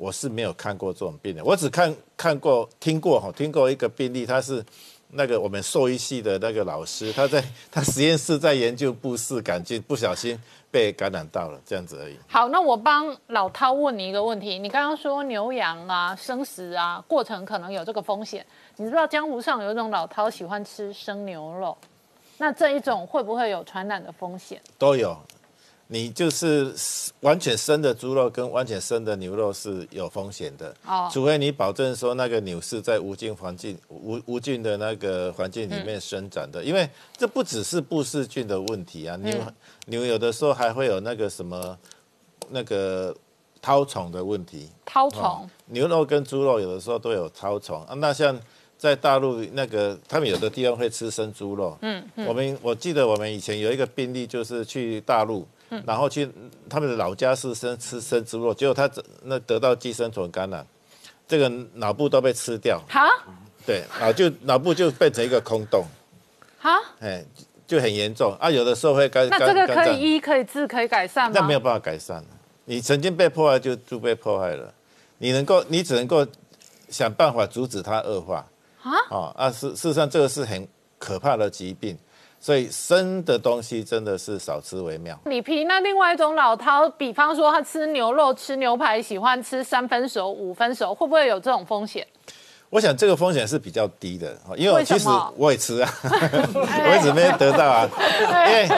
[0.00, 4.64] 我是没有看过这种病人，我只看看过、听过哈，听过一个病例，他是
[5.10, 10.38] 那个我们兽医系的那个老师，他在他实验室在研究布氏杆菌，不小心
[10.70, 12.14] 被感染到了，这样子而已。
[12.28, 18.44] 好，那我帮老涛问你一个问题，你刚刚说牛羊啊、生食啊，过程可能有这个风险，
[18.76, 21.76] 你知道江湖上有一种老涛喜欢吃生牛肉，
[22.36, 24.60] 那这一种会不会有传染的风险？
[24.76, 25.16] 都有。
[25.90, 26.72] 你就是
[27.20, 31.08] 完全生的猪肉跟完全生的牛肉是有风险的，哦。
[31.10, 39.36] 除非你保证说那个牛是在无菌环境、无无菌的那个环境里面生长的，因为这不只是布氏菌的问题啊，牛、
[39.86, 41.78] 牛有的时候还会有那个什么
[42.50, 43.14] 那个
[43.62, 47.82] 绦虫的问题，绦虫，牛肉跟猪肉有的时候都有绦虫。
[47.86, 47.94] 啊。
[47.94, 48.38] 那像
[48.76, 51.76] 在大陆那个，他们有的地方会吃生猪肉。
[51.80, 55.44] 嗯，我们我记得我们以前有一个病例，就是去大陆，
[55.86, 56.28] 然后去
[56.68, 58.90] 他们的老家是生吃生猪肉，结果他
[59.24, 60.66] 那得到寄生虫感染，
[61.26, 63.00] 这个脑部都被吃掉，好
[63.66, 65.84] 对，脑就脑部就变成一个空洞，
[66.58, 66.70] 好，
[67.00, 67.24] 哎，
[67.66, 68.34] 就很严重。
[68.40, 68.50] 啊。
[68.50, 71.38] 有的时候会肝那这个可以医可以治可以改善吗？
[71.38, 72.24] 那没有办法改善
[72.64, 74.72] 你曾经被迫害就就被迫害了，
[75.18, 76.26] 你能够你只能够
[76.88, 78.46] 想办法阻止它恶化。
[78.82, 80.66] 啊哦啊，事事实上这个是很
[80.98, 81.98] 可怕的疾病，
[82.40, 85.18] 所以生的东西真的是少吃为妙。
[85.24, 92.06] 你皮，那另外一种老饕，比方说他吃牛肉、吃牛排，喜欢吃三分熟、五分熟，会不会有这种风险？
[92.70, 97.88] 我想这个风险是比较低的，哦因为其实我也吃啊， 我一直没得到啊，
[98.46, 98.68] 因为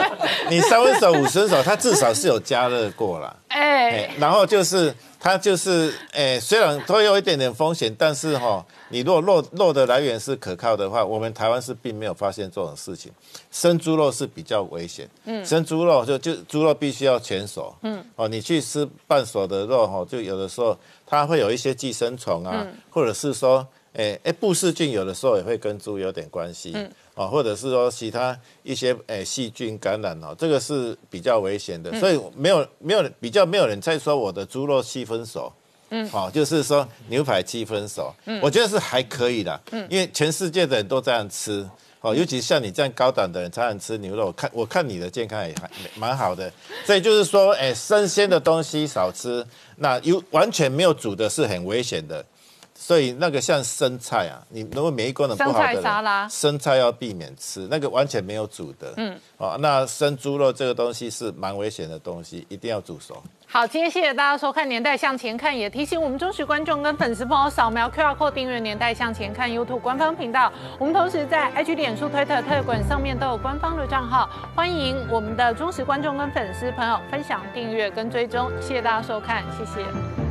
[0.49, 3.35] 你三分熟、五分熟，它至少是有加热过啦。
[3.49, 13.11] 哎、哎，然后就是它就是，诶，虽然都有一点点风险，但是哈、你如果肉肉的来源是可靠的话，我们台湾是并没有发现这种事情。
[13.51, 20.75] 生猪肉是比较危险，嗯，生猪肉就就猪肉必须要全熟，嗯，哦，你去吃半熟的肉哈、就有的时候
[21.05, 26.89] 它会有一些寄生虫啊，或者是说，哎哎，布氏菌有的时候也会跟猪有点关系，嗯。
[27.13, 35.51] 哦，或者是说其他一些诶细菌感染哦，这个是比较危险的，所以没有没有比较没有人在说我的猪肉七分熟，
[35.89, 41.69] 嗯，哦，就是说牛排七分熟，嗯，我觉得是还可以的，嗯，因为全世界的人都这样吃，
[41.99, 46.49] 哦，尤其像你这样高档的人常常吃牛肉，看我看你的健康也还蛮好的，
[46.85, 49.45] 所以就是说，哎，生鲜的东西少吃，
[49.75, 52.25] 那有完全没有煮的是很危险的。
[52.83, 58.91] 所以那个像生菜啊，你如果免疫功能不好的生菜，沙拉生菜要避免吃，那个完全没有煮的。
[58.97, 63.21] 嗯，哦，那生猪肉这个东西是蛮危险的东西，一定要煮熟。
[63.45, 70.51] 好，今天谢谢大家收看《年代向前看》，也提醒我们忠实观众跟粉丝朋友扫描 QR code 订阅《年代向前看》YouTube 官方频道。
[70.79, 78.49] 我们同时在 IG、脸书、推特、特管上面都有官方的账号，欢迎我们的忠实观众跟粉丝朋友分享、订阅跟追踪。
[78.59, 80.30] 谢谢大家收看，谢谢。